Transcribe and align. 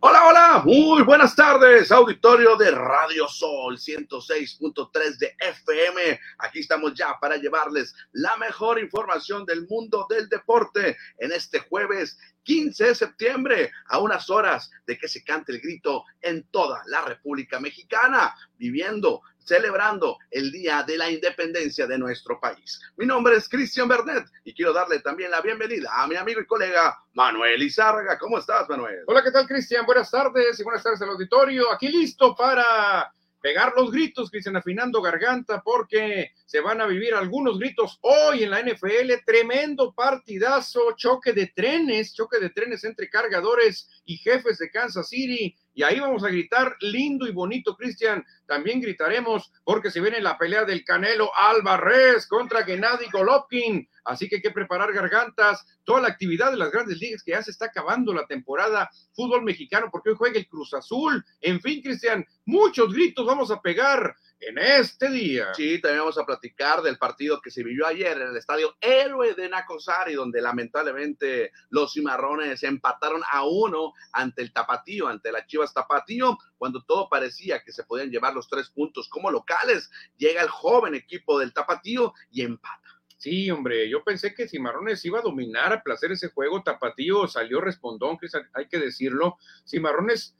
Hola, 0.00 0.28
hola, 0.28 0.62
muy 0.64 1.02
buenas 1.02 1.34
tardes, 1.34 1.90
auditorio 1.90 2.54
de 2.54 2.70
Radio 2.70 3.26
Sol 3.26 3.76
106.3 3.76 5.18
de 5.18 5.34
FM. 5.40 6.20
Aquí 6.38 6.60
estamos 6.60 6.94
ya 6.94 7.18
para 7.20 7.36
llevarles 7.36 7.92
la 8.12 8.36
mejor 8.36 8.78
información 8.78 9.44
del 9.44 9.66
mundo 9.66 10.06
del 10.08 10.28
deporte 10.28 10.96
en 11.18 11.32
este 11.32 11.58
jueves 11.58 12.16
15 12.44 12.84
de 12.84 12.94
septiembre, 12.94 13.72
a 13.88 13.98
unas 13.98 14.30
horas 14.30 14.70
de 14.86 14.96
que 14.96 15.08
se 15.08 15.24
cante 15.24 15.50
el 15.50 15.60
grito 15.60 16.04
en 16.20 16.44
toda 16.44 16.80
la 16.86 17.02
República 17.02 17.58
Mexicana, 17.58 18.36
viviendo, 18.56 19.22
celebrando 19.48 20.18
el 20.30 20.52
Día 20.52 20.84
de 20.86 20.98
la 20.98 21.10
Independencia 21.10 21.86
de 21.86 21.98
nuestro 21.98 22.38
país. 22.38 22.80
Mi 22.98 23.06
nombre 23.06 23.34
es 23.36 23.48
Cristian 23.48 23.88
Bernet 23.88 24.26
y 24.44 24.52
quiero 24.52 24.74
darle 24.74 25.00
también 25.00 25.30
la 25.30 25.40
bienvenida 25.40 25.90
a 25.90 26.06
mi 26.06 26.16
amigo 26.16 26.42
y 26.42 26.46
colega 26.46 27.02
Manuel 27.14 27.62
Izárraga. 27.62 28.18
¿Cómo 28.18 28.38
estás, 28.38 28.68
Manuel? 28.68 29.04
Hola, 29.06 29.22
¿qué 29.22 29.30
tal, 29.30 29.46
Cristian? 29.46 29.86
Buenas 29.86 30.10
tardes 30.10 30.60
y 30.60 30.62
buenas 30.62 30.82
tardes 30.82 31.00
al 31.00 31.08
auditorio. 31.08 31.72
Aquí 31.72 31.88
listo 31.88 32.36
para 32.36 33.10
pegar 33.40 33.72
los 33.74 33.90
gritos, 33.90 34.30
Cristian, 34.30 34.56
afinando 34.56 35.00
garganta, 35.00 35.62
porque 35.62 36.32
se 36.44 36.60
van 36.60 36.80
a 36.80 36.86
vivir 36.86 37.14
algunos 37.14 37.58
gritos 37.58 37.98
hoy 38.02 38.42
en 38.42 38.50
la 38.50 38.60
NFL. 38.60 39.24
Tremendo 39.24 39.94
partidazo, 39.94 40.92
choque 40.96 41.32
de 41.32 41.46
trenes, 41.46 42.14
choque 42.14 42.38
de 42.38 42.50
trenes 42.50 42.84
entre 42.84 43.08
cargadores 43.08 43.88
y 44.04 44.18
jefes 44.18 44.58
de 44.58 44.70
Kansas 44.70 45.08
City. 45.08 45.56
Y 45.78 45.84
ahí 45.84 46.00
vamos 46.00 46.24
a 46.24 46.28
gritar 46.28 46.74
lindo 46.80 47.24
y 47.28 47.30
bonito, 47.30 47.76
Cristian. 47.76 48.26
También 48.46 48.80
gritaremos 48.80 49.52
porque 49.62 49.92
se 49.92 50.00
viene 50.00 50.20
la 50.20 50.36
pelea 50.36 50.64
del 50.64 50.84
Canelo 50.84 51.30
Alvarez 51.32 52.26
contra 52.26 52.64
Gennady 52.64 53.08
Golovkin. 53.12 53.88
Así 54.04 54.28
que 54.28 54.36
hay 54.36 54.42
que 54.42 54.50
preparar 54.50 54.92
gargantas, 54.92 55.64
toda 55.84 56.00
la 56.00 56.08
actividad 56.08 56.50
de 56.50 56.56
las 56.56 56.72
grandes 56.72 56.98
ligas 56.98 57.22
que 57.22 57.30
ya 57.30 57.44
se 57.44 57.52
está 57.52 57.66
acabando 57.66 58.12
la 58.12 58.26
temporada 58.26 58.90
fútbol 59.12 59.44
mexicano 59.44 59.88
porque 59.92 60.10
hoy 60.10 60.16
juega 60.18 60.40
el 60.40 60.48
Cruz 60.48 60.74
Azul. 60.74 61.24
En 61.40 61.60
fin, 61.60 61.80
Cristian, 61.80 62.26
muchos 62.44 62.92
gritos 62.92 63.24
vamos 63.24 63.52
a 63.52 63.62
pegar 63.62 64.16
en 64.40 64.58
este 64.58 65.10
día. 65.10 65.52
Sí, 65.54 65.80
también 65.80 66.00
vamos 66.00 66.18
a 66.18 66.24
platicar 66.24 66.82
del 66.82 66.98
partido 66.98 67.40
que 67.40 67.50
se 67.50 67.62
vivió 67.62 67.86
ayer 67.86 68.16
en 68.16 68.28
el 68.28 68.36
estadio 68.36 68.76
Héroe 68.80 69.34
de 69.34 69.48
Nacosari, 69.48 70.14
donde 70.14 70.40
lamentablemente 70.40 71.52
los 71.70 71.92
cimarrones 71.92 72.62
empataron 72.62 73.22
a 73.30 73.44
uno 73.44 73.92
ante 74.12 74.42
el 74.42 74.52
Tapatío, 74.52 75.08
ante 75.08 75.32
la 75.32 75.46
Chivas 75.46 75.74
Tapatío, 75.74 76.38
cuando 76.56 76.82
todo 76.82 77.08
parecía 77.08 77.62
que 77.62 77.72
se 77.72 77.84
podían 77.84 78.10
llevar 78.10 78.34
los 78.34 78.48
tres 78.48 78.70
puntos 78.70 79.08
como 79.08 79.30
locales. 79.30 79.90
Llega 80.16 80.42
el 80.42 80.48
joven 80.48 80.94
equipo 80.94 81.38
del 81.38 81.52
Tapatío 81.52 82.12
y 82.30 82.42
empata. 82.42 82.82
Sí, 83.16 83.50
hombre, 83.50 83.90
yo 83.90 84.04
pensé 84.04 84.32
que 84.32 84.46
Cimarrones 84.46 85.04
iba 85.04 85.18
a 85.18 85.22
dominar 85.22 85.72
a 85.72 85.82
placer 85.82 86.12
ese 86.12 86.28
juego. 86.28 86.62
Tapatío 86.62 87.26
salió 87.26 87.60
respondón, 87.60 88.16
que 88.16 88.28
hay 88.54 88.68
que 88.68 88.78
decirlo. 88.78 89.38
Cimarrones 89.66 90.36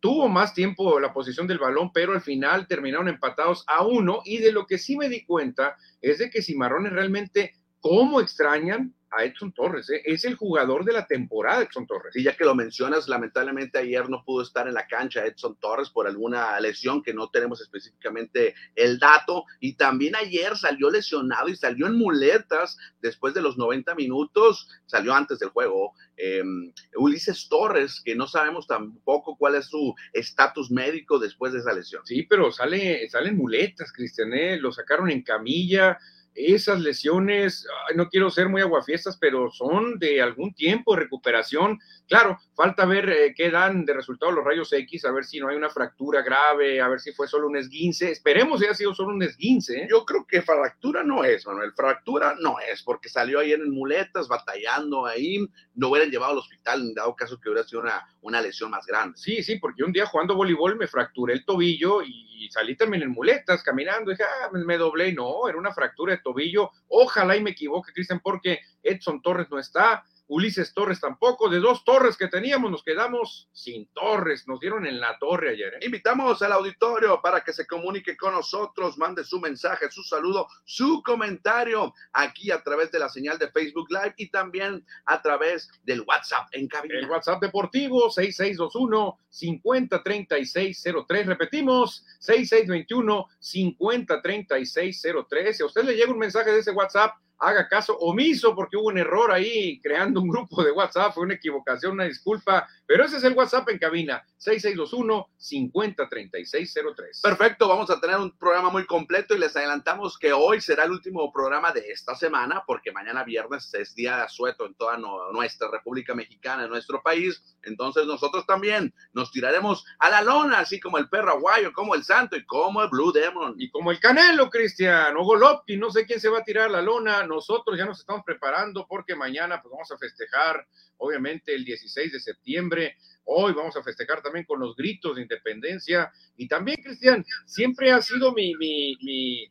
tuvo 0.00 0.28
más 0.28 0.54
tiempo 0.54 1.00
la 1.00 1.12
posición 1.12 1.46
del 1.46 1.58
balón, 1.58 1.92
pero 1.92 2.12
al 2.12 2.20
final 2.20 2.66
terminaron 2.66 3.08
empatados 3.08 3.64
a 3.66 3.84
uno. 3.84 4.20
Y 4.24 4.38
de 4.38 4.52
lo 4.52 4.66
que 4.66 4.78
sí 4.78 4.96
me 4.96 5.08
di 5.08 5.24
cuenta 5.24 5.76
es 6.00 6.18
de 6.18 6.30
que 6.30 6.42
Cimarrones 6.42 6.92
realmente, 6.92 7.54
¿cómo 7.80 8.20
extrañan 8.20 8.94
a 9.16 9.24
Edson 9.24 9.52
Torres. 9.52 9.88
¿eh? 9.90 10.02
Es 10.04 10.24
el 10.24 10.34
jugador 10.34 10.84
de 10.84 10.92
la 10.92 11.06
temporada, 11.06 11.62
Edson 11.62 11.86
Torres. 11.86 12.14
Y 12.16 12.22
ya 12.22 12.36
que 12.36 12.44
lo 12.44 12.54
mencionas, 12.54 13.08
lamentablemente 13.08 13.78
ayer 13.78 14.08
no 14.08 14.24
pudo 14.24 14.42
estar 14.42 14.68
en 14.68 14.74
la 14.74 14.86
cancha 14.86 15.24
Edson 15.24 15.56
Torres 15.60 15.90
por 15.90 16.06
alguna 16.06 16.58
lesión 16.60 17.02
que 17.02 17.14
no 17.14 17.30
tenemos 17.30 17.60
específicamente 17.60 18.54
el 18.74 18.98
dato. 18.98 19.44
Y 19.60 19.74
también 19.74 20.16
ayer 20.16 20.56
salió 20.56 20.90
lesionado 20.90 21.48
y 21.48 21.56
salió 21.56 21.86
en 21.86 21.96
muletas 21.96 22.76
después 23.00 23.34
de 23.34 23.42
los 23.42 23.56
90 23.56 23.94
minutos, 23.94 24.68
salió 24.86 25.14
antes 25.14 25.38
del 25.38 25.50
juego. 25.50 25.92
Em, 26.16 26.72
Ulises 26.96 27.48
Torres, 27.48 28.00
que 28.04 28.14
no 28.14 28.26
sabemos 28.26 28.66
tampoco 28.66 29.36
cuál 29.36 29.56
es 29.56 29.66
su 29.66 29.94
estatus 30.12 30.70
médico 30.70 31.18
después 31.18 31.52
de 31.52 31.58
esa 31.58 31.72
lesión. 31.72 32.02
Sí, 32.06 32.22
pero 32.22 32.52
sale, 32.52 33.08
salen 33.08 33.36
muletas, 33.36 33.92
Cristian, 33.92 34.32
¿eh? 34.32 34.56
lo 34.58 34.72
sacaron 34.72 35.10
en 35.10 35.22
camilla, 35.22 35.98
esas 36.34 36.80
lesiones, 36.80 37.66
no 37.94 38.08
quiero 38.08 38.30
ser 38.30 38.48
muy 38.48 38.60
aguafiestas, 38.60 39.16
pero 39.16 39.50
son 39.50 39.98
de 39.98 40.20
algún 40.20 40.52
tiempo 40.54 40.94
de 40.94 41.02
recuperación. 41.02 41.78
Claro, 42.08 42.38
falta 42.54 42.84
ver 42.84 43.08
eh, 43.08 43.34
qué 43.36 43.50
dan 43.50 43.84
de 43.84 43.94
resultado 43.94 44.32
los 44.32 44.44
rayos 44.44 44.72
X, 44.72 45.04
a 45.04 45.12
ver 45.12 45.24
si 45.24 45.38
no 45.38 45.48
hay 45.48 45.56
una 45.56 45.70
fractura 45.70 46.22
grave, 46.22 46.80
a 46.80 46.88
ver 46.88 47.00
si 47.00 47.12
fue 47.12 47.28
solo 47.28 47.46
un 47.46 47.56
esguince. 47.56 48.10
Esperemos 48.10 48.60
que 48.60 48.66
haya 48.66 48.74
sido 48.74 48.94
solo 48.94 49.14
un 49.14 49.22
esguince. 49.22 49.82
¿eh? 49.82 49.88
Yo 49.88 50.04
creo 50.04 50.26
que 50.26 50.42
fractura 50.42 51.04
no 51.04 51.24
es, 51.24 51.46
Manuel. 51.46 51.72
Fractura 51.72 52.36
no 52.40 52.56
es, 52.60 52.82
porque 52.82 53.08
salió 53.08 53.40
ayer 53.40 53.60
en 53.60 53.70
muletas, 53.70 54.28
batallando 54.28 55.06
ahí. 55.06 55.46
No 55.74 55.88
hubieran 55.90 56.10
llevado 56.10 56.32
al 56.32 56.38
hospital 56.38 56.94
dado 56.94 57.14
caso 57.14 57.40
que 57.40 57.48
hubiera 57.48 57.66
sido 57.66 57.82
una, 57.82 58.06
una 58.24 58.40
lesión 58.40 58.70
más 58.70 58.86
grande. 58.86 59.16
Sí, 59.18 59.42
sí, 59.42 59.56
porque 59.56 59.84
un 59.84 59.92
día 59.92 60.06
jugando 60.06 60.34
voleibol 60.34 60.76
me 60.76 60.88
fracturé 60.88 61.34
el 61.34 61.44
tobillo 61.44 62.02
y 62.02 62.48
salí 62.50 62.74
también 62.74 63.02
en 63.02 63.10
muletas 63.10 63.62
caminando. 63.62 64.10
dije, 64.10 64.24
ah, 64.24 64.50
me 64.52 64.78
doblé. 64.78 65.12
No, 65.12 65.46
era 65.48 65.58
una 65.58 65.72
fractura 65.72 66.14
de 66.14 66.22
tobillo. 66.22 66.70
Ojalá 66.88 67.36
y 67.36 67.42
me 67.42 67.50
equivoque, 67.50 67.92
Cristian, 67.92 68.20
porque 68.20 68.60
Edson 68.82 69.20
Torres 69.20 69.48
no 69.50 69.58
está. 69.58 70.04
Ulises 70.26 70.72
Torres 70.72 71.00
tampoco. 71.00 71.48
De 71.48 71.58
dos 71.58 71.84
torres 71.84 72.16
que 72.16 72.28
teníamos, 72.28 72.70
nos 72.70 72.82
quedamos 72.82 73.48
sin 73.52 73.86
torres. 73.88 74.48
Nos 74.48 74.60
dieron 74.60 74.86
en 74.86 75.00
la 75.00 75.18
torre 75.18 75.50
ayer. 75.50 75.74
¿eh? 75.74 75.86
Invitamos 75.86 76.40
al 76.42 76.52
auditorio 76.52 77.20
para 77.22 77.42
que 77.42 77.52
se 77.52 77.66
comunique 77.66 78.16
con 78.16 78.32
nosotros, 78.32 78.98
mande 78.98 79.24
su 79.24 79.40
mensaje, 79.40 79.90
su 79.90 80.02
saludo, 80.02 80.46
su 80.64 81.02
comentario 81.02 81.92
aquí 82.12 82.50
a 82.50 82.62
través 82.62 82.90
de 82.90 82.98
la 82.98 83.08
señal 83.08 83.38
de 83.38 83.50
Facebook 83.50 83.88
Live 83.90 84.14
y 84.16 84.30
también 84.30 84.84
a 85.04 85.20
través 85.20 85.68
del 85.82 86.00
WhatsApp 86.02 86.48
en 86.52 86.68
cabina. 86.68 86.98
El 86.98 87.10
WhatsApp 87.10 87.42
deportivo 87.42 88.10
6621 88.10 89.18
503603. 89.28 91.26
Repetimos, 91.26 92.04
6621 92.20 93.28
503603. 93.38 95.56
Si 95.56 95.62
a 95.62 95.66
usted 95.66 95.84
le 95.84 95.94
llega 95.94 96.12
un 96.12 96.18
mensaje 96.18 96.50
de 96.50 96.60
ese 96.60 96.70
WhatsApp, 96.70 97.14
haga 97.38 97.68
caso 97.68 97.96
omiso 97.98 98.54
porque 98.54 98.76
hubo 98.76 98.88
un 98.88 98.98
error 98.98 99.32
ahí 99.32 99.80
creando 99.80 100.20
un 100.20 100.28
grupo 100.28 100.62
de 100.62 100.72
WhatsApp, 100.72 101.14
fue 101.14 101.24
una 101.24 101.34
equivocación, 101.34 101.92
una 101.92 102.04
disculpa, 102.04 102.68
pero 102.86 103.04
ese 103.04 103.16
es 103.16 103.24
el 103.24 103.34
WhatsApp 103.34 103.68
en 103.70 103.78
cabina, 103.78 104.24
6621-503603. 104.44 107.22
Perfecto, 107.22 107.68
vamos 107.68 107.90
a 107.90 108.00
tener 108.00 108.16
un 108.16 108.36
programa 108.36 108.70
muy 108.70 108.86
completo 108.86 109.34
y 109.34 109.38
les 109.38 109.56
adelantamos 109.56 110.18
que 110.18 110.32
hoy 110.32 110.60
será 110.60 110.84
el 110.84 110.92
último 110.92 111.32
programa 111.32 111.72
de 111.72 111.80
esta 111.90 112.14
semana 112.14 112.62
porque 112.66 112.92
mañana 112.92 113.24
viernes 113.24 113.72
es 113.74 113.94
día 113.94 114.16
de 114.16 114.22
asueto 114.22 114.66
en 114.66 114.74
toda 114.74 114.98
nuestra 115.32 115.70
República 115.70 116.14
Mexicana, 116.14 116.64
en 116.64 116.70
nuestro 116.70 117.02
país, 117.02 117.42
entonces 117.62 118.06
nosotros 118.06 118.46
también 118.46 118.94
nos 119.12 119.30
tiraremos 119.30 119.84
a 119.98 120.10
la 120.10 120.22
lona, 120.22 120.58
así 120.58 120.80
como 120.80 120.98
el 120.98 121.08
perro 121.08 121.32
aguayo, 121.32 121.72
como 121.72 121.94
el 121.94 122.04
santo 122.04 122.36
y 122.36 122.44
como 122.44 122.82
el 122.82 122.88
Blue 122.88 123.12
Demon. 123.12 123.54
Y 123.58 123.70
como 123.70 123.90
el 123.90 124.00
Canelo, 124.00 124.50
Cristian, 124.50 125.16
o 125.16 125.24
Golovkin, 125.24 125.80
no 125.80 125.90
sé 125.90 126.06
quién 126.06 126.20
se 126.20 126.28
va 126.28 126.38
a 126.38 126.44
tirar 126.44 126.66
a 126.66 126.72
la 126.72 126.82
lona, 126.82 127.26
nosotros 127.26 127.78
ya 127.78 127.86
nos 127.86 128.00
estamos 128.00 128.22
preparando 128.24 128.86
porque 128.88 129.14
mañana 129.14 129.60
pues 129.60 129.72
vamos 129.72 129.90
a 129.90 129.98
festejar, 129.98 130.66
obviamente, 130.98 131.54
el 131.54 131.64
16 131.64 132.12
de 132.12 132.20
septiembre. 132.20 132.96
Hoy 133.24 133.52
vamos 133.52 133.76
a 133.76 133.82
festejar 133.82 134.22
también 134.22 134.44
con 134.44 134.60
los 134.60 134.76
gritos 134.76 135.16
de 135.16 135.22
independencia. 135.22 136.12
Y 136.36 136.48
también, 136.48 136.82
Cristian, 136.82 137.24
siempre 137.46 137.90
ha 137.90 138.02
sido 138.02 138.32
mi, 138.32 138.54
mi, 138.56 138.96
mi, 139.02 139.50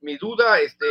mi 0.00 0.16
duda, 0.16 0.60
este, 0.60 0.86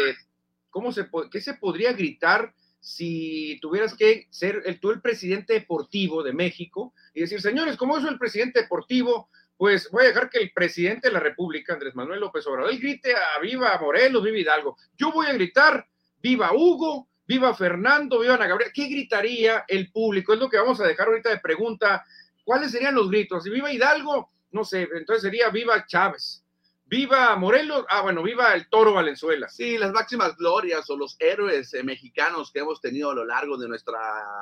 ¿cómo 0.69 0.92
se, 0.92 1.07
¿qué 1.31 1.42
se 1.42 1.56
podría 1.56 1.94
gritar 1.94 2.53
si 2.80 3.59
tuvieras 3.62 3.94
que 3.94 4.27
ser 4.30 4.63
el, 4.65 4.80
tú 4.80 4.92
el 4.92 5.01
presidente 5.01 5.53
deportivo 5.53 6.24
de 6.24 6.33
México 6.33 6.94
y 7.13 7.21
decir, 7.21 7.42
señores, 7.42 7.75
como 7.77 8.00
soy 8.00 8.09
el 8.09 8.19
presidente 8.19 8.62
deportivo, 8.62 9.30
pues 9.57 9.89
voy 9.92 10.06
a 10.06 10.07
dejar 10.07 10.30
que 10.30 10.39
el 10.39 10.51
presidente 10.53 11.09
de 11.09 11.13
la 11.13 11.19
República, 11.19 11.74
Andrés 11.74 11.94
Manuel 11.94 12.21
López 12.21 12.48
Obrador, 12.48 12.71
él 12.71 12.80
grite 12.80 13.13
a 13.13 13.39
viva 13.42 13.77
Morelos, 13.81 14.24
viva 14.24 14.38
Hidalgo. 14.38 14.77
Yo 14.98 15.12
voy 15.12 15.27
a 15.27 15.33
gritar 15.33 15.86
viva 16.21 16.53
Hugo, 16.53 17.09
viva 17.27 17.53
Fernando, 17.53 18.19
viva 18.19 18.36
Ana 18.36 18.48
Gabriela. 18.48 18.71
¿Qué 18.74 18.86
gritaría 18.88 19.65
el 19.68 19.92
público? 19.92 20.33
Es 20.33 20.39
lo 20.39 20.50
que 20.50 20.57
vamos 20.57 20.80
a 20.80 20.88
dejar 20.88 21.07
ahorita 21.07 21.30
de 21.30 21.39
pregunta. 21.39 22.06
¿Cuáles 22.50 22.72
serían 22.72 22.96
los 22.96 23.12
gritos? 23.12 23.44
Si 23.44 23.51
viva 23.51 23.72
Hidalgo, 23.72 24.31
no 24.50 24.66
sé, 24.66 24.90
entonces 24.96 25.22
sería 25.22 25.51
viva 25.51 25.86
Chávez. 25.86 26.44
Viva 26.84 27.36
Morelos, 27.36 27.86
ah, 27.90 28.01
bueno, 28.01 28.24
viva 28.24 28.56
el 28.56 28.68
Toro 28.69 28.92
Valenzuela. 28.92 29.48
Sí, 29.48 29.78
las 29.78 29.92
máximas 29.92 30.36
glorias 30.36 30.90
o 30.90 30.98
los 30.98 31.16
héroes 31.19 31.72
eh, 31.75 31.84
mexicanos 31.84 32.51
que 32.51 32.62
hemos 32.62 32.81
tenido 32.81 33.12
a 33.12 33.13
lo 33.13 33.24
largo 33.24 33.56
de 33.56 33.68
nuestra, 33.68 34.00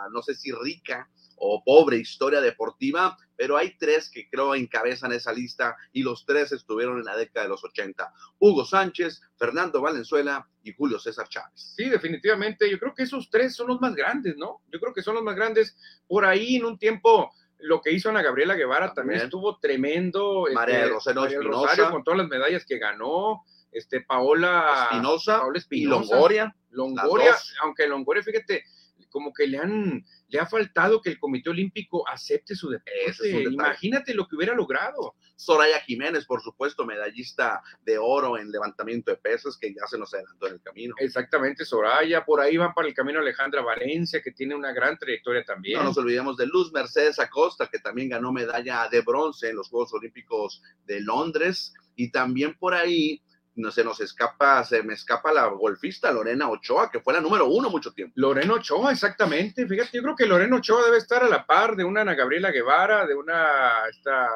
no 0.10 0.22
sé 0.22 0.36
si 0.36 0.54
rica 0.54 1.10
o 1.36 1.62
pobre 1.66 1.98
historia 1.98 2.40
deportiva, 2.40 3.18
pero 3.36 3.58
hay 3.58 3.78
tres 3.78 4.10
que 4.10 4.30
creo 4.30 4.56
encabezan 4.56 5.12
esa 5.12 5.34
lista 5.34 5.76
y 5.92 6.02
los 6.02 6.26
tres 6.26 6.54
estuvieron 6.54 7.00
en 7.00 7.06
la 7.06 7.18
década 7.18 7.44
de 7.44 7.50
los 7.50 7.66
80. 7.66 8.10
Hugo 8.40 8.64
Sánchez, 8.64 9.22
Fernando 9.38 9.82
Valenzuela 9.82 10.48
y 10.64 10.74
Julio 10.74 10.98
César 10.98 11.28
Chávez. 11.28 11.74
Sí, 11.76 11.90
definitivamente. 11.90 12.72
Yo 12.72 12.80
creo 12.80 12.96
que 12.96 13.04
esos 13.04 13.30
tres 13.30 13.54
son 13.54 13.68
los 13.68 13.82
más 13.82 13.94
grandes, 13.96 14.38
¿no? 14.38 14.62
Yo 14.72 14.80
creo 14.80 14.94
que 14.94 15.04
son 15.04 15.16
los 15.16 15.24
más 15.24 15.36
grandes. 15.36 15.78
Por 16.08 16.24
ahí 16.24 16.56
en 16.56 16.64
un 16.64 16.80
tiempo 16.80 17.30
lo 17.60 17.82
que 17.82 17.92
hizo 17.92 18.10
Ana 18.10 18.22
Gabriela 18.22 18.56
Guevara 18.56 18.94
también, 18.94 19.22
estuvo 19.22 19.58
tremendo. 19.58 20.46
María 20.54 20.80
este, 20.80 20.90
Rosero 20.90 21.26
Espinosa. 21.26 21.92
con 21.92 22.04
todas 22.04 22.20
las 22.20 22.28
medallas 22.28 22.66
que 22.66 22.78
ganó. 22.78 23.44
Este, 23.72 24.02
Paola 24.02 24.88
Espinosa, 24.90 25.40
Paola 25.40 25.60
y 25.70 25.86
Longoria. 25.86 26.56
Longoria, 26.70 27.36
aunque 27.64 27.88
Longoria, 27.88 28.24
fíjate, 28.24 28.64
como 29.10 29.34
que 29.34 29.48
le 29.48 29.58
han, 29.58 30.06
le 30.28 30.40
ha 30.40 30.46
faltado 30.46 31.02
que 31.02 31.10
el 31.10 31.20
Comité 31.20 31.50
Olímpico 31.50 32.08
acepte 32.08 32.56
su 32.56 32.70
deporte. 32.70 32.92
es. 33.06 33.20
Imagínate 33.24 34.14
lo 34.14 34.28
que 34.28 34.36
hubiera 34.36 34.54
logrado. 34.54 35.16
Soraya 35.36 35.80
Jiménez, 35.82 36.26
por 36.26 36.42
supuesto, 36.42 36.86
medallista 36.86 37.62
de 37.84 37.98
oro 37.98 38.38
en 38.38 38.52
levantamiento 38.52 39.12
de 39.12 39.18
pesas, 39.18 39.58
que 39.58 39.74
ya 39.74 39.86
se 39.88 39.98
nos 39.98 40.14
adelantó 40.14 40.48
en 40.48 40.54
el 40.54 40.62
camino. 40.62 40.96
Exactamente, 40.98 41.64
Soraya. 41.64 42.26
Por 42.26 42.42
ahí 42.42 42.58
van 42.58 42.74
para 42.74 42.88
el 42.88 42.94
camino 42.94 43.20
Alejandra 43.20 43.62
Valencia, 43.62 44.22
que 44.22 44.32
tiene 44.32 44.56
una 44.56 44.74
gran 44.74 44.98
trayectoria 44.98 45.44
también. 45.44 45.80
No 45.80 45.86
nos 45.86 45.98
olvidemos 45.98 46.38
de 46.38 46.48
Luz 46.48 46.72
Mercedes 46.74 47.20
Acosta, 47.20 47.68
que 47.68 47.80
también 47.80 48.10
ganó 48.10 48.32
medalla 48.32 48.88
de 48.90 49.02
bronce 49.02 49.50
en 49.50 49.56
los 49.56 49.70
Juegos 49.70 49.94
Olímpicos 49.94 50.62
de 50.86 51.02
Londres. 51.02 51.74
Y 51.96 52.12
también 52.12 52.56
por 52.58 52.74
ahí 52.74 53.22
no 53.58 53.72
se 53.72 53.84
nos 53.84 54.00
escapa, 54.00 54.64
se 54.64 54.82
me 54.84 54.94
escapa 54.94 55.32
la 55.34 55.48
golfista 55.48 56.12
Lorena 56.12 56.50
Ochoa, 56.50 56.90
que 56.90 57.00
fue 57.02 57.14
la 57.14 57.22
número 57.22 57.48
uno 57.48 57.70
mucho 57.70 57.92
tiempo. 57.92 58.14
Loreno 58.16 58.54
Ochoa, 58.56 58.92
exactamente. 58.92 59.68
Fíjate, 59.68 59.90
yo 59.98 60.04
creo 60.04 60.16
que 60.16 60.26
Loreno 60.26 60.58
Ochoa 60.58 60.86
debe 60.86 60.98
estar 60.98 61.24
a 61.24 61.28
la 61.28 61.46
par 61.46 61.76
de 61.76 61.84
una 61.84 62.02
Ana 62.02 62.16
Gabriela 62.16 62.52
Guevara, 62.52 63.06
de 63.06 63.16
una 63.16 63.88
esta, 63.90 64.28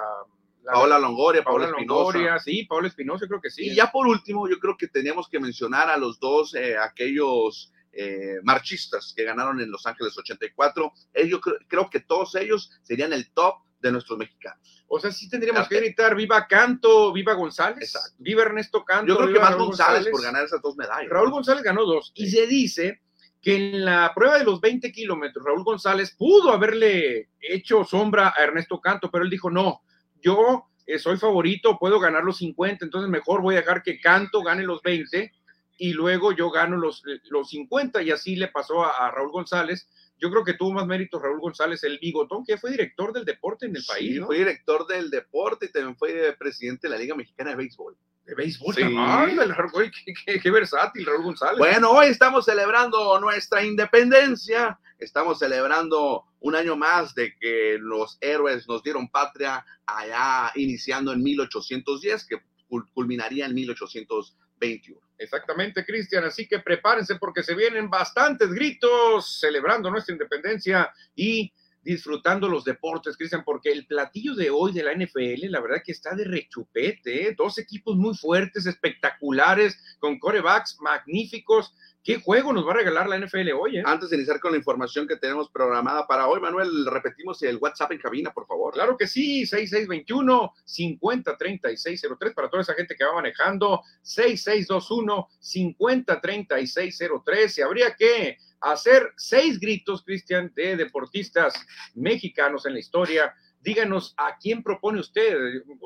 la- 0.63 0.73
Paola 0.73 0.99
Longoria, 0.99 1.43
Paola, 1.43 1.65
Paola. 1.67 1.77
Longoria, 1.85 2.39
sí, 2.39 2.65
Paola 2.65 2.87
Espinosa, 2.87 3.27
creo 3.27 3.39
que 3.41 3.49
sí. 3.49 3.67
Y 3.69 3.75
ya 3.75 3.91
por 3.91 4.07
último, 4.07 4.49
yo 4.49 4.59
creo 4.59 4.75
que 4.77 4.87
teníamos 4.87 5.27
que 5.29 5.39
mencionar 5.39 5.89
a 5.89 5.97
los 5.97 6.19
dos, 6.19 6.53
eh, 6.55 6.77
aquellos 6.77 7.71
eh, 7.93 8.39
marchistas 8.43 9.13
que 9.15 9.23
ganaron 9.23 9.59
en 9.61 9.69
Los 9.69 9.85
Ángeles 9.85 10.17
84. 10.17 10.91
Ellos, 11.13 11.41
creo, 11.41 11.55
creo 11.67 11.89
que 11.89 11.99
todos 11.99 12.35
ellos 12.35 12.71
serían 12.83 13.11
el 13.13 13.31
top 13.33 13.55
de 13.81 13.91
nuestros 13.91 14.17
mexicanos. 14.17 14.85
O 14.87 14.99
sea, 14.99 15.11
sí 15.11 15.29
tendríamos 15.29 15.67
que 15.67 15.77
gritar 15.77 16.15
viva 16.15 16.47
Canto, 16.47 17.11
viva 17.13 17.33
González, 17.33 17.95
Exacto. 17.95 18.15
viva 18.19 18.43
Ernesto 18.43 18.83
Canto. 18.83 19.13
Yo 19.13 19.17
creo 19.17 19.33
que 19.33 19.39
más 19.39 19.55
González, 19.55 20.09
por 20.11 20.21
ganar 20.21 20.45
esas 20.45 20.61
dos 20.61 20.75
medallas. 20.75 21.09
Raúl 21.09 21.31
González 21.31 21.63
ganó 21.63 21.85
dos. 21.85 22.11
Y 22.15 22.29
se 22.29 22.45
dice 22.47 23.01
que 23.41 23.55
en 23.55 23.85
la 23.85 24.11
prueba 24.13 24.37
de 24.37 24.43
los 24.43 24.61
20 24.61 24.91
kilómetros, 24.91 25.43
Raúl 25.45 25.63
González 25.63 26.15
pudo 26.17 26.51
haberle 26.51 27.29
hecho 27.39 27.83
sombra 27.83 28.33
a 28.37 28.43
Ernesto 28.43 28.79
Canto, 28.79 29.09
pero 29.09 29.23
él 29.23 29.29
dijo, 29.29 29.49
no, 29.49 29.81
yo 30.21 30.65
eh, 30.85 30.99
soy 30.99 31.17
favorito, 31.17 31.77
puedo 31.79 31.99
ganar 31.99 32.23
los 32.23 32.37
50, 32.37 32.85
entonces 32.85 33.09
mejor 33.09 33.41
voy 33.41 33.55
a 33.55 33.59
dejar 33.59 33.81
que 33.81 33.99
Canto 33.99 34.43
gane 34.43 34.63
los 34.63 34.81
20 34.83 35.31
y 35.77 35.93
luego 35.93 36.31
yo 36.31 36.51
gano 36.51 36.77
los, 36.77 37.01
los 37.29 37.49
50 37.49 38.03
y 38.03 38.11
así 38.11 38.35
le 38.35 38.49
pasó 38.49 38.83
a, 38.83 39.07
a 39.07 39.11
Raúl 39.11 39.31
González. 39.31 39.89
Yo 40.21 40.29
creo 40.29 40.43
que 40.43 40.53
tuvo 40.53 40.71
más 40.73 40.85
mérito 40.85 41.19
Raúl 41.19 41.39
González, 41.41 41.83
el 41.83 41.97
bigotón, 41.99 42.45
que 42.45 42.57
fue 42.57 42.71
director 42.71 43.11
del 43.11 43.25
deporte 43.25 43.65
en 43.65 43.75
el 43.75 43.83
país, 43.83 44.13
Sí, 44.13 44.19
¿no? 44.19 44.27
Fue 44.27 44.37
director 44.37 44.85
del 44.87 45.09
deporte 45.09 45.65
y 45.65 45.71
también 45.71 45.97
fue 45.97 46.35
presidente 46.37 46.87
de 46.87 46.93
la 46.93 46.99
Liga 46.99 47.15
Mexicana 47.15 47.49
de 47.49 47.55
Béisbol. 47.55 47.97
De 48.25 48.35
béisbol. 48.35 48.75
Sí. 48.75 48.83
Güey, 49.73 49.91
qué, 49.91 50.13
qué- 50.25 50.39
qué 50.39 50.51
versátil 50.51 51.05
Raúl 51.05 51.23
González. 51.23 51.57
Bueno, 51.57 51.89
hoy 51.91 52.07
estamos 52.07 52.45
celebrando 52.45 53.19
nuestra 53.19 53.65
independencia. 53.65 54.79
Estamos 54.99 55.39
celebrando 55.39 56.25
un 56.41 56.55
año 56.55 56.75
más 56.75 57.15
de 57.15 57.35
que 57.35 57.77
los 57.79 58.19
héroes 58.21 58.67
nos 58.67 58.83
dieron 58.83 59.09
patria 59.09 59.65
allá 59.87 60.51
iniciando 60.55 61.11
en 61.13 61.23
1810, 61.23 62.25
que 62.27 62.35
cul- 62.69 62.87
culminaría 62.93 63.47
en 63.47 63.55
1821. 63.55 64.99
Exactamente, 65.21 65.85
Cristian. 65.85 66.23
Así 66.23 66.47
que 66.47 66.59
prepárense 66.59 67.15
porque 67.15 67.43
se 67.43 67.53
vienen 67.53 67.91
bastantes 67.91 68.51
gritos 68.51 69.39
celebrando 69.39 69.91
nuestra 69.91 70.13
independencia 70.13 70.91
y 71.15 71.53
disfrutando 71.83 72.47
los 72.47 72.63
deportes, 72.63 73.17
Cristian, 73.17 73.43
porque 73.43 73.71
el 73.71 73.85
platillo 73.85 74.35
de 74.35 74.49
hoy 74.49 74.71
de 74.71 74.83
la 74.83 74.93
NFL, 74.93 75.49
la 75.49 75.61
verdad 75.61 75.81
que 75.83 75.91
está 75.91 76.15
de 76.15 76.25
rechupete, 76.25 77.27
¿eh? 77.27 77.35
dos 77.37 77.57
equipos 77.57 77.95
muy 77.95 78.15
fuertes, 78.15 78.65
espectaculares, 78.65 79.77
con 79.99 80.19
corebacks 80.19 80.77
magníficos. 80.79 81.73
¿Qué 82.03 82.19
juego 82.19 82.51
nos 82.51 82.65
va 82.65 82.71
a 82.71 82.77
regalar 82.77 83.07
la 83.07 83.19
NFL 83.19 83.51
hoy? 83.59 83.77
Eh? 83.77 83.83
Antes 83.85 84.09
de 84.09 84.15
iniciar 84.15 84.39
con 84.39 84.51
la 84.51 84.57
información 84.57 85.07
que 85.07 85.17
tenemos 85.17 85.51
programada 85.51 86.07
para 86.07 86.27
hoy, 86.27 86.39
Manuel, 86.39 86.87
repetimos 86.87 87.43
el 87.43 87.57
WhatsApp 87.57 87.91
en 87.91 87.99
cabina, 87.99 88.33
por 88.33 88.47
favor. 88.47 88.73
Claro 88.73 88.97
que 88.97 89.05
sí, 89.05 89.45
6621 89.45 90.51
503603 90.65 92.33
para 92.33 92.49
toda 92.49 92.63
esa 92.63 92.73
gente 92.73 92.95
que 92.95 93.05
va 93.05 93.13
manejando, 93.13 93.83
6621 94.01 95.27
503603. 95.39 97.57
Y 97.59 97.61
habría 97.61 97.95
que 97.95 98.39
hacer 98.61 99.11
seis 99.17 99.59
gritos, 99.59 100.03
Cristian, 100.03 100.51
de 100.55 100.75
deportistas 100.77 101.53
mexicanos 101.95 102.65
en 102.65 102.73
la 102.73 102.79
historia. 102.79 103.33
Díganos 103.59 104.13
a 104.17 104.37
quién 104.37 104.63
propone 104.63 104.99
usted. 104.99 105.35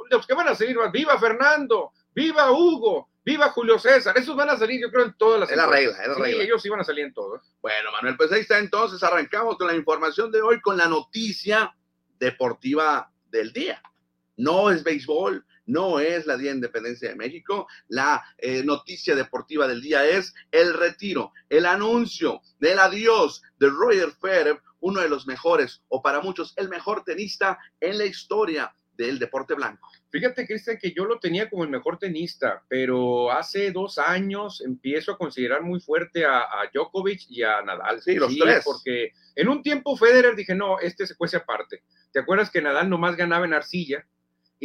Los 0.10 0.26
que 0.28 0.34
van 0.34 0.48
a 0.48 0.56
salir, 0.56 0.78
viva 0.94 1.20
Fernando, 1.20 1.92
viva 2.14 2.52
Hugo, 2.52 3.10
viva 3.26 3.50
Julio 3.50 3.78
César. 3.80 4.18
Esos 4.18 4.36
van 4.36 4.50
a 4.50 4.58
salir, 4.58 4.80
yo 4.82 4.90
creo, 4.90 5.06
en 5.06 5.14
todas 5.18 5.40
las. 5.42 5.50
Es 5.52 5.58
la 5.58 5.68
regla, 5.68 5.98
es 6.02 6.08
la 6.08 6.16
Sí, 6.16 6.22
regla. 6.22 6.44
ellos 6.44 6.62
sí 6.62 6.70
van 6.70 6.80
a 6.80 6.84
salir 6.86 7.06
en 7.06 7.14
todo. 7.14 7.42
Bueno, 7.62 7.92
Manuel, 7.92 8.16
pues 8.16 8.32
ahí 8.32 8.42
está 8.42 8.60
entonces. 8.60 9.04
Arrancamos 9.04 9.58
con 9.58 9.68
la 9.68 9.76
información 9.76 10.32
de 10.32 10.42
hoy, 10.42 10.62
con 10.62 10.78
la 10.78 10.88
noticia 10.88 11.76
deportiva 12.20 13.12
del 13.30 13.52
día. 13.52 13.82
No 14.38 14.70
es 14.72 14.84
béisbol, 14.84 15.46
no 15.66 16.00
es 16.00 16.26
la 16.26 16.38
Día 16.38 16.52
de 16.52 16.58
Independencia 16.58 17.10
de 17.10 17.16
México. 17.16 17.68
La 17.88 18.24
eh, 18.38 18.64
noticia 18.64 19.16
deportiva 19.16 19.68
del 19.68 19.82
día 19.82 20.06
es 20.06 20.34
el 20.52 20.74
retiro, 20.74 21.32
el 21.50 21.66
anuncio 21.66 22.42
del 22.60 22.80
adiós 22.80 23.42
de 23.60 23.70
Roger 23.70 24.12
Federer, 24.12 24.62
uno 24.80 25.02
de 25.02 25.10
los 25.10 25.26
mejores, 25.26 25.82
o 25.88 26.02
para 26.02 26.22
muchos, 26.22 26.54
el 26.58 26.70
mejor 26.70 27.04
tenista 27.04 27.58
en 27.80 27.98
la 27.98 28.06
historia 28.06 28.74
del 28.98 29.20
deporte 29.20 29.54
blanco. 29.54 29.90
Fíjate, 30.10 30.48
Cristian, 30.48 30.78
que 30.78 30.94
yo 30.94 31.06
lo 31.06 31.20
tenía 31.20 31.50
como 31.50 31.64
el 31.64 31.70
mejor 31.70 31.98
tenista, 31.98 32.64
pero 32.70 33.32
hace 33.32 33.72
dos 33.72 33.98
años 33.98 34.62
empiezo 34.62 35.12
a 35.12 35.18
considerar 35.18 35.62
muy 35.62 35.80
fuerte 35.80 36.26
a, 36.26 36.40
a 36.40 36.70
Djokovic 36.74 37.26
y 37.30 37.44
a 37.44 37.62
Nadal. 37.62 38.02
Sí, 38.02 38.16
los 38.16 38.36
tres. 38.38 38.64
Porque 38.64 39.12
en 39.36 39.50
un 39.50 39.62
tiempo 39.62 39.98
Federer 39.98 40.36
dije, 40.36 40.56
no, 40.56 40.80
este 40.80 41.06
se 41.06 41.16
cuece 41.16 41.38
aparte. 41.38 41.84
¿Te 42.12 42.20
acuerdas 42.20 42.50
que 42.50 42.62
Nadal 42.62 42.90
nomás 42.90 43.18
ganaba 43.18 43.46
en 43.46 43.54
arcilla? 43.54 44.06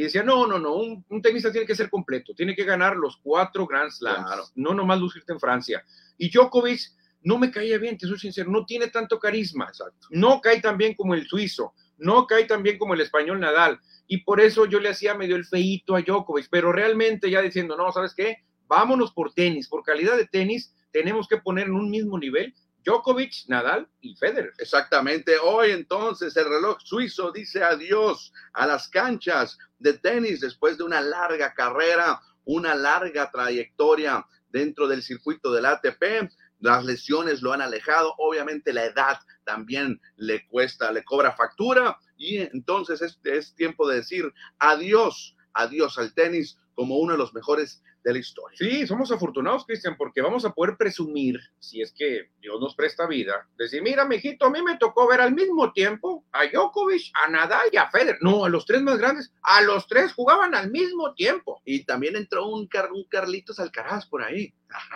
Y 0.00 0.04
decía, 0.04 0.22
no, 0.22 0.46
no, 0.46 0.58
no, 0.58 0.76
un, 0.76 1.04
un 1.10 1.20
tenista 1.20 1.52
tiene 1.52 1.66
que 1.66 1.74
ser 1.74 1.90
completo, 1.90 2.32
tiene 2.34 2.54
que 2.56 2.64
ganar 2.64 2.96
los 2.96 3.18
cuatro 3.18 3.66
Grand 3.66 3.90
Slams, 3.90 4.24
Claro. 4.26 4.44
no 4.54 4.72
nomás 4.72 4.98
lucirte 4.98 5.34
en 5.34 5.38
Francia. 5.40 5.84
Y 6.16 6.30
Djokovic 6.30 6.80
no 7.22 7.36
me 7.36 7.50
caía 7.50 7.76
bien, 7.76 7.98
te 7.98 8.06
soy 8.06 8.18
sincero, 8.18 8.50
no 8.50 8.64
tiene 8.64 8.86
tanto 8.88 9.18
carisma, 9.18 9.66
Exacto. 9.66 10.06
no 10.10 10.40
cae 10.40 10.58
tan 10.62 10.78
bien 10.78 10.94
como 10.94 11.14
el 11.14 11.26
suizo, 11.26 11.74
no 11.98 12.26
cae 12.26 12.46
tan 12.46 12.62
bien 12.62 12.78
como 12.78 12.94
el 12.94 13.02
español 13.02 13.40
Nadal. 13.40 13.78
Y 14.06 14.24
por 14.24 14.40
eso 14.40 14.64
yo 14.64 14.80
le 14.80 14.88
hacía 14.88 15.12
medio 15.14 15.36
el 15.36 15.44
feíto 15.44 15.94
a 15.96 16.00
Djokovic, 16.00 16.48
pero 16.50 16.72
realmente 16.72 17.30
ya 17.30 17.42
diciendo, 17.42 17.76
no, 17.76 17.92
¿sabes 17.92 18.14
qué? 18.14 18.38
Vámonos 18.68 19.12
por 19.12 19.34
tenis, 19.34 19.68
por 19.68 19.82
calidad 19.82 20.16
de 20.16 20.26
tenis, 20.26 20.74
tenemos 20.92 21.28
que 21.28 21.36
poner 21.36 21.66
en 21.66 21.74
un 21.74 21.90
mismo 21.90 22.18
nivel 22.18 22.54
Djokovic, 22.84 23.46
Nadal 23.48 23.88
y 24.00 24.14
Federer. 24.16 24.52
Exactamente. 24.58 25.36
Hoy 25.38 25.70
entonces 25.72 26.36
el 26.36 26.46
reloj 26.46 26.78
suizo 26.82 27.30
dice 27.30 27.62
adiós 27.62 28.32
a 28.52 28.66
las 28.66 28.88
canchas 28.88 29.58
de 29.78 29.94
tenis 29.94 30.40
después 30.40 30.78
de 30.78 30.84
una 30.84 31.00
larga 31.00 31.52
carrera, 31.54 32.20
una 32.44 32.74
larga 32.74 33.30
trayectoria 33.30 34.26
dentro 34.48 34.88
del 34.88 35.02
circuito 35.02 35.52
del 35.52 35.66
ATP. 35.66 36.30
Las 36.60 36.84
lesiones 36.84 37.42
lo 37.42 37.52
han 37.52 37.62
alejado. 37.62 38.14
Obviamente 38.18 38.72
la 38.72 38.84
edad 38.84 39.18
también 39.44 40.00
le 40.16 40.46
cuesta, 40.46 40.92
le 40.92 41.04
cobra 41.04 41.32
factura. 41.32 41.98
Y 42.16 42.38
entonces 42.38 43.02
es, 43.02 43.18
es 43.24 43.54
tiempo 43.54 43.88
de 43.88 43.96
decir 43.96 44.32
adiós, 44.58 45.36
adiós 45.52 45.98
al 45.98 46.14
tenis 46.14 46.58
como 46.74 46.98
uno 46.98 47.12
de 47.12 47.18
los 47.18 47.34
mejores 47.34 47.82
de 48.02 48.12
la 48.12 48.18
historia. 48.18 48.56
Sí, 48.58 48.86
somos 48.86 49.12
afortunados, 49.12 49.66
Cristian, 49.66 49.96
porque 49.96 50.22
vamos 50.22 50.44
a 50.44 50.52
poder 50.52 50.76
presumir, 50.76 51.38
si 51.58 51.82
es 51.82 51.92
que 51.92 52.30
Dios 52.40 52.60
nos 52.60 52.74
presta 52.74 53.06
vida, 53.06 53.48
decir, 53.58 53.82
mira, 53.82 54.04
mijito, 54.04 54.46
a 54.46 54.50
mí 54.50 54.62
me 54.62 54.78
tocó 54.78 55.06
ver 55.08 55.20
al 55.20 55.34
mismo 55.34 55.72
tiempo 55.72 56.24
a 56.32 56.46
Djokovic, 56.46 57.10
a 57.14 57.28
Nadal 57.28 57.68
y 57.72 57.76
a 57.76 57.90
Federer. 57.90 58.18
No, 58.20 58.44
a 58.44 58.48
los 58.48 58.64
tres 58.64 58.82
más 58.82 58.98
grandes, 58.98 59.32
a 59.42 59.60
los 59.62 59.86
tres 59.86 60.12
jugaban 60.14 60.54
al 60.54 60.70
mismo 60.70 61.14
tiempo. 61.14 61.60
Y 61.64 61.84
también 61.84 62.16
entró 62.16 62.46
un, 62.46 62.66
Car- 62.68 62.92
un 62.92 63.04
Carlitos 63.04 63.58
Alcaraz 63.58 64.06
por 64.06 64.22
ahí. 64.22 64.52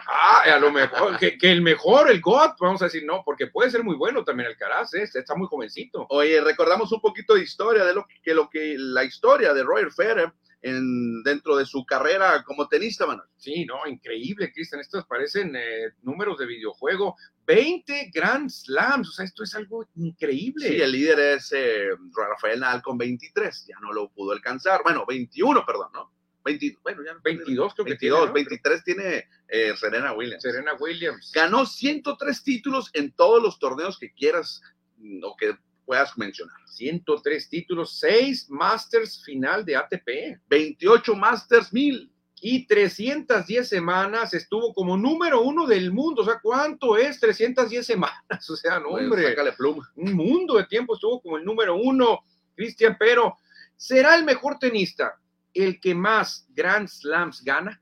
Ah, 0.06 0.42
a 0.54 0.58
lo 0.58 0.70
mejor, 0.70 1.18
que, 1.18 1.36
que 1.36 1.50
el 1.50 1.60
mejor, 1.60 2.10
el 2.10 2.20
GOAT, 2.20 2.56
vamos 2.60 2.80
a 2.80 2.84
decir, 2.86 3.04
no, 3.04 3.22
porque 3.24 3.48
puede 3.48 3.70
ser 3.70 3.82
muy 3.82 3.96
bueno 3.96 4.24
también 4.24 4.48
el 4.48 4.56
Caraz, 4.56 4.94
¿eh? 4.94 5.02
está 5.02 5.34
muy 5.34 5.48
jovencito. 5.48 6.06
Oye, 6.10 6.40
recordamos 6.40 6.92
un 6.92 7.00
poquito 7.00 7.34
de 7.34 7.42
historia 7.42 7.84
de 7.84 7.92
lo 7.92 8.06
que, 8.06 8.14
que 8.22 8.34
lo 8.34 8.48
que 8.48 8.76
la 8.78 9.02
historia 9.04 9.52
de 9.52 9.62
Roger 9.64 9.90
Federer 9.90 10.32
en, 10.64 11.22
dentro 11.22 11.56
de 11.56 11.66
su 11.66 11.84
carrera 11.84 12.42
como 12.42 12.66
tenista, 12.66 13.06
Manuel. 13.06 13.28
Sí, 13.36 13.66
no, 13.66 13.86
increíble, 13.86 14.50
Cristian. 14.50 14.80
Estos 14.80 15.04
parecen 15.04 15.54
eh, 15.54 15.92
números 16.02 16.38
de 16.38 16.46
videojuego. 16.46 17.16
20 17.46 18.10
Grand 18.12 18.48
Slams, 18.48 19.10
o 19.10 19.12
sea, 19.12 19.26
esto 19.26 19.44
es 19.44 19.54
algo 19.54 19.86
increíble. 19.96 20.66
Sí, 20.66 20.80
el 20.80 20.92
líder 20.92 21.18
es 21.18 21.52
eh, 21.52 21.88
Rafael 22.16 22.60
Nadal 22.60 22.80
con 22.80 22.96
23, 22.96 23.66
ya 23.68 23.76
no 23.82 23.92
lo 23.92 24.08
pudo 24.08 24.32
alcanzar. 24.32 24.80
Bueno, 24.82 25.04
21, 25.06 25.66
perdón, 25.66 25.90
¿no? 25.92 26.10
20, 26.46 26.78
bueno, 26.82 27.02
ya 27.04 27.12
no, 27.12 27.20
22 27.22 27.74
creo 27.74 27.84
que 27.84 27.90
22, 27.90 28.18
tiene, 28.18 28.26
¿no? 28.26 28.32
23 28.32 28.84
tiene 28.84 29.28
eh, 29.48 29.74
Serena 29.76 30.14
Williams. 30.14 30.42
Serena 30.42 30.72
Williams. 30.80 31.30
Ganó 31.34 31.66
103 31.66 32.42
títulos 32.42 32.90
en 32.94 33.12
todos 33.12 33.42
los 33.42 33.58
torneos 33.58 33.98
que 33.98 34.14
quieras 34.14 34.62
mm, 34.96 35.22
o 35.24 35.36
que 35.36 35.58
puedas 35.84 36.16
mencionar. 36.18 36.56
103 36.66 37.48
títulos, 37.48 37.98
6 38.00 38.50
Masters 38.50 39.22
final 39.24 39.64
de 39.64 39.76
ATP. 39.76 40.40
28 40.48 41.14
Masters 41.14 41.72
1000. 41.72 42.10
y 42.40 42.66
310 42.66 43.66
semanas 43.66 44.34
estuvo 44.34 44.74
como 44.74 44.96
número 44.98 45.40
uno 45.40 45.66
del 45.66 45.92
mundo. 45.92 46.22
O 46.22 46.24
sea, 46.24 46.40
¿cuánto 46.42 46.96
es 46.96 47.18
310 47.20 47.86
semanas? 47.86 48.20
O 48.50 48.56
sea, 48.56 48.78
no, 48.80 48.88
hombre, 48.90 49.28
sácale 49.28 49.52
pluma. 49.52 49.90
un 49.96 50.12
mundo 50.12 50.56
de 50.56 50.64
tiempo 50.64 50.94
estuvo 50.94 51.22
como 51.22 51.38
el 51.38 51.44
número 51.44 51.76
uno, 51.76 52.20
Cristian, 52.54 52.96
pero 52.98 53.36
¿será 53.76 54.14
el 54.16 54.24
mejor 54.24 54.58
tenista 54.58 55.18
el 55.54 55.80
que 55.80 55.94
más 55.94 56.46
Grand 56.50 56.88
Slams 56.88 57.42
gana? 57.42 57.80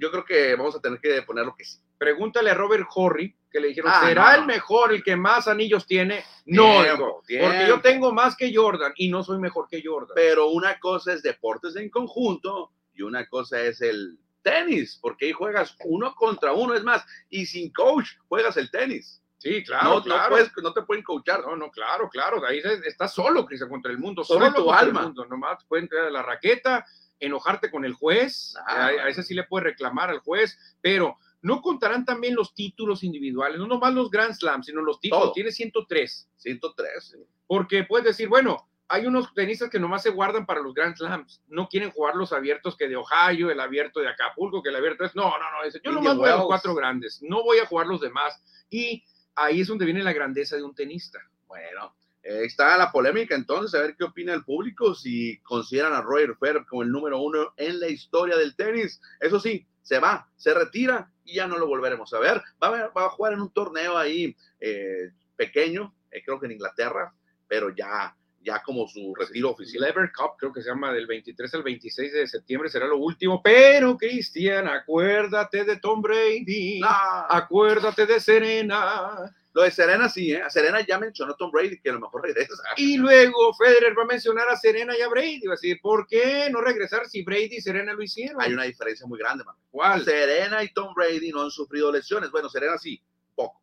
Yo 0.00 0.10
creo 0.10 0.24
que 0.24 0.54
vamos 0.54 0.76
a 0.76 0.80
tener 0.80 1.00
que 1.00 1.20
ponerlo 1.22 1.54
que 1.54 1.64
sí. 1.64 1.80
Pregúntale 1.98 2.50
a 2.50 2.54
Robert 2.54 2.86
Horry, 2.94 3.36
que 3.54 3.60
le 3.60 3.68
dijeron, 3.68 3.92
Ah, 3.94 4.02
¿será 4.04 4.32
no. 4.32 4.38
el 4.40 4.46
mejor 4.46 4.92
el 4.92 5.04
que 5.04 5.14
más 5.14 5.46
anillos 5.46 5.86
tiene? 5.86 6.24
No, 6.44 6.82
Tiempo, 6.82 6.96
dijo, 6.96 7.22
tiempo. 7.24 7.46
porque 7.46 7.66
yo 7.68 7.80
tengo 7.80 8.12
más 8.12 8.34
que 8.34 8.52
Jordan 8.52 8.92
y 8.96 9.08
no 9.08 9.22
soy 9.22 9.38
mejor 9.38 9.68
que 9.70 9.80
Jordan. 9.80 10.10
Pero 10.16 10.48
una 10.48 10.80
cosa 10.80 11.12
es 11.12 11.22
deportes 11.22 11.76
en 11.76 11.88
conjunto 11.88 12.72
y 12.94 13.02
una 13.02 13.28
cosa 13.28 13.60
es 13.60 13.80
el 13.80 14.18
tenis, 14.42 14.98
porque 15.00 15.26
ahí 15.26 15.32
juegas 15.32 15.76
uno 15.84 16.12
contra 16.16 16.52
uno, 16.52 16.74
es 16.74 16.82
más, 16.82 17.04
y 17.30 17.46
sin 17.46 17.72
coach 17.72 18.08
juegas 18.28 18.56
el 18.56 18.70
tenis. 18.72 19.22
Sí, 19.38 19.62
claro, 19.62 19.84
no, 19.88 19.94
no 19.98 20.02
claro. 20.02 20.30
puedes, 20.30 20.50
no 20.60 20.72
te 20.72 20.82
pueden 20.82 21.04
coachar. 21.04 21.40
No, 21.42 21.54
no, 21.54 21.70
claro, 21.70 22.08
claro. 22.10 22.44
Ahí 22.46 22.60
estás 22.86 23.14
solo, 23.14 23.46
Cristian, 23.46 23.70
contra 23.70 23.92
el 23.92 23.98
mundo. 23.98 24.24
Solo 24.24 24.46
Solo 24.46 24.56
tu 24.64 24.72
alma. 24.72 25.00
el 25.00 25.06
mundo. 25.06 25.26
Nomás 25.26 25.64
pueden 25.66 25.86
traer 25.86 26.10
la 26.10 26.22
raqueta, 26.22 26.84
enojarte 27.20 27.70
con 27.70 27.84
el 27.84 27.92
juez. 27.92 28.54
Ah, 28.66 28.86
a, 28.86 28.86
a 29.04 29.08
ese 29.10 29.22
sí 29.22 29.32
le 29.34 29.44
puedes 29.44 29.64
reclamar 29.64 30.10
al 30.10 30.18
juez, 30.20 30.58
pero 30.80 31.18
no 31.44 31.60
contarán 31.60 32.06
también 32.06 32.34
los 32.34 32.54
títulos 32.54 33.04
individuales, 33.04 33.58
no 33.58 33.66
nomás 33.66 33.92
los 33.92 34.10
Grand 34.10 34.34
Slams, 34.34 34.64
sino 34.64 34.80
los 34.80 34.98
títulos. 34.98 35.24
Todo. 35.24 35.32
Tiene 35.34 35.52
103. 35.52 36.30
103. 36.38 37.18
Porque 37.46 37.84
puedes 37.84 38.06
decir, 38.06 38.30
bueno, 38.30 38.66
hay 38.88 39.04
unos 39.04 39.32
tenistas 39.34 39.68
que 39.68 39.78
nomás 39.78 40.02
se 40.02 40.08
guardan 40.08 40.46
para 40.46 40.62
los 40.62 40.72
Grand 40.72 40.96
Slams. 40.96 41.42
No 41.48 41.68
quieren 41.68 41.90
jugar 41.90 42.16
los 42.16 42.32
abiertos 42.32 42.78
que 42.78 42.88
de 42.88 42.96
Ohio, 42.96 43.50
el 43.50 43.60
abierto 43.60 44.00
de 44.00 44.08
Acapulco, 44.08 44.62
que 44.62 44.70
el 44.70 44.76
abierto 44.76 45.04
es. 45.04 45.14
No, 45.14 45.24
no, 45.24 45.38
no. 45.38 45.68
Yo 45.68 45.78
Indian 45.84 45.94
nomás 45.96 46.16
voy 46.16 46.30
a 46.30 46.36
los 46.36 46.46
cuatro 46.46 46.74
grandes. 46.74 47.20
No 47.22 47.42
voy 47.42 47.58
a 47.58 47.66
jugar 47.66 47.88
los 47.88 48.00
demás. 48.00 48.42
Y 48.70 49.04
ahí 49.34 49.60
es 49.60 49.68
donde 49.68 49.84
viene 49.84 50.02
la 50.02 50.14
grandeza 50.14 50.56
de 50.56 50.62
un 50.62 50.74
tenista. 50.74 51.18
Bueno, 51.46 51.94
eh, 52.22 52.44
está 52.44 52.78
la 52.78 52.90
polémica 52.90 53.34
entonces, 53.34 53.78
a 53.78 53.82
ver 53.82 53.96
qué 53.96 54.04
opina 54.04 54.32
el 54.32 54.44
público, 54.44 54.94
si 54.94 55.38
consideran 55.40 55.92
a 55.92 56.00
Roger 56.00 56.36
Federer 56.36 56.64
como 56.64 56.82
el 56.82 56.90
número 56.90 57.20
uno 57.20 57.52
en 57.58 57.80
la 57.80 57.88
historia 57.88 58.34
del 58.38 58.56
tenis. 58.56 58.98
Eso 59.20 59.38
sí, 59.38 59.66
se 59.84 60.00
va, 60.00 60.28
se 60.34 60.52
retira 60.52 61.12
y 61.24 61.34
ya 61.34 61.46
no 61.46 61.58
lo 61.58 61.68
volveremos 61.68 62.12
a 62.14 62.18
ver. 62.18 62.42
Va 62.60 62.68
a, 62.68 62.88
va 62.88 63.04
a 63.06 63.10
jugar 63.10 63.34
en 63.34 63.42
un 63.42 63.52
torneo 63.52 63.96
ahí 63.96 64.34
eh, 64.58 65.12
pequeño, 65.36 65.94
eh, 66.10 66.22
creo 66.24 66.40
que 66.40 66.46
en 66.46 66.52
Inglaterra, 66.52 67.14
pero 67.46 67.70
ya, 67.70 68.16
ya 68.44 68.62
como 68.62 68.86
su 68.86 69.14
retiro 69.14 69.50
oficial. 69.50 69.82
Lever 69.82 70.12
Cup, 70.12 70.32
creo 70.38 70.52
que 70.52 70.62
se 70.62 70.68
llama 70.68 70.92
del 70.92 71.06
23 71.06 71.54
al 71.54 71.62
26 71.62 72.12
de 72.12 72.26
septiembre, 72.26 72.68
será 72.68 72.86
lo 72.86 72.98
último. 72.98 73.40
Pero, 73.42 73.96
Cristian, 73.96 74.68
acuérdate 74.68 75.64
de 75.64 75.76
Tom 75.78 76.02
Brady. 76.02 76.80
No, 76.80 76.88
Acuérdate 76.88 78.06
de 78.06 78.20
Serena. 78.20 79.32
lo 79.52 79.62
de 79.62 79.70
Serena 79.70 80.08
sí, 80.08 80.32
¿eh? 80.32 80.42
A 80.42 80.50
Serena 80.50 80.80
ya 80.86 80.98
mencionó 80.98 81.34
Tom 81.36 81.50
Brady 81.50 81.80
que 81.80 81.90
a 81.90 81.94
lo 81.94 82.00
mejor 82.00 82.22
regresa. 82.22 82.54
Y 82.76 82.98
luego 82.98 83.54
Federer 83.54 83.96
va 83.98 84.02
a 84.02 84.06
mencionar 84.06 84.48
a 84.48 84.56
Serena 84.56 84.96
y 84.98 85.00
a 85.02 85.08
Brady. 85.08 85.46
Va 85.46 85.54
a 85.54 85.56
decir, 85.56 85.78
¿por 85.80 86.06
qué 86.06 86.48
no 86.50 86.60
regresar 86.60 87.06
si 87.08 87.22
Brady 87.22 87.56
y 87.56 87.60
Serena 87.60 87.92
lo 87.92 88.02
hicieron? 88.02 88.40
Hay 88.42 88.52
una 88.52 88.64
diferencia 88.64 89.06
muy 89.06 89.18
grande, 89.18 89.44
man. 89.44 89.54
¿Cuál? 89.70 90.04
Serena 90.04 90.62
y 90.62 90.72
Tom 90.72 90.92
Brady 90.94 91.30
no 91.30 91.42
han 91.42 91.50
sufrido 91.50 91.90
lesiones. 91.90 92.30
Bueno, 92.30 92.48
Serena 92.48 92.76
sí, 92.78 93.00
poco. 93.34 93.60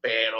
Pero, 0.00 0.38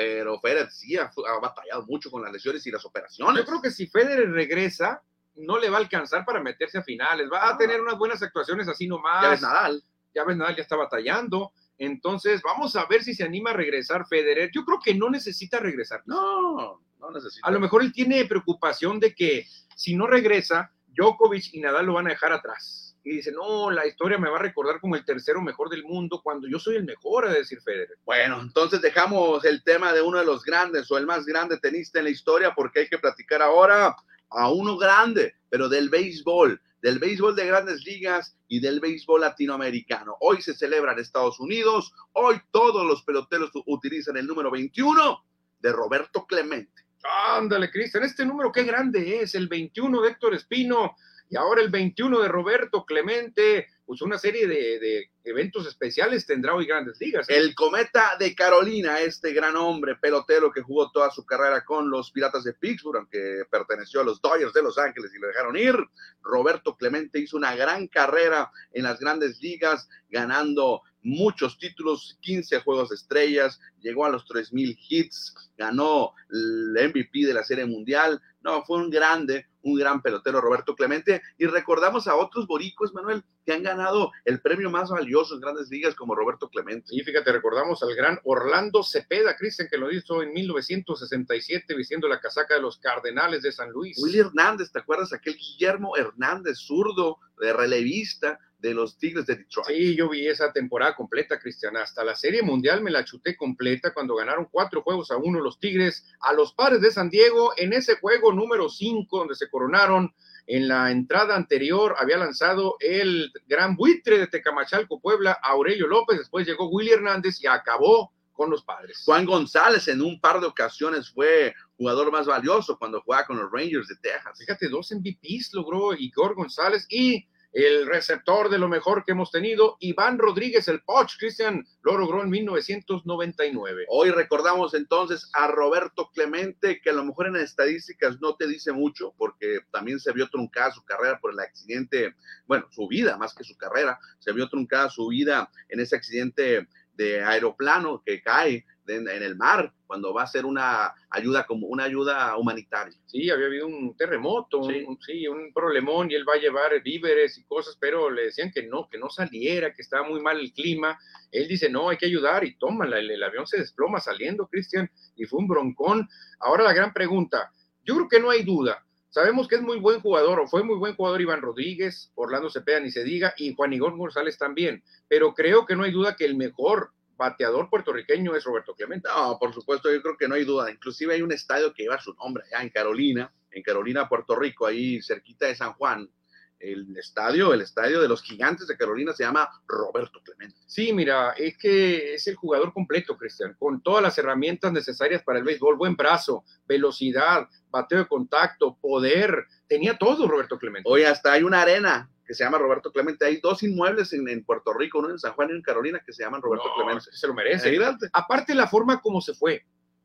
pero 0.00 0.40
Federer 0.40 0.70
sí 0.70 0.96
ha, 0.96 1.10
ha 1.28 1.38
batallado 1.40 1.84
mucho 1.86 2.10
con 2.10 2.22
las 2.22 2.32
lesiones 2.32 2.66
y 2.66 2.70
las 2.70 2.84
operaciones. 2.86 3.36
Yo 3.42 3.44
creo 3.46 3.60
que 3.60 3.70
si 3.70 3.86
Federer 3.86 4.30
regresa, 4.30 5.02
no 5.34 5.58
le 5.58 5.68
va 5.68 5.76
a 5.76 5.80
alcanzar 5.80 6.24
para 6.24 6.40
meterse 6.40 6.78
a 6.78 6.82
finales. 6.82 7.28
Va 7.30 7.42
a 7.42 7.50
Ah. 7.50 7.58
tener 7.58 7.80
unas 7.82 7.98
buenas 7.98 8.22
actuaciones 8.22 8.66
así 8.66 8.86
nomás. 8.86 9.22
Ya 9.22 9.28
ves 9.30 9.42
Nadal. 9.42 9.84
ya 10.14 10.24
ves, 10.24 10.36
Nadal 10.38 10.56
ya 10.56 10.62
está 10.62 10.76
batallando. 10.76 11.52
Entonces, 11.76 12.40
vamos 12.42 12.76
a 12.76 12.86
ver 12.86 13.02
si 13.04 13.14
se 13.14 13.24
anima 13.24 13.50
a 13.50 13.54
regresar 13.54 14.06
Federer. 14.06 14.50
Yo 14.54 14.64
creo 14.64 14.78
que 14.82 14.94
no 14.94 15.10
necesita 15.10 15.58
regresar. 15.60 16.02
No, 16.06 16.80
no 16.98 17.10
necesita. 17.10 17.46
A 17.46 17.50
lo 17.50 17.60
mejor 17.60 17.82
él 17.82 17.92
tiene 17.92 18.24
preocupación 18.24 18.98
de 19.00 19.14
que 19.14 19.46
si 19.76 19.94
no 19.96 20.06
regresa, 20.06 20.72
Djokovic 20.88 21.52
y 21.54 21.60
Nadal 21.60 21.86
lo 21.86 21.92
van 21.94 22.06
a 22.06 22.10
dejar 22.10 22.32
atrás. 22.32 22.89
Y 23.02 23.16
dice, 23.16 23.32
no, 23.32 23.70
la 23.70 23.86
historia 23.86 24.18
me 24.18 24.28
va 24.28 24.36
a 24.36 24.42
recordar 24.42 24.80
como 24.80 24.94
el 24.94 25.04
tercero 25.04 25.40
mejor 25.40 25.70
del 25.70 25.84
mundo 25.84 26.20
cuando 26.22 26.46
yo 26.46 26.58
soy 26.58 26.76
el 26.76 26.84
mejor, 26.84 27.26
a 27.26 27.32
decir 27.32 27.60
Federer. 27.62 27.96
Bueno, 28.04 28.40
entonces 28.40 28.82
dejamos 28.82 29.44
el 29.44 29.62
tema 29.62 29.92
de 29.92 30.02
uno 30.02 30.18
de 30.18 30.24
los 30.24 30.44
grandes 30.44 30.90
o 30.90 30.98
el 30.98 31.06
más 31.06 31.24
grande 31.24 31.58
tenista 31.58 31.98
en 31.98 32.06
la 32.06 32.10
historia 32.10 32.54
porque 32.54 32.80
hay 32.80 32.88
que 32.88 32.98
platicar 32.98 33.40
ahora 33.40 33.96
a 34.30 34.50
uno 34.52 34.76
grande, 34.76 35.34
pero 35.48 35.68
del 35.68 35.88
béisbol, 35.88 36.60
del 36.82 36.98
béisbol 36.98 37.34
de 37.34 37.46
grandes 37.46 37.84
ligas 37.84 38.36
y 38.48 38.60
del 38.60 38.80
béisbol 38.80 39.22
latinoamericano. 39.22 40.16
Hoy 40.20 40.40
se 40.42 40.54
celebra 40.54 40.92
en 40.92 40.98
Estados 40.98 41.40
Unidos, 41.40 41.92
hoy 42.12 42.40
todos 42.50 42.86
los 42.86 43.02
peloteros 43.02 43.50
utilizan 43.66 44.16
el 44.16 44.26
número 44.26 44.50
21 44.50 45.24
de 45.60 45.72
Roberto 45.72 46.26
Clemente. 46.26 46.84
Ándale, 47.02 47.70
Cristian, 47.70 48.04
este 48.04 48.26
número 48.26 48.52
qué 48.52 48.62
grande 48.62 49.20
es, 49.20 49.34
el 49.34 49.48
21 49.48 50.02
de 50.02 50.10
Héctor 50.10 50.34
Espino 50.34 50.96
y 51.30 51.36
ahora 51.36 51.62
el 51.62 51.70
21 51.70 52.20
de 52.20 52.28
Roberto 52.28 52.84
Clemente, 52.84 53.68
pues 53.86 54.02
una 54.02 54.18
serie 54.18 54.48
de, 54.48 54.80
de 54.80 55.10
eventos 55.22 55.64
especiales 55.66 56.26
tendrá 56.26 56.54
hoy 56.54 56.66
Grandes 56.66 57.00
Ligas. 57.00 57.30
¿eh? 57.30 57.36
El 57.36 57.54
cometa 57.54 58.16
de 58.18 58.34
Carolina, 58.34 59.00
este 59.00 59.32
gran 59.32 59.56
hombre 59.56 59.94
pelotero 59.94 60.50
que 60.50 60.62
jugó 60.62 60.90
toda 60.90 61.10
su 61.10 61.24
carrera 61.24 61.64
con 61.64 61.88
los 61.88 62.10
Piratas 62.10 62.42
de 62.42 62.54
Pittsburgh, 62.54 62.96
aunque 62.96 63.44
perteneció 63.48 64.00
a 64.00 64.04
los 64.04 64.20
Dodgers 64.20 64.52
de 64.52 64.62
Los 64.62 64.76
Ángeles 64.76 65.12
y 65.14 65.20
lo 65.20 65.28
dejaron 65.28 65.56
ir. 65.56 65.76
Roberto 66.20 66.76
Clemente 66.76 67.20
hizo 67.20 67.36
una 67.36 67.54
gran 67.54 67.86
carrera 67.86 68.50
en 68.72 68.82
las 68.82 68.98
grandes 68.98 69.40
ligas, 69.40 69.88
ganando 70.08 70.82
muchos 71.02 71.58
títulos, 71.58 72.18
15 72.22 72.60
juegos 72.60 72.90
de 72.90 72.96
estrellas, 72.96 73.60
llegó 73.80 74.04
a 74.04 74.10
los 74.10 74.26
3.000 74.26 74.76
hits, 74.88 75.34
ganó 75.56 76.12
el 76.30 76.88
MVP 76.88 77.26
de 77.26 77.34
la 77.34 77.44
Serie 77.44 77.66
Mundial. 77.66 78.20
No, 78.42 78.64
fue 78.64 78.78
un 78.78 78.90
grande, 78.90 79.46
un 79.62 79.78
gran 79.78 80.02
pelotero 80.02 80.40
Roberto 80.40 80.74
Clemente. 80.74 81.22
Y 81.38 81.46
recordamos 81.46 82.06
a 82.08 82.16
otros 82.16 82.46
boricuas, 82.46 82.92
Manuel, 82.92 83.22
que 83.44 83.52
han 83.52 83.62
ganado 83.62 84.10
el 84.24 84.40
premio 84.40 84.70
más 84.70 84.90
valioso 84.90 85.34
en 85.34 85.40
grandes 85.40 85.68
ligas 85.68 85.94
como 85.94 86.14
Roberto 86.14 86.48
Clemente. 86.48 86.88
Y 86.90 87.02
fíjate, 87.02 87.32
recordamos 87.32 87.82
al 87.82 87.94
gran 87.94 88.18
Orlando 88.24 88.82
Cepeda, 88.82 89.36
Cristian, 89.36 89.68
que 89.70 89.78
lo 89.78 89.90
hizo 89.90 90.22
en 90.22 90.32
1967 90.32 91.74
vistiendo 91.74 92.08
la 92.08 92.20
casaca 92.20 92.54
de 92.54 92.60
los 92.60 92.78
Cardenales 92.78 93.42
de 93.42 93.52
San 93.52 93.70
Luis. 93.70 93.98
Willy 94.02 94.20
Hernández, 94.20 94.70
¿te 94.72 94.78
acuerdas? 94.78 95.12
Aquel 95.12 95.36
Guillermo 95.36 95.96
Hernández, 95.96 96.58
zurdo, 96.58 97.18
de 97.40 97.52
relevista 97.52 98.38
de 98.60 98.74
los 98.74 98.98
Tigres 98.98 99.26
de 99.26 99.36
Detroit. 99.36 99.68
Sí, 99.68 99.96
yo 99.96 100.08
vi 100.08 100.26
esa 100.26 100.52
temporada 100.52 100.94
completa, 100.94 101.38
Cristian. 101.38 101.76
Hasta 101.76 102.04
la 102.04 102.14
Serie 102.14 102.42
Mundial 102.42 102.82
me 102.82 102.90
la 102.90 103.04
chuté 103.04 103.36
completa 103.36 103.92
cuando 103.92 104.14
ganaron 104.14 104.48
cuatro 104.50 104.82
juegos 104.82 105.10
a 105.10 105.16
uno 105.16 105.40
los 105.40 105.58
Tigres 105.58 106.06
a 106.20 106.32
los 106.32 106.52
Padres 106.52 106.80
de 106.80 106.90
San 106.90 107.10
Diego 107.10 107.52
en 107.56 107.72
ese 107.72 107.96
juego 107.96 108.32
número 108.32 108.68
cinco 108.68 109.18
donde 109.18 109.34
se 109.34 109.48
coronaron. 109.48 110.14
En 110.46 110.66
la 110.66 110.90
entrada 110.90 111.36
anterior 111.36 111.94
había 111.98 112.16
lanzado 112.16 112.76
el 112.80 113.32
gran 113.46 113.76
buitre 113.76 114.18
de 114.18 114.26
Tecamachalco, 114.26 115.00
Puebla, 115.00 115.38
Aurelio 115.42 115.86
López. 115.86 116.18
Después 116.18 116.46
llegó 116.46 116.68
Willy 116.68 116.90
Hernández 116.90 117.40
y 117.40 117.46
acabó 117.46 118.12
con 118.32 118.50
los 118.50 118.64
Padres. 118.64 119.02
Juan 119.04 119.26
González 119.26 119.86
en 119.88 120.00
un 120.00 120.18
par 120.18 120.40
de 120.40 120.46
ocasiones 120.46 121.10
fue 121.10 121.54
jugador 121.76 122.10
más 122.10 122.26
valioso 122.26 122.78
cuando 122.78 123.02
jugaba 123.02 123.26
con 123.26 123.38
los 123.38 123.52
Rangers 123.52 123.86
de 123.86 123.96
Texas. 123.96 124.38
Fíjate, 124.38 124.68
dos 124.68 124.90
MVPs 124.92 125.52
logró 125.52 125.94
Igor 125.94 126.34
González 126.34 126.86
y 126.88 127.28
el 127.52 127.86
receptor 127.86 128.48
de 128.48 128.58
lo 128.58 128.68
mejor 128.68 129.04
que 129.04 129.12
hemos 129.12 129.30
tenido, 129.30 129.76
Iván 129.80 130.18
Rodríguez, 130.18 130.68
el 130.68 130.82
Poch, 130.82 131.16
Cristian, 131.18 131.66
lo 131.82 131.98
logró 131.98 132.22
en 132.22 132.30
1999. 132.30 133.86
Hoy 133.88 134.10
recordamos 134.10 134.74
entonces 134.74 135.28
a 135.34 135.48
Roberto 135.48 136.10
Clemente, 136.14 136.80
que 136.80 136.90
a 136.90 136.94
lo 136.94 137.04
mejor 137.04 137.26
en 137.26 137.36
estadísticas 137.36 138.20
no 138.20 138.36
te 138.36 138.46
dice 138.46 138.72
mucho, 138.72 139.12
porque 139.16 139.60
también 139.72 139.98
se 139.98 140.12
vio 140.12 140.28
truncada 140.28 140.72
su 140.72 140.84
carrera 140.84 141.18
por 141.20 141.32
el 141.32 141.40
accidente, 141.40 142.14
bueno, 142.46 142.66
su 142.70 142.86
vida 142.86 143.16
más 143.16 143.34
que 143.34 143.44
su 143.44 143.56
carrera, 143.56 143.98
se 144.18 144.32
vio 144.32 144.48
truncada 144.48 144.88
su 144.88 145.08
vida 145.08 145.50
en 145.68 145.80
ese 145.80 145.96
accidente 145.96 146.68
de 146.94 147.22
aeroplano 147.22 148.02
que 148.04 148.22
cae 148.22 148.64
en, 148.90 149.08
en 149.08 149.22
el 149.22 149.36
mar 149.36 149.72
cuando 149.86 150.12
va 150.14 150.22
a 150.22 150.26
ser 150.26 150.44
una 150.44 150.92
ayuda 151.10 151.46
como 151.46 151.66
una 151.66 151.84
ayuda 151.84 152.36
humanitaria. 152.36 152.96
Sí, 153.06 153.28
había 153.30 153.46
habido 153.46 153.66
un 153.66 153.96
terremoto, 153.96 154.62
Sí. 154.64 154.84
un, 154.86 154.98
sí, 155.00 155.26
un 155.26 155.52
problemón 155.52 156.10
y 156.10 156.14
él 156.14 156.28
va 156.28 156.34
a 156.34 156.38
llevar 156.38 156.80
víveres 156.82 157.38
y 157.38 157.44
cosas, 157.44 157.76
pero 157.80 158.10
le 158.10 158.26
decían 158.26 158.50
que 158.52 158.62
no, 158.62 158.88
que 158.88 158.98
no 158.98 159.10
saliera, 159.10 159.74
que 159.74 159.82
estaba 159.82 160.06
muy 160.08 160.20
mal 160.20 160.38
el 160.38 160.52
clima. 160.52 160.98
Él 161.32 161.48
dice, 161.48 161.68
no, 161.68 161.88
hay 161.88 161.96
que 161.96 162.06
ayudar 162.06 162.44
y 162.44 162.56
tómala, 162.56 162.98
el, 162.98 163.10
el 163.10 163.22
avión 163.22 163.46
se 163.46 163.58
desploma 163.58 164.00
saliendo, 164.00 164.46
Cristian, 164.46 164.90
y 165.16 165.24
fue 165.24 165.40
un 165.40 165.48
broncón. 165.48 166.08
Ahora 166.38 166.62
la 166.64 166.72
gran 166.72 166.92
pregunta, 166.92 167.50
yo 167.84 167.94
creo 167.96 168.08
que 168.08 168.20
no 168.20 168.30
hay 168.30 168.44
duda. 168.44 168.84
Sabemos 169.12 169.48
que 169.48 169.56
es 169.56 169.62
muy 169.62 169.80
buen 169.80 170.00
jugador, 170.00 170.38
o 170.38 170.46
fue 170.46 170.62
muy 170.62 170.76
buen 170.76 170.94
jugador 170.94 171.20
Iván 171.20 171.42
Rodríguez, 171.42 172.12
Orlando 172.14 172.48
Cepeda, 172.48 172.78
ni 172.78 172.92
se 172.92 173.02
diga, 173.02 173.34
y 173.36 173.52
Juan 173.56 173.72
Igor 173.72 173.96
González 173.96 174.38
también, 174.38 174.84
pero 175.08 175.34
creo 175.34 175.66
que 175.66 175.74
no 175.74 175.82
hay 175.82 175.90
duda 175.90 176.14
que 176.14 176.24
el 176.26 176.36
mejor 176.36 176.92
bateador 177.20 177.68
puertorriqueño 177.68 178.34
es 178.34 178.44
Roberto 178.44 178.74
Clemente. 178.74 179.08
No, 179.14 179.38
por 179.38 179.52
supuesto, 179.52 179.92
yo 179.92 180.00
creo 180.00 180.16
que 180.16 180.26
no 180.26 180.34
hay 180.36 180.44
duda. 180.44 180.70
Inclusive 180.70 181.14
hay 181.14 181.22
un 181.22 181.32
estadio 181.32 181.72
que 181.72 181.82
lleva 181.82 182.00
su 182.00 182.14
nombre 182.14 182.44
allá 182.46 182.62
en 182.62 182.70
Carolina, 182.70 183.30
en 183.50 183.62
Carolina, 183.62 184.08
Puerto 184.08 184.34
Rico, 184.34 184.66
ahí 184.66 185.02
cerquita 185.02 185.46
de 185.46 185.54
San 185.54 185.74
Juan. 185.74 186.10
el 186.58 186.96
estadio, 186.98 187.54
el 187.54 187.62
estadio 187.62 188.02
de 188.02 188.08
los 188.08 188.22
gigantes 188.22 188.66
de 188.66 188.76
Carolina 188.76 189.12
se 189.12 189.24
llama 189.24 189.48
Roberto 189.66 190.20
Clemente. 190.22 190.58
Sí, 190.66 190.92
mira, 190.92 191.32
es 191.32 191.56
que 191.58 192.14
es 192.14 192.26
el 192.26 192.36
jugador 192.36 192.72
completo, 192.72 193.16
Cristian, 193.16 193.54
con 193.58 193.82
todas 193.82 194.02
las 194.02 194.16
herramientas 194.18 194.72
necesarias 194.72 195.22
para 195.22 195.38
el 195.38 195.44
béisbol, 195.44 195.76
buen 195.76 195.96
brazo, 195.96 196.44
velocidad, 196.66 197.48
bateo 197.70 198.00
de 198.00 198.08
contacto, 198.08 198.76
poder, 198.80 199.46
tenía 199.68 199.96
todo 199.96 200.26
Roberto 200.26 200.58
Clemente. 200.58 200.88
Hoy 200.90 201.04
hasta 201.04 201.32
hay 201.32 201.42
una 201.42 201.62
arena 201.62 202.10
que 202.30 202.34
se 202.34 202.44
llama 202.44 202.58
Roberto 202.58 202.92
Clemente. 202.92 203.24
Hay 203.26 203.40
dos 203.40 203.60
inmuebles 203.64 204.12
en, 204.12 204.28
en 204.28 204.44
Puerto 204.44 204.72
Rico, 204.72 205.00
uno 205.00 205.10
en 205.10 205.18
San 205.18 205.32
Juan 205.32 205.48
y 205.50 205.54
en 205.54 205.62
Carolina, 205.62 206.00
que 206.06 206.12
se 206.12 206.22
llaman 206.22 206.40
Roberto 206.40 206.68
No, 206.68 206.74
Clemente. 206.76 207.06
Se 207.10 207.26
lo 207.26 207.34
merece. 207.34 207.76
Aparte 208.12 208.54
la 208.54 208.68
forma 208.68 209.00
como 209.00 209.20
se 209.20 209.34
fue, 209.34 209.64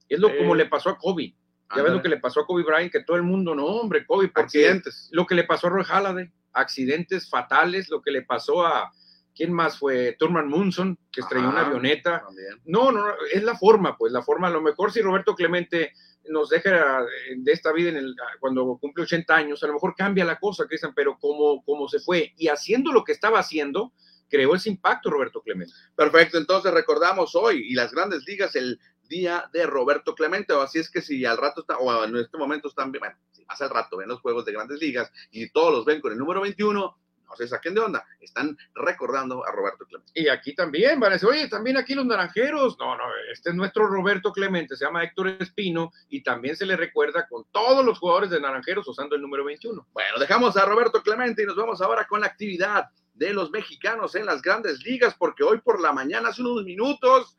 es 0.10 0.20
lo 0.20 0.30
Eh, 0.30 0.38
como 0.40 0.56
le 0.56 0.66
pasó 0.66 0.90
a 0.90 0.98
Kobe. 0.98 1.36
Ya 1.76 1.84
ves 1.84 1.94
lo 1.94 2.02
que 2.02 2.10
le 2.10 2.18
pasó 2.18 2.40
a 2.40 2.48
Kobe 2.48 2.64
Bryant, 2.64 2.92
que 2.92 3.04
todo 3.04 3.16
el 3.16 3.22
mundo, 3.22 3.54
no, 3.54 3.68
hombre, 3.68 4.08
Kobe, 4.08 4.30
porque 4.30 4.42
Accidentes. 4.66 5.08
lo 5.12 5.28
que 5.28 5.36
le 5.36 5.44
pasó 5.44 5.68
a 5.68 5.70
Roy 5.70 5.84
Halladay, 5.88 6.32
accidentes 6.54 7.30
fatales, 7.30 7.90
lo 7.90 8.02
que 8.02 8.10
le 8.10 8.24
pasó 8.24 8.66
a, 8.66 8.92
¿quién 9.36 9.54
más 9.54 9.78
fue? 9.78 10.16
Turman 10.18 10.48
Munson, 10.48 10.98
que 11.12 11.22
estrelló 11.22 11.50
una 11.50 11.68
avioneta. 11.68 12.24
También. 12.26 12.60
No, 12.66 12.92
no, 12.92 13.06
es 13.32 13.44
la 13.44 13.56
forma, 13.56 13.96
pues 14.00 14.12
la 14.12 14.24
forma. 14.24 14.48
A 14.48 14.52
lo 14.52 14.64
mejor 14.64 14.92
si 14.92 15.00
Roberto 15.04 15.36
Clemente 15.36 15.94
nos 16.30 16.50
deja 16.50 17.02
eh, 17.02 17.36
de 17.38 17.52
esta 17.52 17.72
vida 17.72 17.90
en 17.90 17.98
el, 17.98 18.16
cuando 18.40 18.78
cumple 18.78 19.04
80 19.04 19.36
años, 19.36 19.64
a 19.64 19.68
lo 19.68 19.74
mejor 19.74 19.96
cambia 19.96 20.26
la 20.26 20.40
cosa, 20.40 20.66
Cristian, 20.66 20.94
pero 20.96 21.18
como, 21.18 21.64
como 21.64 21.88
se 21.88 22.00
fue 22.00 22.34
y 22.38 22.48
haciendo 22.48 22.92
lo 22.92 23.04
que 23.04 23.12
estaba 23.12 23.40
haciendo, 23.40 23.94
creó 24.30 24.56
ese 24.56 24.70
impacto 24.70 25.10
Roberto 25.10 25.42
Clemente. 25.42 25.74
Perfecto, 25.96 26.38
entonces 26.38 26.74
recordamos 26.74 27.36
hoy 27.36 27.66
y 27.70 27.74
las 27.74 27.92
grandes 27.92 28.24
ligas 28.26 28.56
el 28.56 28.80
día 29.08 29.50
de 29.54 29.66
Roberto 29.66 30.16
Clemente, 30.16 30.54
o 30.54 30.62
así 30.62 30.80
es 30.80 30.90
que 30.90 31.02
si 31.02 31.26
al 31.26 31.38
rato 31.38 31.62
está, 31.62 31.78
o 31.78 32.04
en 32.04 32.16
este 32.18 32.38
momento 32.38 32.68
están, 32.68 32.92
bueno, 32.92 33.16
si 33.32 33.46
más 33.46 33.62
al 33.62 33.70
rato 33.70 33.98
ven 33.98 34.10
los 34.10 34.22
juegos 34.22 34.46
de 34.46 34.52
grandes 34.52 34.80
ligas 34.80 35.12
y 35.32 35.50
todos 35.50 35.72
los 35.72 35.86
ven 35.86 36.02
con 36.02 36.12
el 36.12 36.18
número 36.18 36.42
21, 36.42 36.98
no 37.28 37.36
se 37.36 37.48
saquen 37.48 37.74
de 37.74 37.82
onda, 37.82 38.06
están 38.20 38.58
recordando 38.74 39.46
a 39.46 39.52
Roberto 39.52 39.86
Clemente. 39.86 40.12
Y 40.16 40.28
aquí 40.28 40.54
también 40.54 41.00
van 41.00 41.12
a 41.12 41.14
decir, 41.14 41.30
oye, 41.30 41.48
también 41.48 41.78
aquí 41.78 41.96
los 41.96 42.06
naranjeros. 42.06 42.78
No, 42.80 42.96
no, 42.98 43.04
este 43.32 43.50
es 43.50 43.56
nuestro 43.56 43.88
Roberto 43.88 44.32
Clemente, 44.32 44.76
se 44.76 44.86
llama 44.86 45.04
Héctor 45.04 45.30
Espino 45.40 45.92
y 46.10 46.22
también 46.24 46.56
se 46.56 46.66
le 46.66 46.76
recuerda 46.76 47.28
con 47.28 47.46
todos 47.52 47.86
los 47.86 48.00
jugadores 48.00 48.30
de 48.30 48.40
naranjeros 48.40 48.88
usando 48.88 49.16
el 49.16 49.22
número 49.22 49.44
21. 49.46 49.88
Bueno, 49.94 50.20
dejamos 50.20 50.58
a 50.58 50.66
Roberto 50.66 51.02
Clemente 51.02 51.44
y 51.44 51.46
nos 51.46 51.56
vamos 51.56 51.82
ahora 51.82 52.06
con 52.06 52.22
la 52.22 52.28
actividad 52.28 52.86
de 53.14 53.34
los 53.34 53.50
mexicanos 53.50 54.16
en 54.16 54.26
las 54.26 54.42
grandes 54.42 54.84
ligas, 54.84 55.16
porque 55.18 55.44
hoy 55.44 55.60
por 55.62 55.82
la 55.82 55.94
mañana, 55.94 56.30
hace 56.30 56.42
unos 56.42 56.64
minutos, 56.64 57.36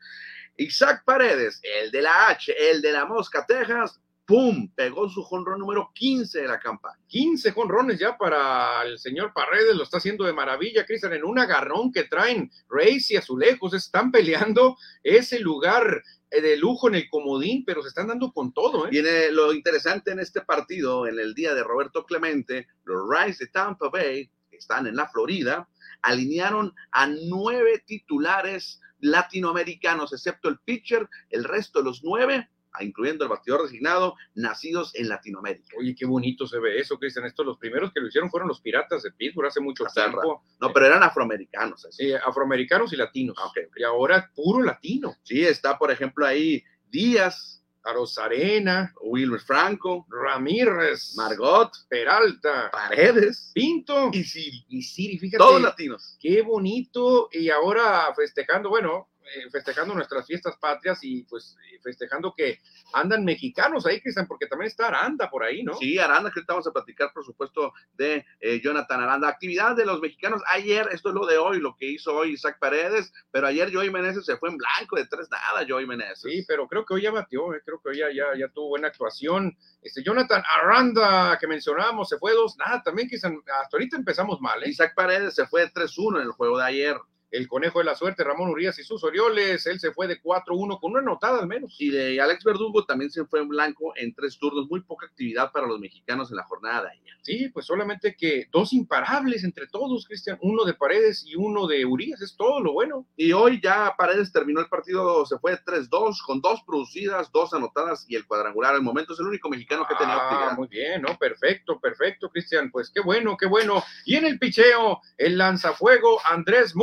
Isaac 0.57 1.03
Paredes, 1.05 1.61
el 1.63 1.91
de 1.91 2.01
la 2.01 2.29
H, 2.29 2.53
el 2.71 2.81
de 2.81 2.91
la 2.91 3.05
Mosca, 3.05 3.45
Texas, 3.45 4.01
¡pum! 4.27 4.69
Pegó 4.75 5.09
su 5.09 5.23
jonrón 5.23 5.59
número 5.59 5.89
15 5.93 6.41
de 6.41 6.47
la 6.47 6.59
campaña. 6.59 6.99
15 7.07 7.51
jonrones 7.53 7.97
ya 7.97 8.17
para 8.17 8.83
el 8.83 8.99
señor 8.99 9.31
Paredes, 9.33 9.75
lo 9.75 9.83
está 9.83 9.97
haciendo 9.97 10.25
de 10.25 10.33
maravilla, 10.33 10.85
Cristian, 10.85 11.13
en 11.13 11.23
un 11.23 11.39
agarrón 11.39 11.93
que 11.93 12.03
traen 12.03 12.51
Reyes 12.69 13.09
y 13.09 13.15
Azulejos, 13.15 13.73
están 13.73 14.11
peleando 14.11 14.77
ese 15.01 15.39
lugar 15.39 16.03
eh, 16.29 16.41
de 16.41 16.57
lujo 16.57 16.89
en 16.89 16.95
el 16.95 17.09
comodín, 17.09 17.63
pero 17.65 17.81
se 17.81 17.87
están 17.87 18.07
dando 18.07 18.33
con 18.33 18.51
todo, 18.51 18.85
¿eh? 18.85 18.89
Viene 18.91 19.31
lo 19.31 19.53
interesante 19.53 20.11
en 20.11 20.19
este 20.19 20.41
partido, 20.41 21.07
en 21.07 21.17
el 21.19 21.33
día 21.33 21.53
de 21.53 21.63
Roberto 21.63 22.05
Clemente, 22.05 22.67
los 22.83 23.09
Rays 23.09 23.37
de 23.39 23.47
Tampa 23.47 23.87
Bay, 23.89 24.29
que 24.51 24.57
están 24.57 24.87
en 24.87 24.97
la 24.97 25.07
Florida, 25.07 25.69
alinearon 26.01 26.75
a 26.91 27.07
nueve 27.07 27.81
titulares 27.85 28.81
latinoamericanos, 28.99 30.11
excepto 30.11 30.49
el 30.49 30.59
pitcher, 30.59 31.07
el 31.29 31.45
resto 31.45 31.79
de 31.79 31.85
los 31.85 32.03
nueve, 32.03 32.49
incluyendo 32.83 33.23
el 33.23 33.29
batidor 33.29 33.63
designado, 33.63 34.15
nacidos 34.35 34.93
en 34.95 35.09
Latinoamérica. 35.09 35.75
Oye, 35.79 35.95
qué 35.95 36.05
bonito 36.05 36.47
se 36.47 36.59
ve 36.59 36.79
eso, 36.79 36.97
Cristian. 36.97 37.25
Estos 37.25 37.45
los 37.45 37.57
primeros 37.57 37.91
que 37.93 37.99
lo 37.99 38.07
hicieron 38.07 38.29
fueron 38.29 38.47
los 38.47 38.61
Piratas 38.61 39.03
de 39.03 39.11
Pittsburgh 39.11 39.47
hace 39.47 39.59
mucho 39.61 39.85
Hace 39.85 40.01
tiempo. 40.01 40.43
No, 40.59 40.71
pero 40.73 40.85
eran 40.85 41.03
afroamericanos. 41.03 41.85
así. 41.85 42.05
Sí, 42.07 42.13
afroamericanos 42.13 42.91
y 42.93 42.95
latinos. 42.97 43.35
Ah, 43.39 43.45
ok, 43.47 43.57
ok. 43.69 43.77
Y 43.77 43.83
ahora 43.83 44.31
puro 44.35 44.63
latino. 44.63 45.15
Sí, 45.23 45.43
está, 45.45 45.77
por 45.77 45.91
ejemplo, 45.91 46.25
ahí 46.25 46.63
Díaz, 46.89 47.63
Arozarena, 47.83 48.93
Wilmer 49.01 49.39
Franco, 49.39 50.05
Ramírez, 50.09 51.13
Margot, 51.15 51.71
Peralta, 51.89 52.69
Paredes 52.71 53.51
Pinto 53.53 54.09
y 54.13 54.23
Siri. 54.23 54.65
y 54.69 54.81
Siri. 54.81 55.17
Fíjate, 55.19 55.37
Todos 55.37 55.61
latinos. 55.61 56.17
qué 56.19 56.41
bonito. 56.41 57.29
Y 57.31 57.49
ahora 57.49 58.13
festejando, 58.15 58.69
bueno, 58.69 59.09
eh, 59.35 59.49
festejando 59.51 59.93
nuestras 59.93 60.25
fiestas 60.25 60.57
patrias 60.57 60.99
y 61.03 61.23
pues 61.23 61.57
eh, 61.71 61.79
festejando 61.81 62.33
que 62.35 62.59
andan 62.93 63.25
mexicanos 63.25 63.85
ahí, 63.85 63.99
Cristian, 64.01 64.27
porque 64.27 64.47
también 64.47 64.67
está 64.67 64.87
Aranda 64.87 65.29
por 65.29 65.43
ahí, 65.43 65.63
¿no? 65.63 65.73
Sí, 65.73 65.97
Aranda, 65.97 66.31
que 66.31 66.41
vamos 66.47 66.67
a 66.67 66.71
platicar, 66.71 67.11
por 67.13 67.25
supuesto, 67.25 67.73
de 67.93 68.25
eh, 68.39 68.61
Jonathan 68.61 69.01
Aranda. 69.01 69.27
Actividad 69.27 69.75
de 69.75 69.85
los 69.85 69.99
mexicanos. 69.99 70.41
Ayer, 70.47 70.87
esto 70.91 71.09
es 71.09 71.15
lo 71.15 71.25
de 71.25 71.37
hoy, 71.37 71.59
lo 71.59 71.75
que 71.75 71.87
hizo 71.87 72.15
hoy 72.15 72.33
Isaac 72.33 72.57
Paredes, 72.59 73.11
pero 73.31 73.47
ayer 73.47 73.73
Joey 73.73 73.89
Meneses 73.89 74.25
se 74.25 74.37
fue 74.37 74.49
en 74.49 74.57
blanco 74.57 74.95
de 74.95 75.05
tres 75.05 75.29
nada, 75.29 75.65
Joey 75.67 75.85
Meneses. 75.85 76.19
Sí, 76.21 76.45
pero 76.47 76.67
creo 76.67 76.85
que 76.85 76.93
hoy 76.93 77.01
ya 77.01 77.11
batió, 77.11 77.53
eh, 77.53 77.61
creo 77.65 77.81
que 77.81 77.89
hoy 77.89 77.97
ya, 77.97 78.07
ya, 78.11 78.37
ya 78.37 78.47
tuvo 78.49 78.69
buena 78.69 78.87
actuación. 78.87 79.57
Este 79.81 80.03
Jonathan 80.03 80.43
Aranda, 80.47 81.37
que 81.39 81.47
mencionábamos, 81.47 82.09
se 82.09 82.17
fue 82.17 82.33
dos, 82.33 82.57
nada, 82.57 82.81
también 82.81 83.07
quizás 83.07 83.31
hasta 83.61 83.77
ahorita 83.77 83.97
empezamos 83.97 84.39
mal, 84.41 84.63
¿eh? 84.63 84.69
Isaac 84.69 84.93
Paredes 84.95 85.35
se 85.35 85.45
fue 85.47 85.61
de 85.61 85.71
3-1 85.73 86.17
en 86.17 86.23
el 86.23 86.31
juego 86.31 86.57
de 86.57 86.65
ayer. 86.65 86.97
El 87.31 87.47
conejo 87.47 87.79
de 87.79 87.85
la 87.85 87.95
suerte, 87.95 88.23
Ramón 88.23 88.49
Urias 88.49 88.79
y 88.79 88.83
sus 88.83 89.03
Orioles, 89.03 89.65
él 89.67 89.79
se 89.79 89.91
fue 89.91 90.07
de 90.07 90.21
4-1 90.21 90.79
con 90.79 90.91
una 90.91 91.01
anotada 91.01 91.39
al 91.39 91.47
menos. 91.47 91.75
Y 91.79 91.89
de 91.89 92.21
Alex 92.21 92.43
Verdugo 92.43 92.85
también 92.85 93.11
se 93.11 93.25
fue 93.25 93.39
en 93.41 93.47
blanco 93.49 93.93
en 93.95 94.13
tres 94.13 94.37
turnos. 94.39 94.67
Muy 94.69 94.81
poca 94.81 95.05
actividad 95.07 95.51
para 95.51 95.67
los 95.67 95.79
mexicanos 95.79 96.29
en 96.31 96.37
la 96.37 96.43
jornada 96.43 96.83
de 96.83 96.89
ayer. 96.91 97.13
Sí, 97.21 97.49
pues 97.49 97.65
solamente 97.65 98.15
que 98.15 98.47
dos 98.51 98.71
imparables 98.71 99.43
entre 99.43 99.67
todos, 99.67 100.05
Cristian, 100.07 100.37
uno 100.41 100.63
de 100.63 100.73
Paredes 100.73 101.25
y 101.25 101.35
uno 101.35 101.67
de 101.67 101.85
Urias, 101.85 102.21
es 102.21 102.35
todo 102.37 102.61
lo 102.61 102.71
bueno. 102.73 103.05
Y 103.17 103.33
hoy 103.33 103.59
ya 103.61 103.93
Paredes 103.97 104.31
terminó 104.31 104.61
el 104.61 104.67
partido, 104.69 105.25
se 105.25 105.37
fue 105.39 105.51
de 105.51 105.57
3-2 105.59 106.21
con 106.25 106.39
dos 106.39 106.61
producidas, 106.65 107.29
dos 107.33 107.53
anotadas 107.53 108.05
y 108.07 108.15
el 108.15 108.25
cuadrangular. 108.25 108.75
Al 108.75 108.81
momento 108.81 109.13
es 109.13 109.19
el 109.19 109.27
único 109.27 109.49
mexicano 109.49 109.85
que 109.87 109.95
tenía 109.95 110.15
Ah, 110.15 110.23
actividad. 110.29 110.57
muy 110.57 110.67
bien, 110.69 111.01
¿no? 111.01 111.17
Perfecto, 111.17 111.79
perfecto, 111.79 112.29
Cristian. 112.29 112.71
Pues 112.71 112.89
qué 112.89 113.01
bueno, 113.01 113.35
qué 113.37 113.45
bueno. 113.47 113.83
Y 114.05 114.15
en 114.15 114.25
el 114.25 114.39
picheo, 114.39 115.01
el 115.17 115.37
lanzafuego, 115.37 116.19
Andrés 116.29 116.75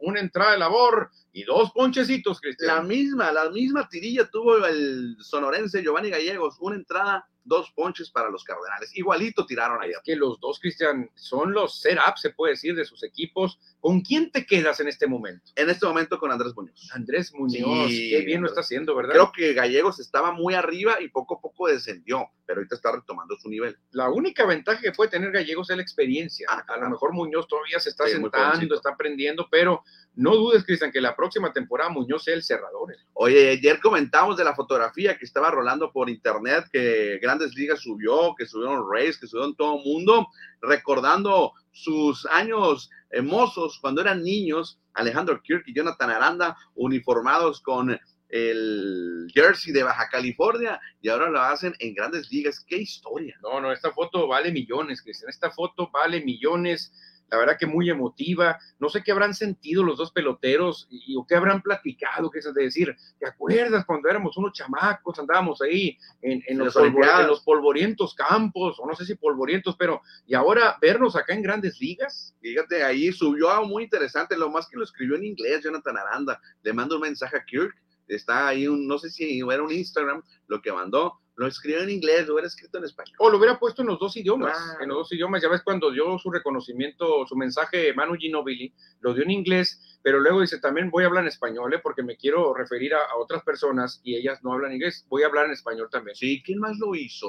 Una 0.00 0.20
entrada 0.20 0.52
de 0.52 0.58
labor 0.58 1.10
y 1.32 1.44
dos 1.44 1.70
ponchecitos, 1.72 2.38
La 2.38 2.40
Cristian. 2.42 2.86
misma, 2.88 3.32
la 3.32 3.50
misma 3.50 3.88
tirilla 3.88 4.28
tuvo 4.30 4.64
el 4.66 5.16
sonorense 5.20 5.82
Giovanni 5.82 6.10
Gallegos, 6.10 6.56
una 6.60 6.76
entrada, 6.76 7.26
dos 7.44 7.72
ponches 7.74 8.08
para 8.10 8.30
los 8.30 8.44
Cardenales. 8.44 8.94
Igualito 8.96 9.44
tiraron 9.46 9.82
ayer. 9.82 9.96
Es 9.96 10.02
que 10.04 10.14
los 10.14 10.38
dos, 10.38 10.60
Cristian, 10.60 11.10
son 11.16 11.52
los 11.52 11.80
setups, 11.80 12.20
se 12.20 12.30
puede 12.30 12.52
decir, 12.52 12.74
de 12.76 12.84
sus 12.84 13.02
equipos. 13.02 13.58
¿Con 13.80 14.00
quién 14.02 14.30
te 14.30 14.46
quedas 14.46 14.78
en 14.78 14.86
este 14.86 15.08
momento? 15.08 15.50
En 15.56 15.68
este 15.68 15.84
momento 15.86 16.18
con 16.20 16.30
Andrés 16.30 16.52
Muñoz. 16.54 16.88
Andrés 16.92 17.32
Muñoz, 17.34 17.88
Sí, 17.90 18.10
qué 18.10 18.20
bien 18.20 18.42
lo 18.42 18.46
está 18.46 18.60
haciendo, 18.60 18.94
¿verdad? 18.94 19.14
Creo 19.14 19.32
que 19.32 19.54
Gallegos 19.54 19.98
estaba 19.98 20.30
muy 20.30 20.54
arriba 20.54 21.00
y 21.00 21.08
poco 21.08 21.36
a 21.38 21.40
poco 21.40 21.66
descendió, 21.66 22.28
pero 22.46 22.60
ahorita 22.60 22.76
está 22.76 22.92
retomando 22.92 23.36
su 23.36 23.48
nivel. 23.48 23.76
la 23.90 24.08
única 24.10 24.46
ventaja 24.46 24.80
que 24.80 24.92
puede 24.92 25.10
tener 25.10 25.32
Gallegos 25.32 25.68
es 25.70 25.76
la 25.76 25.82
experiencia. 25.82 26.46
Ah, 26.48 26.58
a 26.58 26.64
claro. 26.66 26.82
lo 26.84 26.90
mejor 26.90 27.12
Muñoz 27.12 27.48
todavía 27.48 27.80
se 27.80 27.88
está 27.88 28.06
Sí, 28.06 28.12
sentando, 28.12 28.74
está 28.76 28.90
aprendiendo, 28.90 29.48
pero 29.50 29.82
no 30.14 30.36
dudes, 30.36 30.62
Cristian, 30.64 30.92
que 30.92 31.00
la 31.00 31.16
próxima 31.22 31.52
temporada 31.52 31.88
Muñoz 31.88 32.24
sea 32.24 32.34
el 32.34 32.42
cerrador. 32.42 32.96
Oye, 33.12 33.50
ayer 33.50 33.78
comentamos 33.78 34.36
de 34.36 34.42
la 34.42 34.56
fotografía 34.56 35.16
que 35.16 35.24
estaba 35.24 35.52
rolando 35.52 35.92
por 35.92 36.10
internet, 36.10 36.64
que 36.72 37.20
Grandes 37.22 37.54
Ligas 37.54 37.78
subió, 37.78 38.34
que 38.36 38.44
subieron 38.44 38.84
Rays, 38.92 39.18
que 39.18 39.28
subieron 39.28 39.54
todo 39.54 39.78
el 39.78 39.84
mundo, 39.84 40.26
recordando 40.60 41.52
sus 41.70 42.26
años 42.26 42.90
hermosos 43.10 43.78
cuando 43.80 44.00
eran 44.00 44.24
niños, 44.24 44.80
Alejandro 44.94 45.40
Kirk 45.40 45.62
y 45.66 45.74
Jonathan 45.74 46.10
Aranda, 46.10 46.56
uniformados 46.74 47.60
con 47.60 47.96
el 48.28 49.28
jersey 49.32 49.72
de 49.72 49.84
Baja 49.84 50.08
California, 50.10 50.80
y 51.00 51.08
ahora 51.08 51.30
lo 51.30 51.40
hacen 51.40 51.72
en 51.78 51.94
Grandes 51.94 52.32
Ligas. 52.32 52.64
¡Qué 52.66 52.78
historia! 52.78 53.36
No, 53.44 53.60
no, 53.60 53.70
esta 53.70 53.92
foto 53.92 54.26
vale 54.26 54.50
millones, 54.50 55.02
Cristian. 55.02 55.30
Esta 55.30 55.52
foto 55.52 55.88
vale 55.92 56.24
millones. 56.24 56.92
La 57.32 57.38
verdad 57.38 57.56
que 57.58 57.64
muy 57.64 57.88
emotiva. 57.88 58.58
No 58.78 58.90
sé 58.90 59.02
qué 59.02 59.10
habrán 59.10 59.32
sentido 59.32 59.82
los 59.82 59.96
dos 59.96 60.12
peloteros 60.12 60.86
y, 60.90 61.16
o 61.16 61.26
qué 61.26 61.34
habrán 61.34 61.62
platicado, 61.62 62.30
que 62.30 62.40
es 62.40 62.52
de 62.52 62.62
decir, 62.62 62.94
¿te 63.18 63.26
acuerdas 63.26 63.86
cuando 63.86 64.10
éramos 64.10 64.36
unos 64.36 64.52
chamacos, 64.52 65.18
andábamos 65.18 65.62
ahí 65.62 65.96
en, 66.20 66.42
en 66.46 66.58
los, 66.58 66.76
en 66.76 67.26
los 67.26 67.40
polvorientos 67.40 68.14
campos, 68.14 68.78
o 68.78 68.86
no 68.86 68.94
sé 68.94 69.06
si 69.06 69.14
polvorientos, 69.14 69.76
pero 69.78 70.02
y 70.26 70.34
ahora 70.34 70.76
vernos 70.78 71.16
acá 71.16 71.32
en 71.32 71.40
grandes 71.40 71.80
ligas? 71.80 72.36
Fíjate, 72.42 72.84
ahí 72.84 73.10
subió 73.12 73.50
algo 73.50 73.64
muy 73.66 73.84
interesante, 73.84 74.36
lo 74.36 74.50
más 74.50 74.68
que 74.68 74.76
lo 74.76 74.84
escribió 74.84 75.16
en 75.16 75.24
inglés 75.24 75.62
Jonathan 75.64 75.96
Aranda. 75.96 76.38
Le 76.62 76.74
mando 76.74 76.96
un 76.96 77.00
mensaje 77.00 77.38
a 77.38 77.44
Kirk, 77.46 77.74
está 78.08 78.48
ahí, 78.48 78.68
un, 78.68 78.86
no 78.86 78.98
sé 78.98 79.08
si 79.08 79.40
era 79.40 79.62
un 79.62 79.72
Instagram 79.72 80.22
lo 80.48 80.60
que 80.60 80.70
mandó, 80.70 81.18
lo 81.36 81.46
escribió 81.46 81.80
en 81.82 81.90
inglés, 81.90 82.26
lo 82.26 82.34
hubiera 82.34 82.46
escrito 82.48 82.78
en 82.78 82.84
español. 82.84 83.14
O 83.18 83.30
lo 83.30 83.38
hubiera 83.38 83.58
puesto 83.58 83.82
en 83.82 83.88
los 83.88 83.98
dos 83.98 84.16
idiomas, 84.16 84.58
en 84.80 84.88
los 84.88 84.98
dos 84.98 85.12
idiomas. 85.12 85.42
Ya 85.42 85.48
ves 85.48 85.62
cuando 85.62 85.90
dio 85.90 86.18
su 86.18 86.30
reconocimiento, 86.30 87.26
su 87.26 87.36
mensaje 87.36 87.94
Manu 87.94 88.14
Ginobili, 88.16 88.74
lo 89.00 89.14
dio 89.14 89.22
en 89.24 89.30
inglés, 89.30 89.98
pero 90.02 90.20
luego 90.20 90.40
dice 90.42 90.60
también 90.60 90.90
voy 90.90 91.04
a 91.04 91.06
hablar 91.06 91.24
en 91.24 91.28
español, 91.28 91.72
¿eh? 91.74 91.80
porque 91.82 92.02
me 92.02 92.16
quiero 92.16 92.52
referir 92.54 92.94
a, 92.94 92.98
a 92.98 93.16
otras 93.16 93.42
personas 93.44 94.00
y 94.04 94.16
ellas 94.16 94.40
no 94.42 94.52
hablan 94.52 94.72
inglés. 94.72 95.06
Voy 95.08 95.22
a 95.22 95.26
hablar 95.26 95.46
en 95.46 95.52
español 95.52 95.88
también. 95.90 96.14
Sí, 96.16 96.42
¿quién 96.44 96.58
más 96.58 96.76
lo 96.78 96.94
hizo? 96.94 97.28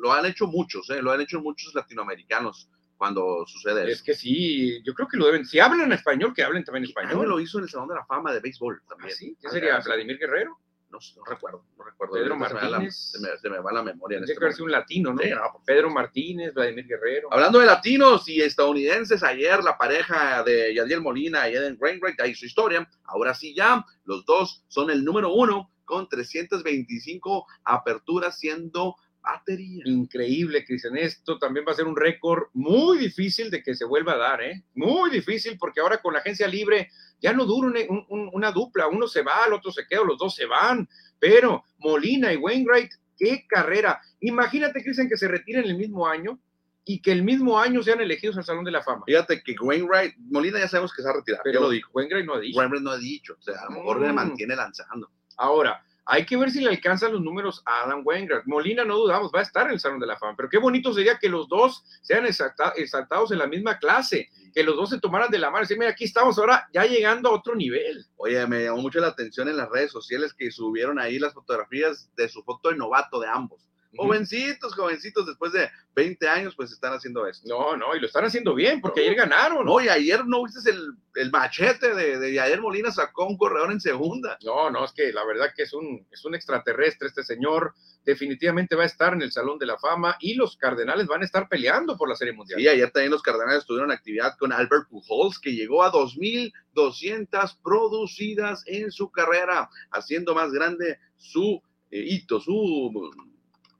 Lo 0.00 0.12
han 0.12 0.26
hecho 0.26 0.46
muchos, 0.46 0.88
¿eh? 0.90 1.02
lo 1.02 1.10
han 1.10 1.20
hecho 1.20 1.40
muchos 1.40 1.74
latinoamericanos. 1.74 2.68
cuando 2.96 3.44
sucede 3.48 3.82
Es 3.90 3.94
eso. 3.96 4.04
que 4.04 4.14
sí, 4.14 4.80
yo 4.84 4.94
creo 4.94 5.08
que 5.08 5.16
lo 5.16 5.26
deben. 5.26 5.44
Si 5.44 5.58
hablan 5.58 5.90
español, 5.92 6.32
que 6.32 6.44
hablen 6.44 6.62
también 6.62 6.84
español. 6.84 7.28
lo 7.28 7.40
hizo 7.40 7.58
en 7.58 7.64
el 7.64 7.70
Salón 7.70 7.88
de 7.88 7.96
la 7.96 8.04
Fama 8.06 8.32
de 8.32 8.38
Béisbol 8.38 8.80
¿Ah, 8.84 8.88
también. 8.90 9.16
sí? 9.16 9.36
¿Qué 9.40 9.48
Ah, 9.48 9.50
sería? 9.50 9.78
¿Vladimir 9.80 10.18
Guerrero? 10.18 10.56
No, 10.92 10.98
no 11.16 11.24
recuerdo, 11.24 11.64
no 11.78 11.84
recuerdo. 11.84 12.14
Pedro 12.14 12.34
Ahorita 12.34 12.48
se 12.48 12.54
me 12.54 12.60
va 12.60 12.68
la- 12.68 12.70
Martínez. 12.78 12.96
Se 13.12 13.18
me, 13.20 13.38
se 13.38 13.50
me 13.50 13.58
va 13.60 13.72
la 13.72 13.82
memoria 13.82 14.18
en 14.18 14.24
este 14.24 14.36
que 14.38 14.62
un 14.62 14.70
latino, 14.70 15.14
¿no? 15.14 15.22
Sí, 15.22 15.30
no, 15.30 15.40
por 15.52 15.64
Pedro 15.64 15.90
Martínez, 15.90 16.52
Vladimir 16.52 16.86
Guerrero. 16.86 17.32
Hablando 17.32 17.58
de 17.60 17.66
latinos 17.66 18.28
y 18.28 18.42
estadounidenses, 18.42 19.22
ayer 19.22 19.64
la 19.64 19.78
pareja 19.78 20.42
de 20.42 20.74
Yadiel 20.74 21.00
Molina 21.00 21.48
y 21.48 21.54
Eden 21.54 21.78
Wainwright, 21.80 22.20
ahí 22.20 22.34
su 22.34 22.44
historia. 22.44 22.86
Ahora 23.04 23.32
sí 23.34 23.54
ya, 23.54 23.84
los 24.04 24.24
dos 24.26 24.64
son 24.68 24.90
el 24.90 25.02
número 25.04 25.32
uno 25.32 25.70
con 25.84 26.08
325 26.08 27.46
aperturas 27.64 28.38
siendo 28.38 28.96
batería. 29.22 29.82
Increíble, 29.86 30.64
Cristian. 30.64 30.96
Esto 30.96 31.38
también 31.38 31.64
va 31.66 31.72
a 31.72 31.76
ser 31.76 31.86
un 31.86 31.96
récord 31.96 32.44
muy 32.52 32.98
difícil 32.98 33.50
de 33.50 33.62
que 33.62 33.74
se 33.74 33.84
vuelva 33.84 34.14
a 34.14 34.18
dar, 34.18 34.42
¿eh? 34.42 34.64
Muy 34.74 35.10
difícil, 35.10 35.56
porque 35.58 35.80
ahora 35.80 35.98
con 36.02 36.12
la 36.14 36.20
agencia 36.20 36.46
libre 36.48 36.90
ya 37.20 37.32
no 37.32 37.44
dura 37.44 37.68
una, 37.68 37.80
un- 37.88 38.06
un- 38.08 38.30
una 38.32 38.50
dupla. 38.50 38.88
Uno 38.88 39.06
se 39.06 39.22
va, 39.22 39.46
el 39.46 39.52
otro 39.52 39.70
se 39.72 39.86
queda, 39.86 40.02
los 40.04 40.18
dos 40.18 40.34
se 40.34 40.46
van. 40.46 40.88
Pero 41.18 41.64
Molina 41.78 42.32
y 42.32 42.36
Wainwright, 42.36 42.90
qué 43.16 43.46
carrera. 43.48 44.00
Imagínate, 44.20 44.82
Cristian, 44.82 45.08
que 45.08 45.16
se 45.16 45.28
retiren 45.28 45.64
el 45.64 45.76
mismo 45.76 46.06
año 46.08 46.38
y 46.84 47.00
que 47.00 47.12
el 47.12 47.22
mismo 47.22 47.60
año 47.60 47.80
sean 47.84 48.00
elegidos 48.00 48.36
al 48.38 48.44
Salón 48.44 48.64
de 48.64 48.72
la 48.72 48.82
Fama. 48.82 49.04
Fíjate 49.06 49.40
que 49.44 49.54
Wainwright, 49.60 50.14
Molina 50.18 50.58
ya 50.58 50.66
sabemos 50.66 50.92
que 50.92 51.00
se 51.02 51.06
va 51.06 51.14
a 51.14 51.16
retirar, 51.18 51.40
Pero 51.44 51.60
ya 51.60 51.64
lo 51.66 51.70
dijo. 51.70 51.90
Wainwright 51.94 52.26
no 52.26 52.34
ha 52.34 52.40
dicho. 52.40 52.58
Wainwright 52.58 52.82
no 52.82 52.90
ha 52.90 52.98
dicho, 52.98 53.36
o 53.38 53.42
sea, 53.42 53.54
a 53.60 53.64
lo 53.66 53.70
mejor 53.78 54.00
le 54.00 54.10
Mm. 54.10 54.14
mantiene 54.16 54.56
lanzando. 54.56 55.08
Ahora, 55.36 55.80
hay 56.04 56.26
que 56.26 56.36
ver 56.36 56.50
si 56.50 56.60
le 56.60 56.70
alcanzan 56.70 57.12
los 57.12 57.20
números 57.20 57.62
a 57.64 57.84
Adam 57.84 58.02
Wainwright. 58.04 58.44
Molina, 58.46 58.84
no 58.84 58.96
dudamos, 58.96 59.30
va 59.34 59.40
a 59.40 59.42
estar 59.42 59.66
en 59.66 59.72
el 59.72 59.80
Salón 59.80 60.00
de 60.00 60.06
la 60.06 60.16
Fama, 60.18 60.34
pero 60.36 60.48
qué 60.48 60.58
bonito 60.58 60.92
sería 60.92 61.18
que 61.18 61.28
los 61.28 61.48
dos 61.48 61.84
sean 62.02 62.26
exalta- 62.26 62.72
exaltados 62.76 63.30
en 63.32 63.38
la 63.38 63.46
misma 63.46 63.78
clase, 63.78 64.28
que 64.54 64.62
los 64.64 64.76
dos 64.76 64.90
se 64.90 65.00
tomaran 65.00 65.30
de 65.30 65.38
la 65.38 65.50
mano 65.50 65.66
y 65.68 65.74
mira, 65.78 65.90
aquí 65.90 66.04
estamos 66.04 66.38
ahora 66.38 66.68
ya 66.72 66.84
llegando 66.84 67.28
a 67.28 67.32
otro 67.32 67.54
nivel. 67.54 68.04
Oye, 68.16 68.46
me 68.46 68.64
llamó 68.64 68.82
mucho 68.82 69.00
la 69.00 69.08
atención 69.08 69.48
en 69.48 69.56
las 69.56 69.68
redes 69.70 69.92
sociales 69.92 70.34
que 70.34 70.50
subieron 70.50 70.98
ahí 70.98 71.18
las 71.18 71.34
fotografías 71.34 72.10
de 72.16 72.28
su 72.28 72.42
foto 72.42 72.70
de 72.70 72.76
novato 72.76 73.20
de 73.20 73.28
ambos. 73.28 73.71
Jovencitos, 73.96 74.74
jovencitos, 74.74 75.26
después 75.26 75.52
de 75.52 75.68
20 75.94 76.28
años, 76.28 76.54
pues 76.56 76.72
están 76.72 76.92
haciendo 76.94 77.26
esto. 77.26 77.46
No, 77.48 77.76
no, 77.76 77.94
y 77.94 78.00
lo 78.00 78.06
están 78.06 78.24
haciendo 78.24 78.54
bien, 78.54 78.80
porque 78.80 79.00
No. 79.00 79.06
ayer 79.06 79.16
ganaron. 79.16 79.66
No, 79.66 79.80
y 79.80 79.88
ayer 79.88 80.24
no 80.26 80.44
viste 80.44 80.70
el, 80.70 80.94
el 81.16 81.30
machete 81.30 81.94
de, 81.94 82.18
de 82.18 82.32
Yair 82.32 82.60
Molina, 82.60 82.90
sacó 82.90 83.26
un 83.26 83.36
corredor 83.36 83.70
en 83.70 83.80
segunda. 83.80 84.38
No, 84.44 84.70
no, 84.70 84.84
es 84.84 84.92
que 84.92 85.12
la 85.12 85.24
verdad 85.24 85.52
que 85.54 85.64
es 85.64 85.72
un, 85.74 86.06
es 86.10 86.24
un 86.24 86.34
extraterrestre 86.34 87.08
este 87.08 87.22
señor. 87.22 87.74
Definitivamente 88.04 88.74
va 88.74 88.82
a 88.82 88.86
estar 88.86 89.12
en 89.12 89.22
el 89.22 89.30
Salón 89.30 89.58
de 89.58 89.66
la 89.66 89.78
Fama 89.78 90.16
y 90.20 90.34
los 90.34 90.56
Cardenales 90.56 91.06
van 91.06 91.22
a 91.22 91.24
estar 91.24 91.48
peleando 91.48 91.96
por 91.96 92.08
la 92.08 92.16
Serie 92.16 92.32
Mundial. 92.34 92.58
Sí, 92.60 92.66
ayer 92.66 92.90
también 92.90 93.12
los 93.12 93.22
Cardenales 93.22 93.64
tuvieron 93.66 93.92
actividad 93.92 94.36
con 94.38 94.52
Albert 94.52 94.88
Pujols, 94.88 95.38
que 95.38 95.54
llegó 95.54 95.84
a 95.84 95.92
2.200 95.92 97.58
producidas 97.62 98.64
en 98.66 98.90
su 98.90 99.10
carrera, 99.10 99.68
haciendo 99.90 100.34
más 100.34 100.50
grande 100.50 100.98
su 101.16 101.62
eh, 101.90 102.04
hito, 102.08 102.40
su 102.40 102.90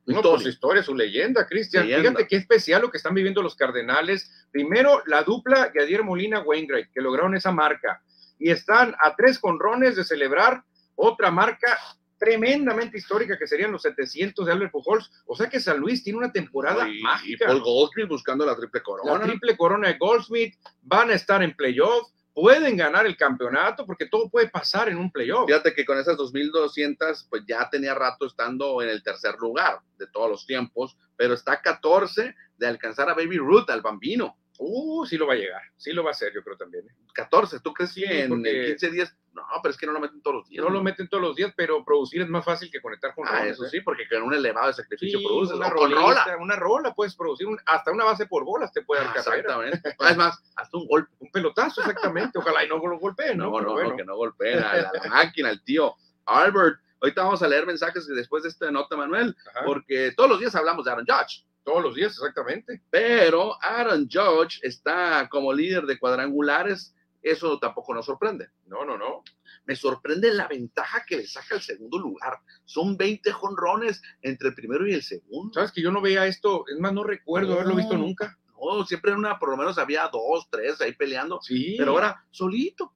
No, 0.04 0.16
historia. 0.16 0.30
pues 0.30 0.42
su 0.42 0.48
historia, 0.48 0.82
su 0.82 0.94
leyenda, 0.94 1.46
Cristian. 1.46 1.86
Fíjate 1.86 2.26
qué 2.26 2.36
especial 2.36 2.82
lo 2.82 2.90
que 2.90 2.96
están 2.96 3.14
viviendo 3.14 3.42
los 3.42 3.54
Cardenales. 3.54 4.48
Primero, 4.50 5.02
la 5.06 5.22
dupla 5.22 5.72
Yadier 5.74 6.02
Molina 6.02 6.40
Wainwright, 6.40 6.90
que 6.92 7.00
lograron 7.00 7.36
esa 7.36 7.52
marca. 7.52 8.02
Y 8.38 8.50
están 8.50 8.94
a 9.00 9.14
tres 9.14 9.38
conrones 9.38 9.94
de 9.94 10.02
celebrar 10.02 10.64
otra 10.96 11.30
marca 11.30 11.78
tremendamente 12.18 12.98
histórica 12.98 13.36
que 13.36 13.48
serían 13.48 13.72
los 13.72 13.82
700 13.82 14.46
de 14.46 14.52
Albert 14.52 14.72
Pujols. 14.72 15.10
O 15.26 15.36
sea 15.36 15.48
que 15.48 15.58
San 15.58 15.78
Luis 15.78 16.04
tiene 16.04 16.18
una 16.18 16.32
temporada 16.32 16.88
y, 16.88 16.98
y 16.98 17.02
mágica. 17.02 17.46
Paul 17.46 17.62
Goldschmidt 17.62 18.08
buscando 18.08 18.46
la 18.46 18.56
triple 18.56 18.82
corona. 18.82 19.18
la 19.18 19.26
triple 19.26 19.56
corona 19.56 19.88
de 19.88 19.98
Goldsmith, 19.98 20.54
van 20.82 21.10
a 21.10 21.14
estar 21.14 21.42
en 21.42 21.54
playoff, 21.54 22.10
pueden 22.34 22.76
ganar 22.76 23.06
el 23.06 23.16
campeonato 23.16 23.84
porque 23.86 24.06
todo 24.06 24.28
puede 24.28 24.48
pasar 24.48 24.88
en 24.88 24.98
un 24.98 25.10
playoff. 25.10 25.46
Fíjate 25.46 25.74
que 25.74 25.84
con 25.84 25.98
esas 25.98 26.16
2.200, 26.16 27.26
pues 27.28 27.42
ya 27.46 27.68
tenía 27.70 27.94
rato 27.94 28.26
estando 28.26 28.80
en 28.82 28.88
el 28.88 29.02
tercer 29.02 29.34
lugar 29.38 29.80
de 29.98 30.06
todos 30.06 30.30
los 30.30 30.46
tiempos, 30.46 30.96
pero 31.16 31.34
está 31.34 31.52
a 31.52 31.62
14 31.62 32.34
de 32.56 32.66
alcanzar 32.66 33.08
a 33.10 33.14
Baby 33.14 33.38
Ruth, 33.38 33.68
al 33.68 33.82
bambino. 33.82 34.36
Uh, 34.58 35.04
sí 35.06 35.16
lo 35.16 35.26
va 35.26 35.32
a 35.32 35.36
llegar, 35.36 35.62
sí 35.76 35.92
lo 35.92 36.04
va 36.04 36.10
a 36.10 36.12
hacer, 36.12 36.32
yo 36.34 36.42
creo 36.44 36.56
también. 36.56 36.84
¿eh? 36.86 36.92
14, 37.14 37.60
¿tú 37.60 37.72
crees 37.72 37.92
Sí, 37.92 38.02
que 38.02 38.22
en 38.24 38.28
porque- 38.28 38.66
15 38.66 38.90
días? 38.90 39.16
No, 39.32 39.42
pero 39.62 39.70
es 39.70 39.78
que 39.78 39.86
no 39.86 39.92
lo 39.92 40.00
meten 40.00 40.20
todos 40.22 40.36
los 40.36 40.48
días. 40.48 40.62
No 40.62 40.70
lo 40.70 40.82
meten 40.82 41.08
todos 41.08 41.22
los 41.22 41.34
días, 41.34 41.52
pero 41.56 41.82
producir 41.84 42.20
es 42.20 42.28
más 42.28 42.44
fácil 42.44 42.70
que 42.70 42.82
conectar 42.82 43.14
con 43.14 43.26
Ah, 43.26 43.38
roles, 43.38 43.52
eso 43.54 43.64
¿eh? 43.64 43.68
sí, 43.70 43.80
porque 43.80 44.06
con 44.08 44.22
un 44.22 44.34
elevado 44.34 44.66
de 44.68 44.74
sacrificio 44.74 45.18
Sí, 45.18 45.24
produces. 45.24 45.56
una 45.56 45.70
con 45.72 45.90
rola. 45.90 46.36
Una 46.38 46.56
rola 46.56 46.94
puedes 46.94 47.16
producir, 47.16 47.46
un- 47.46 47.58
hasta 47.64 47.90
una 47.92 48.04
base 48.04 48.26
por 48.26 48.44
bolas 48.44 48.72
te 48.72 48.82
puede 48.82 49.02
dar 49.02 49.10
Ah. 49.16 49.18
Exactamente. 49.18 49.80
es 50.00 50.16
más, 50.18 50.38
hasta 50.54 50.76
un 50.76 50.86
golpe. 50.86 51.10
Un 51.18 51.30
pelotazo, 51.30 51.80
exactamente. 51.80 52.38
Ojalá 52.38 52.64
y 52.64 52.68
no 52.68 52.76
lo 52.76 52.98
golpeen, 52.98 53.38
¿no? 53.38 53.44
No, 53.50 53.60
no, 53.62 53.72
bueno. 53.72 53.90
no, 53.90 53.96
que 53.96 54.04
no 54.04 54.16
golpeen 54.16 54.58
a 54.58 54.76
la, 54.76 54.92
la 54.92 55.08
máquina, 55.08 55.48
al 55.48 55.62
tío 55.64 55.94
Albert. 56.26 56.78
Ahorita 57.00 57.24
vamos 57.24 57.42
a 57.42 57.48
leer 57.48 57.66
mensajes 57.66 58.06
después 58.06 58.44
de 58.44 58.50
esta 58.50 58.70
nota, 58.70 58.96
Manuel, 58.96 59.34
Ajá, 59.50 59.64
porque 59.64 60.12
todos 60.16 60.28
los 60.30 60.38
días 60.38 60.54
hablamos 60.54 60.84
de 60.84 60.92
Aaron 60.92 61.06
Judge. 61.08 61.44
Todos 61.64 61.82
los 61.82 61.94
días, 61.94 62.12
exactamente. 62.12 62.82
Pero 62.90 63.56
Aaron 63.62 64.08
Judge 64.10 64.58
está 64.62 65.28
como 65.30 65.52
líder 65.52 65.84
de 65.86 65.98
cuadrangulares. 65.98 66.94
Eso 67.22 67.58
tampoco 67.60 67.94
nos 67.94 68.06
sorprende. 68.06 68.48
No, 68.66 68.84
no, 68.84 68.98
no. 68.98 69.22
Me 69.64 69.76
sorprende 69.76 70.34
la 70.34 70.48
ventaja 70.48 71.04
que 71.06 71.18
le 71.18 71.26
saca 71.26 71.54
el 71.54 71.60
segundo 71.62 71.98
lugar. 71.98 72.38
Son 72.64 72.96
20 72.96 73.30
jonrones 73.30 74.02
entre 74.22 74.48
el 74.48 74.54
primero 74.54 74.86
y 74.88 74.94
el 74.94 75.02
segundo. 75.04 75.54
Sabes 75.54 75.70
que 75.70 75.82
yo 75.82 75.92
no 75.92 76.00
veía 76.00 76.26
esto, 76.26 76.64
es 76.66 76.80
más, 76.80 76.92
no 76.92 77.04
recuerdo 77.04 77.50
No. 77.50 77.54
haberlo 77.54 77.76
visto 77.76 77.96
nunca. 77.96 78.36
No, 78.60 78.84
siempre 78.84 79.12
en 79.12 79.18
una, 79.18 79.38
por 79.38 79.50
lo 79.50 79.56
menos 79.56 79.78
había 79.78 80.08
dos, 80.08 80.48
tres 80.50 80.80
ahí 80.80 80.92
peleando. 80.94 81.40
Sí. 81.42 81.76
Pero 81.78 81.92
ahora 81.92 82.24
solito. 82.30 82.92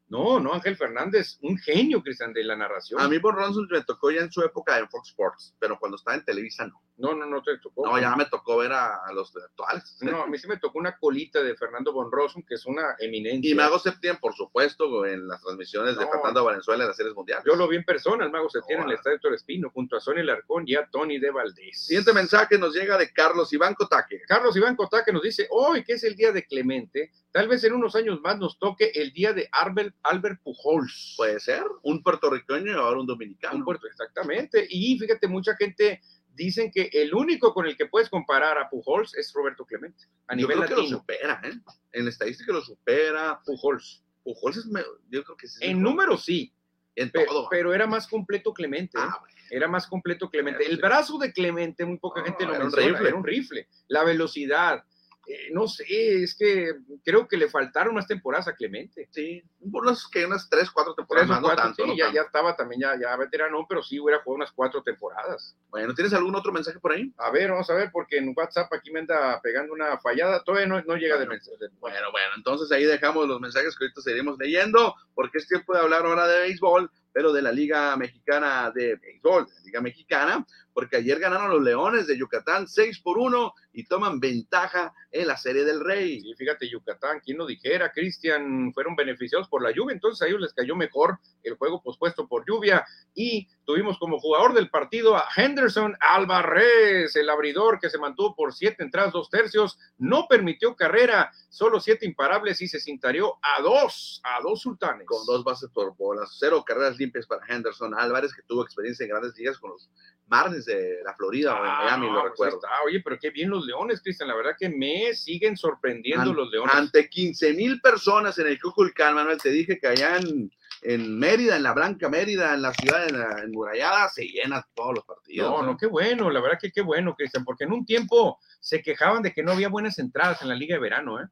No, 0.10 0.40
no, 0.40 0.54
Ángel 0.54 0.78
Fernández, 0.78 1.38
un 1.42 1.58
genio, 1.58 2.02
Cristian, 2.02 2.34
de 2.34 2.44
la 2.44 2.56
narración. 2.56 3.02
A 3.02 3.08
mí 3.08 3.18
Von 3.18 3.36
Rosen 3.36 3.68
me 3.70 3.84
tocó 3.84 4.10
ya 4.12 4.22
en 4.22 4.32
su 4.32 4.42
época 4.42 4.78
en 4.80 4.90
Fox 4.90 5.10
Sports, 5.10 5.56
pero 5.60 5.78
cuando 5.78 5.98
estaba 5.98 6.16
en 6.16 6.24
Televisa 6.24 6.66
no. 6.66 6.82
No, 6.98 7.14
no, 7.14 7.28
no 7.28 7.44
te 7.44 7.56
tocó. 7.60 7.86
No, 7.86 8.00
ya 8.00 8.16
me 8.16 8.26
tocó 8.26 8.58
ver 8.58 8.72
a, 8.74 9.06
a 9.06 9.14
los 9.14 9.32
actuales. 9.36 9.98
No, 10.02 10.24
a 10.24 10.28
mí 10.28 10.38
sí 10.40 10.48
me 10.48 10.58
tocó 10.58 10.80
una 10.80 10.98
colita 10.98 11.44
de 11.44 11.56
Fernando 11.56 11.94
Von 11.94 12.12
Rossum, 12.12 12.42
que 12.42 12.56
es 12.56 12.66
una 12.66 12.96
eminencia. 12.98 13.52
Y 13.52 13.54
Mago 13.54 13.78
Septién, 13.78 14.18
por 14.18 14.34
supuesto, 14.34 15.06
en 15.06 15.28
las 15.28 15.40
transmisiones 15.42 15.96
de 15.96 16.06
No. 16.06 16.12
Fernando 16.12 16.44
Valenzuela 16.44 16.86
en 16.86 16.88
las 16.88 16.98
series 16.98 17.14
mundiales. 17.14 17.46
Yo 17.46 17.56
lo 17.56 17.68
vi 17.68 17.76
en 17.76 17.86
persona, 17.86 18.26
el 18.26 18.32
mago 18.32 18.50
se 18.50 18.62
tiene 18.64 18.82
en 18.82 18.90
el 18.90 18.96
estadio 18.96 19.20
Torespino, 19.20 19.70
junto 19.70 19.96
a 19.96 20.00
Sonia 20.00 20.24
Larcón 20.24 20.64
y 20.66 20.74
a 20.74 20.88
Tony 20.88 21.20
de 21.20 21.30
Valdés. 21.30 21.86
Siguiente 21.86 22.14
mensaje 22.14 22.58
nos 22.58 22.74
llega 22.74 22.98
de 22.98 23.14
Carlos 23.14 23.54
Iván 23.54 23.76
Cotaque. 23.76 24.22
Carlos 24.28 24.58
Iván 24.58 24.76
Cotaque 24.76 25.14
nos 25.14 25.22
dice, 25.22 25.48
hoy 25.52 25.84
que 25.84 25.94
es 25.94 26.04
el 26.04 26.16
día 26.16 26.32
de 26.32 26.46
Clemente, 26.48 27.12
tal 27.32 27.48
vez 27.48 27.64
en 27.64 27.74
unos 27.74 27.96
años 27.96 28.20
más 28.22 28.40
nos 28.40 28.58
toque 28.58 28.92
el 28.96 29.14
día 29.14 29.34
de 29.34 29.48
Albert, 29.52 29.94
Albert 30.04 30.42
Pujols. 30.44 31.14
Puede 31.18 31.40
ser 31.40 31.64
un 31.84 32.02
puertorriqueño 32.04 32.72
y 32.72 32.76
ahora 32.76 33.00
un 33.00 33.08
dominicano. 33.08 33.56
Un 33.58 33.64
puerto, 33.66 33.88
exactamente. 33.88 34.66
Y 34.70 34.98
fíjate, 35.00 35.28
mucha 35.28 35.56
gente 35.56 36.02
dicen 36.34 36.70
que 36.72 36.90
el 36.94 37.14
único 37.14 37.54
con 37.54 37.66
el 37.66 37.76
que 37.76 37.88
puedes 37.88 38.10
comparar 38.10 38.58
a 38.58 38.70
Pujols 38.70 39.16
es 39.16 39.32
Roberto 39.34 39.66
Clemente, 39.66 40.06
a 40.28 40.34
yo 40.36 40.42
nivel 40.42 40.58
creo 40.58 40.68
que 40.68 40.74
lo 40.76 40.82
latino. 40.82 40.98
supera, 41.00 41.42
¿eh? 41.44 41.54
En 41.94 42.08
estadística 42.08 42.54
lo 42.54 42.62
supera. 42.62 43.40
Pujols. 43.46 44.04
Pujols 44.24 44.58
es, 44.58 44.66
yo 45.10 45.24
creo 45.24 45.38
que 45.38 45.48
sí. 45.48 45.58
En 45.62 45.82
números 45.82 46.24
sí, 46.26 46.54
En 46.96 47.10
pe- 47.10 47.26
todo. 47.26 47.48
pero 47.50 47.74
era 47.74 47.88
más 47.88 48.08
completo 48.08 48.54
Clemente. 48.54 48.98
¿eh? 48.98 49.02
Ah, 49.04 49.18
bueno. 49.20 49.36
Era 49.50 49.68
más 49.68 49.88
completo 49.88 50.30
Clemente. 50.30 50.66
El 50.66 50.76
sí. 50.76 50.82
brazo 50.82 51.18
de 51.18 51.32
Clemente, 51.32 51.86
muy 51.86 51.98
poca 51.98 52.20
No, 52.20 52.26
gente 52.28 52.46
lo 52.46 52.52
un 52.54 52.60
menciona, 52.60 53.00
era 53.00 53.16
un 53.16 53.24
rifle. 53.24 53.68
La 53.88 54.04
velocidad, 54.04 54.84
eh, 55.30 55.50
no 55.52 55.68
sé, 55.68 55.84
es 56.24 56.36
que 56.36 56.74
creo 57.04 57.28
que 57.28 57.36
le 57.36 57.50
faltaron 57.50 57.94
unas 57.94 58.08
temporadas 58.08 58.48
a 58.48 58.56
Clemente. 58.56 59.10
Sí, 59.12 59.44
unos 59.60 60.08
que 60.10 60.26
unas 60.26 60.50
tres, 60.50 60.72
cuatro 60.72 60.94
Tres 60.94 61.04
temporadas 61.06 61.30
o 61.30 61.34
más, 61.34 61.42
no 61.42 61.48
cuatro, 61.48 61.64
tanto. 61.66 61.84
sí, 61.84 61.90
no 61.90 61.96
ya, 61.98 62.06
tanto. 62.06 62.16
ya 62.16 62.22
estaba 62.22 62.56
también 62.56 62.82
ya, 62.82 62.98
ya 63.00 63.16
veterano, 63.18 63.66
pero 63.68 63.84
sí 63.84 64.00
hubiera 64.00 64.22
jugado 64.24 64.38
unas 64.38 64.52
cuatro 64.54 64.82
temporadas. 64.84 65.58
Bueno, 65.70 65.94
¿tienes 65.94 66.14
algún 66.14 66.34
otro 66.36 66.54
mensaje 66.54 66.80
por 66.80 66.94
ahí? 66.94 67.14
A 67.18 67.30
ver, 67.30 67.52
vamos 67.52 67.70
a 67.70 67.74
ver, 67.74 67.90
porque 67.92 68.18
en 68.18 68.34
WhatsApp 68.36 68.72
aquí 68.72 68.90
me 68.90 69.00
anda 69.02 69.42
pegando 69.42 69.74
una 69.74 69.98
fallada, 69.98 70.42
todavía 70.44 70.68
no, 70.68 70.82
no 70.84 70.96
llega 70.96 71.18
de 71.18 71.26
Bueno, 71.26 71.32
mensaje. 71.34 71.58
Bueno, 71.80 72.12
bueno, 72.12 72.28
entonces 72.38 72.72
ahí 72.72 72.86
dejamos 72.86 73.28
los 73.28 73.42
mensajes 73.42 73.78
que 73.78 73.84
ahorita 73.84 74.02
seguiremos 74.02 74.38
leyendo, 74.40 74.96
porque 75.14 75.40
es 75.40 75.48
tiempo 75.48 75.74
de 75.74 75.80
hablar 75.82 76.06
ahora 76.06 76.26
de 76.28 76.40
béisbol, 76.40 76.90
pero 77.12 77.34
de 77.34 77.42
la 77.42 77.52
Liga 77.52 77.98
Mexicana 77.98 78.72
de 78.74 78.96
Béisbol, 78.96 79.48
de 79.48 79.54
la 79.56 79.62
Liga 79.62 79.82
Mexicana, 79.82 80.46
porque 80.78 80.98
ayer 80.98 81.18
ganaron 81.18 81.50
los 81.50 81.64
Leones 81.64 82.06
de 82.06 82.16
Yucatán 82.16 82.68
6 82.68 83.00
por 83.00 83.18
1 83.18 83.52
y 83.74 83.86
toman 83.86 84.20
ventaja 84.20 84.94
en 85.10 85.26
la 85.26 85.36
Serie 85.36 85.66
del 85.66 85.84
Rey. 85.84 86.22
Sí, 86.22 86.36
fíjate, 86.36 86.70
Yucatán, 86.70 87.20
quien 87.20 87.40
lo 87.40 87.48
dijera, 87.48 87.92
Cristian, 87.92 88.72
fueron 88.76 88.96
beneficiados 88.96 89.48
por 89.48 89.64
la 89.64 89.72
lluvia, 89.72 89.96
entonces 89.96 90.22
a 90.22 90.28
ellos 90.28 90.40
les 90.40 90.54
cayó 90.54 90.76
mejor 90.76 91.18
el 91.42 91.56
juego 91.56 91.82
pospuesto 91.82 92.28
por 92.28 92.46
lluvia 92.48 92.86
y 93.16 93.48
tuvimos 93.66 93.98
como 93.98 94.20
jugador 94.20 94.54
del 94.54 94.70
partido 94.70 95.16
a 95.16 95.26
Henderson 95.36 95.98
Alvarez, 96.00 97.16
el 97.16 97.32
abridor 97.32 97.80
que 97.80 97.90
se 97.90 97.98
mantuvo 97.98 98.36
por 98.36 98.54
siete 98.54 98.84
entradas, 98.84 99.14
dos 99.14 99.32
tercios, 99.32 99.80
no 99.98 100.28
permitió 100.30 100.76
carrera, 100.76 101.32
solo 101.50 101.80
siete 101.80 102.06
imparables 102.06 102.62
y 102.62 102.68
se 102.68 102.80
cintareó 102.80 103.40
a 103.42 103.64
dos, 103.64 104.22
a 104.24 104.44
dos 104.44 104.62
sultanes. 104.62 105.08
Con 105.08 105.26
dos 105.26 105.44
bases 105.44 105.72
por 105.72 105.96
bolas, 105.98 106.38
cero 106.40 106.64
carreras 106.64 107.00
limpias 107.00 107.26
para 107.26 107.44
Henderson 107.48 107.96
Álvarez, 107.98 108.32
que 108.32 108.44
tuvo 108.44 108.62
experiencia 108.62 109.06
en 109.06 109.10
grandes 109.10 109.36
ligas 109.36 109.58
con 109.58 109.72
los 109.72 109.90
Marlins 110.28 110.67
de 110.68 111.00
la 111.04 111.16
Florida 111.16 111.56
o 111.56 111.64
en 111.66 111.72
Ah, 111.72 111.82
Miami, 111.86 112.08
no, 112.08 112.14
lo 112.14 112.20
pues 112.22 112.32
recuerdo. 112.34 112.56
está. 112.58 112.70
Oye, 112.86 113.02
pero 113.04 113.18
qué 113.20 113.32
bien 113.32 113.50
los 113.50 113.66
leones, 113.66 114.02
Cristian. 114.04 114.30
La 114.30 114.36
verdad 114.36 114.52
que 114.60 114.70
me 114.70 115.14
siguen 115.16 115.58
sorprendiendo 115.58 116.30
An- 116.30 116.36
los 116.36 116.52
leones. 116.52 116.76
Ante 116.76 117.10
15 117.10 117.54
mil 117.54 117.82
personas 117.82 118.38
en 118.38 118.48
el 118.48 118.62
Cuculcán, 118.62 119.16
Manuel, 119.16 119.40
te 119.42 119.50
dije 119.50 119.80
que 119.80 119.88
allá 119.88 120.18
en, 120.18 120.52
en 120.84 121.18
Mérida, 121.18 121.56
en 121.56 121.64
la 121.64 121.74
Blanca 121.74 122.10
Mérida, 122.10 122.54
en 122.54 122.62
la 122.62 122.74
ciudad 122.74 123.08
en 123.08 123.20
la- 123.20 123.42
enmurallada, 123.44 124.08
se 124.10 124.26
llenan 124.28 124.62
todos 124.76 124.94
los 124.96 125.06
partidos. 125.06 125.50
No, 125.50 125.64
no, 125.64 125.76
qué 125.78 125.88
bueno, 125.88 126.30
la 126.30 126.40
verdad 126.42 126.60
que 126.62 126.72
qué 126.72 126.82
bueno, 126.82 127.16
Cristian, 127.16 127.44
porque 127.44 127.64
en 127.64 127.72
un 127.72 127.86
tiempo 127.86 128.40
se 128.60 128.82
quejaban 128.84 129.24
de 129.24 129.34
que 129.34 129.42
no 129.44 129.54
había 129.54 129.70
buenas 129.70 129.98
entradas 129.98 130.42
en 130.44 130.50
la 130.50 130.56
liga 130.56 130.76
de 130.76 130.82
verano, 130.82 131.20
¿eh? 131.22 131.26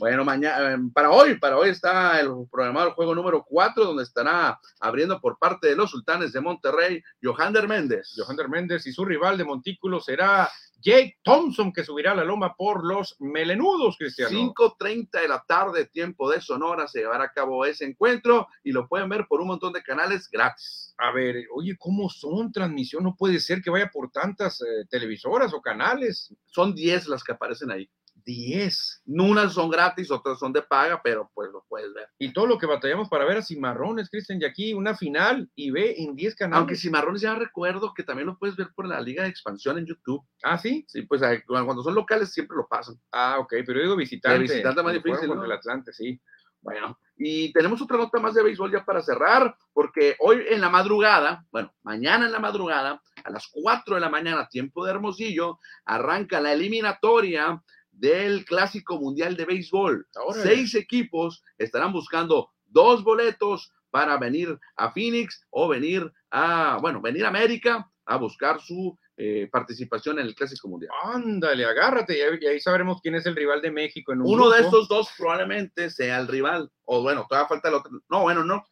Bueno, 0.00 0.24
mañana, 0.24 0.72
em, 0.72 0.90
para 0.90 1.10
hoy, 1.10 1.38
para 1.38 1.58
hoy 1.58 1.68
está 1.68 2.18
el 2.18 2.30
programado 2.50 2.88
el 2.88 2.94
juego 2.94 3.14
número 3.14 3.44
4, 3.46 3.84
donde 3.84 4.02
estará 4.02 4.58
abriendo 4.80 5.20
por 5.20 5.38
parte 5.38 5.68
de 5.68 5.76
los 5.76 5.90
sultanes 5.90 6.32
de 6.32 6.40
Monterrey, 6.40 7.02
Johander 7.22 7.68
Méndez. 7.68 8.14
Johander 8.16 8.48
Méndez 8.48 8.86
y 8.86 8.92
su 8.94 9.04
rival 9.04 9.36
de 9.36 9.44
Montículo 9.44 10.00
será 10.00 10.50
Jake 10.80 11.18
Thompson, 11.22 11.70
que 11.70 11.84
subirá 11.84 12.14
la 12.14 12.24
loma 12.24 12.54
por 12.56 12.82
los 12.82 13.14
melenudos, 13.20 13.98
Cristiano. 13.98 14.30
5.30 14.30 15.20
de 15.20 15.28
la 15.28 15.44
tarde, 15.46 15.84
tiempo 15.84 16.30
de 16.30 16.40
Sonora, 16.40 16.88
se 16.88 17.00
llevará 17.00 17.24
a 17.24 17.32
cabo 17.32 17.66
ese 17.66 17.84
encuentro 17.84 18.48
y 18.64 18.72
lo 18.72 18.88
pueden 18.88 19.10
ver 19.10 19.26
por 19.28 19.42
un 19.42 19.48
montón 19.48 19.74
de 19.74 19.82
canales 19.82 20.30
gratis. 20.30 20.94
A 20.96 21.12
ver, 21.12 21.44
oye, 21.54 21.76
¿cómo 21.78 22.08
son 22.08 22.50
transmisión? 22.50 23.04
No 23.04 23.14
puede 23.14 23.38
ser 23.38 23.60
que 23.60 23.68
vaya 23.68 23.90
por 23.90 24.10
tantas 24.10 24.62
eh, 24.62 24.86
televisoras 24.88 25.52
o 25.52 25.60
canales. 25.60 26.34
Son 26.46 26.74
10 26.74 27.08
las 27.08 27.22
que 27.22 27.32
aparecen 27.32 27.70
ahí. 27.70 27.90
10. 28.24 29.02
Unas 29.06 29.52
son 29.52 29.70
gratis, 29.70 30.10
otras 30.10 30.38
son 30.38 30.52
de 30.52 30.62
paga, 30.62 31.00
pero 31.02 31.30
pues 31.34 31.50
lo 31.50 31.64
puedes 31.68 31.92
ver. 31.92 32.08
Y 32.18 32.32
todo 32.32 32.46
lo 32.46 32.58
que 32.58 32.66
batallamos 32.66 33.08
para 33.08 33.24
ver 33.24 33.38
a 33.38 33.42
Cimarrones, 33.42 34.10
Cristian, 34.10 34.40
y 34.40 34.44
aquí 34.44 34.74
una 34.74 34.94
final 34.94 35.50
y 35.54 35.70
ve 35.70 35.94
en 35.98 36.14
10 36.14 36.34
canales. 36.34 36.58
Aunque 36.58 36.76
Cimarrones 36.76 37.22
ya 37.22 37.34
recuerdo 37.34 37.92
que 37.94 38.02
también 38.02 38.26
lo 38.26 38.38
puedes 38.38 38.56
ver 38.56 38.68
por 38.74 38.86
la 38.86 39.00
Liga 39.00 39.22
de 39.22 39.28
Expansión 39.28 39.78
en 39.78 39.86
YouTube. 39.86 40.22
Ah, 40.42 40.58
sí. 40.58 40.84
Sí, 40.88 41.02
pues 41.02 41.22
cuando 41.46 41.82
son 41.82 41.94
locales 41.94 42.32
siempre 42.32 42.56
lo 42.56 42.66
pasan. 42.66 42.96
Ah, 43.12 43.38
ok, 43.38 43.54
pero 43.66 43.74
yo 43.74 43.82
digo 43.82 43.96
visitante. 43.96 44.38
De 44.38 44.42
visitante 44.42 44.82
más 44.82 44.94
El 44.94 45.02
difícil, 45.02 45.28
¿no? 45.28 45.44
el 45.44 45.52
Atlante, 45.52 45.92
sí. 45.92 46.20
Bueno, 46.62 46.98
y 47.16 47.52
tenemos 47.52 47.80
otra 47.80 47.96
nota 47.96 48.20
más 48.20 48.34
de 48.34 48.42
béisbol 48.42 48.70
ya 48.70 48.84
para 48.84 49.00
cerrar, 49.00 49.56
porque 49.72 50.16
hoy 50.18 50.44
en 50.48 50.60
la 50.60 50.68
madrugada, 50.68 51.44
bueno, 51.50 51.72
mañana 51.82 52.26
en 52.26 52.32
la 52.32 52.38
madrugada, 52.38 53.00
a 53.24 53.30
las 53.30 53.48
4 53.50 53.94
de 53.94 54.00
la 54.00 54.10
mañana, 54.10 54.48
tiempo 54.48 54.84
de 54.84 54.90
Hermosillo, 54.90 55.58
arranca 55.86 56.40
la 56.40 56.52
eliminatoria 56.52 57.62
del 58.00 58.44
Clásico 58.46 58.98
Mundial 58.98 59.36
de 59.36 59.44
Béisbol. 59.44 60.06
Seis 60.42 60.74
equipos 60.74 61.42
estarán 61.58 61.92
buscando 61.92 62.50
dos 62.66 63.04
boletos 63.04 63.72
para 63.90 64.16
venir 64.16 64.58
a 64.76 64.90
Phoenix 64.92 65.44
o 65.50 65.68
venir 65.68 66.10
a, 66.30 66.78
bueno, 66.80 67.00
venir 67.00 67.24
a 67.24 67.28
América 67.28 67.90
a 68.06 68.16
buscar 68.16 68.60
su 68.60 68.98
eh, 69.16 69.48
participación 69.52 70.18
en 70.18 70.26
el 70.26 70.34
Clásico 70.34 70.66
Mundial. 70.68 70.92
Ándale, 71.02 71.64
agárrate, 71.66 72.16
y 72.16 72.46
ahí- 72.46 72.60
sabremos 72.60 73.00
quién 73.02 73.16
es 73.16 73.26
el 73.26 73.36
rival 73.36 73.60
de 73.60 73.70
México 73.70 74.12
en 74.12 74.22
un 74.22 74.32
Uno 74.32 74.48
de 74.48 74.62
estos 74.62 74.88
dos 74.88 75.10
probablemente 75.18 75.90
sea 75.90 76.18
el 76.18 76.26
rival. 76.26 76.70
O 76.84 77.02
bueno, 77.02 77.26
todavía 77.28 77.48
falta 77.48 77.68
el 77.68 77.74
otro. 77.74 77.90
No, 78.08 78.22
bueno, 78.22 78.44
no. 78.44 78.64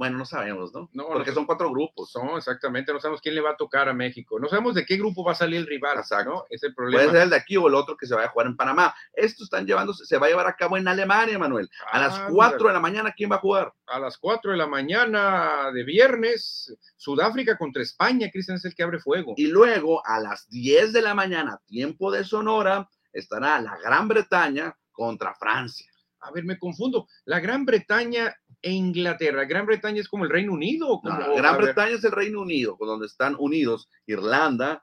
Bueno, 0.00 0.16
no 0.16 0.24
sabemos, 0.24 0.72
¿no? 0.72 0.88
No, 0.94 1.08
Porque 1.08 1.28
no- 1.28 1.34
son 1.34 1.44
cuatro 1.44 1.68
grupos. 1.70 2.10
No, 2.14 2.38
exactamente, 2.38 2.90
no 2.90 3.00
sabemos 3.00 3.20
quién 3.20 3.34
le 3.34 3.42
va 3.42 3.50
a 3.50 3.56
tocar 3.56 3.86
a 3.86 3.92
México. 3.92 4.40
No 4.40 4.48
sabemos 4.48 4.74
de 4.74 4.86
qué 4.86 4.96
grupo 4.96 5.22
va 5.22 5.32
a 5.32 5.34
salir 5.34 5.58
el 5.60 5.66
rival, 5.66 5.98
Exacto. 5.98 6.30
¿no? 6.30 6.44
Es 6.48 6.62
el 6.62 6.74
Puede 6.74 6.90
problema. 6.92 7.12
ser 7.12 7.22
el 7.24 7.28
de 7.30 7.36
aquí 7.36 7.58
o 7.58 7.68
el 7.68 7.74
otro 7.74 7.98
que 7.98 8.06
se 8.06 8.14
vaya 8.14 8.28
a 8.28 8.30
jugar 8.30 8.46
en 8.46 8.56
Panamá. 8.56 8.94
Esto 9.12 9.44
están 9.44 9.66
llevándose, 9.66 10.06
se 10.06 10.16
va 10.16 10.24
a 10.26 10.30
llevar 10.30 10.46
a 10.46 10.56
cabo 10.56 10.78
en 10.78 10.88
Alemania, 10.88 11.38
Manuel. 11.38 11.68
A 11.92 12.00
las. 12.00 12.18
4 12.30 12.68
de 12.68 12.72
la 12.72 12.80
mañana, 12.80 13.12
¿quién 13.14 13.30
va 13.30 13.36
a 13.36 13.40
jugar? 13.40 13.72
a 13.92 13.98
las 13.98 14.16
4 14.18 14.52
de 14.52 14.56
la 14.56 14.66
mañana 14.68 15.70
de 15.74 15.84
viernes, 15.84 16.74
Sudáfrica 16.96 17.58
contra 17.58 17.82
España, 17.82 18.30
Cristian 18.30 18.56
es 18.56 18.64
el 18.64 18.74
que 18.74 18.82
abre 18.84 19.00
fuego. 19.00 19.34
Y 19.36 19.48
luego 19.48 20.00
a 20.06 20.18
las 20.20 20.48
10 20.48 20.92
de 20.94 21.02
la 21.02 21.12
mañana, 21.12 21.60
tiempo 21.66 22.10
de 22.10 22.24
Sonora, 22.24 22.88
estará 23.12 23.60
la 23.60 23.76
Gran 23.78 24.08
Bretaña 24.08 24.74
contra 24.92 25.34
Francia. 25.34 25.90
A 26.20 26.30
ver, 26.30 26.44
me 26.44 26.58
confundo. 26.58 27.06
La 27.24 27.40
Gran 27.40 27.64
Bretaña 27.64 28.34
e 28.62 28.70
Inglaterra. 28.70 29.44
Gran 29.44 29.66
Bretaña 29.66 30.00
es 30.00 30.08
como 30.08 30.24
el 30.24 30.30
Reino 30.30 30.52
Unido. 30.52 31.00
No, 31.02 31.34
Gran 31.34 31.56
Bretaña 31.56 31.96
es 31.96 32.04
el 32.04 32.12
Reino 32.12 32.40
Unido, 32.40 32.76
con 32.76 32.88
donde 32.88 33.06
están 33.06 33.36
unidos 33.38 33.88
Irlanda, 34.06 34.82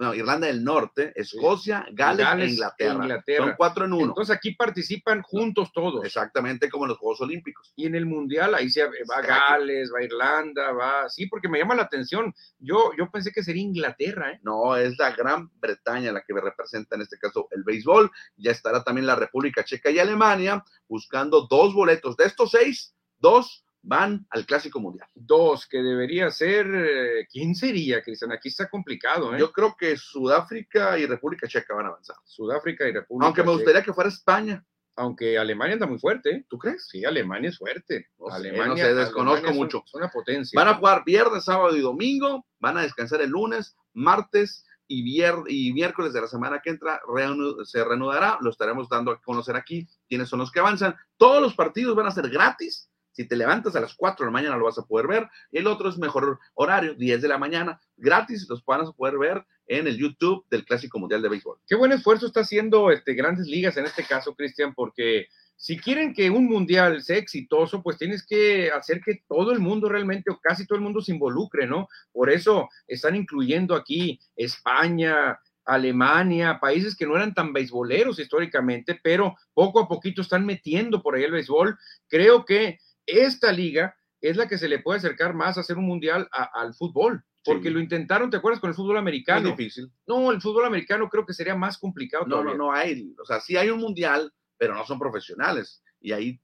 no, 0.00 0.14
Irlanda 0.14 0.46
del 0.46 0.64
Norte, 0.64 1.12
Escocia, 1.14 1.86
Gales, 1.92 2.24
Gales 2.24 2.46
e 2.46 2.48
e 2.48 2.54
Inglaterra. 2.54 2.94
Inglaterra. 2.94 3.44
Son 3.44 3.54
cuatro 3.58 3.84
en 3.84 3.92
uno. 3.92 4.06
Entonces 4.06 4.34
aquí 4.34 4.54
participan 4.54 5.20
juntos 5.20 5.70
todos. 5.74 6.02
Exactamente 6.06 6.70
como 6.70 6.86
en 6.86 6.88
los 6.88 6.98
Juegos 6.98 7.20
Olímpicos. 7.20 7.74
Y 7.76 7.84
en 7.84 7.94
el 7.94 8.06
Mundial 8.06 8.54
ahí 8.54 8.70
se 8.70 8.82
va 8.82 8.90
Está 8.98 9.20
Gales, 9.20 9.92
va 9.94 10.02
Irlanda, 10.02 10.72
va. 10.72 11.06
Sí, 11.10 11.26
porque 11.26 11.50
me 11.50 11.58
llama 11.58 11.74
la 11.74 11.82
atención. 11.82 12.34
Yo, 12.58 12.92
yo 12.96 13.10
pensé 13.10 13.30
que 13.30 13.44
sería 13.44 13.62
Inglaterra, 13.62 14.32
¿eh? 14.32 14.40
No, 14.42 14.74
es 14.74 14.98
la 14.98 15.10
Gran 15.10 15.50
Bretaña 15.60 16.12
la 16.12 16.22
que 16.22 16.32
representa 16.32 16.96
en 16.96 17.02
este 17.02 17.18
caso 17.18 17.48
el 17.50 17.62
béisbol. 17.62 18.10
Ya 18.38 18.52
estará 18.52 18.82
también 18.82 19.06
la 19.06 19.16
República 19.16 19.64
Checa 19.64 19.90
y 19.90 19.98
Alemania 19.98 20.64
buscando 20.88 21.46
dos 21.46 21.74
boletos. 21.74 22.16
De 22.16 22.24
estos 22.24 22.52
seis, 22.52 22.94
dos 23.20 23.64
van 23.82 24.26
al 24.30 24.44
Clásico 24.44 24.78
Mundial. 24.80 25.08
Dos, 25.14 25.66
que 25.66 25.78
debería 25.78 26.30
ser. 26.30 26.66
eh, 26.74 27.26
¿Quién 27.30 27.54
sería, 27.54 28.02
Cristian? 28.02 28.32
Aquí 28.32 28.48
está 28.48 28.68
complicado, 28.68 29.34
¿eh? 29.34 29.38
Yo 29.38 29.52
creo 29.52 29.74
que 29.78 29.96
Sudáfrica 29.96 30.98
y 30.98 31.06
República 31.06 31.48
Checa 31.48 31.74
van 31.74 31.86
a 31.86 31.88
avanzar. 31.90 32.16
Sudáfrica 32.24 32.86
y 32.88 32.92
República. 32.92 33.26
Aunque 33.26 33.42
me 33.42 33.46
Checa. 33.46 33.56
gustaría 33.56 33.82
que 33.82 33.92
fuera 33.94 34.10
España. 34.10 34.64
Aunque 34.96 35.38
Alemania 35.38 35.74
anda 35.74 35.86
muy 35.86 35.98
fuerte, 35.98 36.30
¿eh? 36.30 36.44
¿Tú 36.48 36.58
crees? 36.58 36.86
Sí, 36.88 37.04
Alemania 37.06 37.48
es 37.48 37.56
fuerte. 37.56 38.08
No 38.18 38.26
sé, 38.26 38.34
Alemania, 38.36 38.66
no 38.66 38.76
sé, 38.76 38.94
desconozco 38.94 39.32
Alemania 39.46 39.50
es 39.50 39.56
un- 39.56 39.62
mucho. 39.64 39.82
Es 39.86 39.94
una 39.94 40.08
potencia. 40.10 40.60
Van 40.60 40.68
a 40.68 40.74
jugar 40.76 41.02
viernes, 41.06 41.44
sábado 41.44 41.74
y 41.74 41.80
domingo. 41.80 42.44
Van 42.58 42.76
a 42.76 42.82
descansar 42.82 43.22
el 43.22 43.30
lunes, 43.30 43.76
martes 43.94 44.66
y, 44.88 45.02
vier- 45.02 45.44
y 45.48 45.72
miércoles 45.72 46.12
de 46.12 46.20
la 46.20 46.26
semana 46.26 46.60
que 46.62 46.68
entra. 46.70 47.00
reanu- 47.08 47.64
se 47.64 47.82
reanudará. 47.82 48.36
Lo 48.42 48.50
estaremos 48.50 48.90
dando 48.90 49.12
a 49.12 49.20
conocer 49.22 49.56
aquí 49.56 49.88
quiénes 50.06 50.28
son 50.28 50.40
los 50.40 50.50
que 50.50 50.60
avanzan. 50.60 50.94
Todos 51.16 51.40
los 51.40 51.54
partidos 51.54 51.96
van 51.96 52.08
a 52.08 52.10
ser 52.10 52.28
gratis. 52.28 52.89
Si 53.12 53.26
te 53.26 53.36
levantas 53.36 53.74
a 53.76 53.80
las 53.80 53.94
4 53.94 54.24
de 54.24 54.28
la 54.28 54.32
mañana 54.32 54.56
lo 54.56 54.64
vas 54.64 54.78
a 54.78 54.86
poder 54.86 55.06
ver. 55.06 55.28
El 55.52 55.66
otro 55.66 55.88
es 55.88 55.98
mejor 55.98 56.38
horario, 56.54 56.94
10 56.94 57.22
de 57.22 57.28
la 57.28 57.38
mañana. 57.38 57.80
Gratis 57.96 58.46
los 58.48 58.64
van 58.64 58.82
a 58.82 58.92
poder 58.92 59.18
ver 59.18 59.44
en 59.66 59.86
el 59.86 59.96
YouTube 59.96 60.44
del 60.50 60.64
Clásico 60.64 60.98
Mundial 60.98 61.22
de 61.22 61.28
Béisbol. 61.28 61.58
Qué 61.66 61.76
buen 61.76 61.92
esfuerzo 61.92 62.26
está 62.26 62.40
haciendo 62.40 62.90
este, 62.90 63.14
Grandes 63.14 63.46
Ligas 63.46 63.76
en 63.76 63.86
este 63.86 64.04
caso, 64.04 64.34
Cristian, 64.34 64.74
porque 64.74 65.28
si 65.56 65.76
quieren 65.76 66.14
que 66.14 66.30
un 66.30 66.46
mundial 66.46 67.02
sea 67.02 67.18
exitoso, 67.18 67.82
pues 67.82 67.98
tienes 67.98 68.26
que 68.26 68.70
hacer 68.70 69.02
que 69.02 69.22
todo 69.28 69.52
el 69.52 69.60
mundo 69.60 69.88
realmente, 69.88 70.30
o 70.30 70.40
casi 70.40 70.66
todo 70.66 70.76
el 70.76 70.82
mundo 70.82 71.02
se 71.02 71.12
involucre, 71.12 71.66
¿no? 71.66 71.86
Por 72.12 72.30
eso 72.30 72.70
están 72.86 73.14
incluyendo 73.14 73.74
aquí 73.74 74.18
España, 74.36 75.38
Alemania, 75.66 76.58
países 76.60 76.96
que 76.96 77.06
no 77.06 77.14
eran 77.14 77.34
tan 77.34 77.52
beisboleros 77.52 78.18
históricamente, 78.18 78.98
pero 79.02 79.36
poco 79.52 79.80
a 79.80 79.86
poquito 79.86 80.22
están 80.22 80.46
metiendo 80.46 81.02
por 81.02 81.14
ahí 81.14 81.24
el 81.24 81.32
béisbol. 81.32 81.78
Creo 82.08 82.44
que 82.44 82.78
esta 83.10 83.52
liga 83.52 83.94
es 84.20 84.36
la 84.36 84.46
que 84.48 84.58
se 84.58 84.68
le 84.68 84.78
puede 84.80 84.98
acercar 84.98 85.34
más 85.34 85.56
a 85.56 85.60
hacer 85.60 85.78
un 85.78 85.86
mundial 85.86 86.28
a- 86.32 86.50
al 86.60 86.74
fútbol, 86.74 87.24
porque 87.44 87.68
Sí. 87.68 87.74
lo 87.74 87.80
intentaron, 87.80 88.30
¿te 88.30 88.36
acuerdas 88.36 88.60
con 88.60 88.68
el 88.68 88.76
fútbol 88.76 88.96
Es 88.96 89.00
americano? 89.00 89.48
difícil. 89.50 89.90
No, 90.06 90.30
el 90.30 90.40
fútbol 90.42 90.66
americano 90.66 91.08
creo 91.08 91.24
que 91.24 91.32
sería 91.32 91.54
más 91.54 91.78
complicado. 91.78 92.24
No, 92.26 92.36
no, 92.36 92.42
todavía. 92.42 92.58
no 92.58 92.72
hay. 92.72 93.14
O 93.20 93.24
sea, 93.24 93.40
sí 93.40 93.56
hay 93.56 93.70
un 93.70 93.80
mundial, 93.80 94.32
pero 94.58 94.74
no 94.74 94.84
son 94.84 94.98
profesionales. 94.98 95.82
Y 96.00 96.12
ahí 96.12 96.40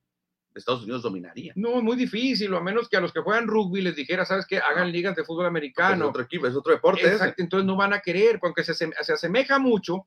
Estados 0.55 0.85
Unidos 0.85 1.03
dominaría. 1.03 1.53
No, 1.55 1.77
es 1.77 1.83
muy 1.83 1.97
difícil, 1.99 2.51
o 2.55 2.57
a 2.57 2.63
menos 2.63 2.89
que 2.89 2.97
a 2.97 3.01
los 3.03 3.13
que 3.13 3.21
juegan 3.21 3.47
rugby 3.47 3.83
les 3.83 3.95
dijera, 3.95 4.25
¿sabes 4.25 4.47
qué? 4.47 4.57
Hagan 4.59 4.91
ligas 4.91 5.15
de 5.15 5.23
fútbol 5.23 5.45
Es 5.45 5.49
americano. 5.51 6.09
otro 6.09 6.23
equipo, 6.23 6.47
es 6.47 6.55
otro 6.55 6.73
deporte. 6.73 7.03
ese. 7.03 7.13
Exacto, 7.13 7.43
entonces 7.43 7.67
no 7.67 7.77
van 7.77 7.93
a 7.93 8.01
querer, 8.01 8.39
aunque 8.43 8.65
se, 8.65 8.73
se 8.73 9.13
asemeja 9.13 9.59
mucho 9.59 10.07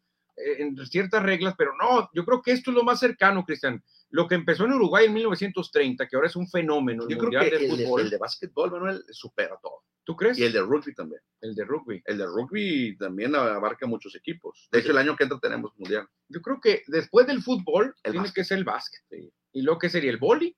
en 0.57 0.77
ciertas 0.87 1.23
reglas, 1.23 1.55
pero 1.57 1.71
no, 1.75 2.09
yo 2.13 2.25
creo 2.25 2.41
que 2.41 2.51
esto 2.51 2.71
es 2.71 2.75
lo 2.75 2.83
más 2.83 2.99
cercano, 2.99 3.43
Cristian. 3.45 3.83
Lo 4.09 4.27
que 4.27 4.35
empezó 4.35 4.65
en 4.65 4.73
Uruguay 4.73 5.05
en 5.05 5.13
1930, 5.13 6.07
que 6.07 6.15
ahora 6.15 6.27
es 6.27 6.35
un 6.35 6.47
fenómeno, 6.47 7.03
el 7.03 7.09
Yo 7.09 7.17
creo 7.17 7.41
que 7.41 7.49
de 7.49 7.55
el 7.65 7.77
de, 7.77 7.85
fútbol. 7.85 8.01
el 8.01 8.09
de 8.09 8.17
básquetbol, 8.17 8.71
Manuel, 8.71 9.03
supera 9.11 9.57
todo. 9.61 9.83
¿Tú 10.03 10.15
crees? 10.15 10.39
Y 10.39 10.43
el 10.43 10.53
de 10.53 10.61
rugby 10.61 10.95
también. 10.95 11.21
El 11.39 11.53
de 11.53 11.63
rugby. 11.65 12.01
El 12.05 12.17
de 12.17 12.25
rugby 12.25 12.97
también 12.97 13.35
abarca 13.35 13.85
muchos 13.85 14.15
equipos. 14.15 14.67
De 14.71 14.79
hecho, 14.79 14.89
el 14.91 14.97
año 14.97 15.15
que 15.15 15.23
entra 15.25 15.37
tenemos 15.39 15.71
mundial. 15.77 16.07
Yo 16.27 16.41
creo 16.41 16.59
que 16.59 16.81
después 16.87 17.27
del 17.27 17.43
fútbol 17.43 17.93
El 18.03 18.13
tiene 18.13 18.19
básquet. 18.19 18.33
que 18.35 18.43
ser 18.43 18.57
el 18.57 18.63
básquet. 18.63 19.01
¿Y 19.51 19.61
lo 19.61 19.77
que 19.77 19.89
sería 19.89 20.09
el 20.09 20.17
boli? 20.17 20.57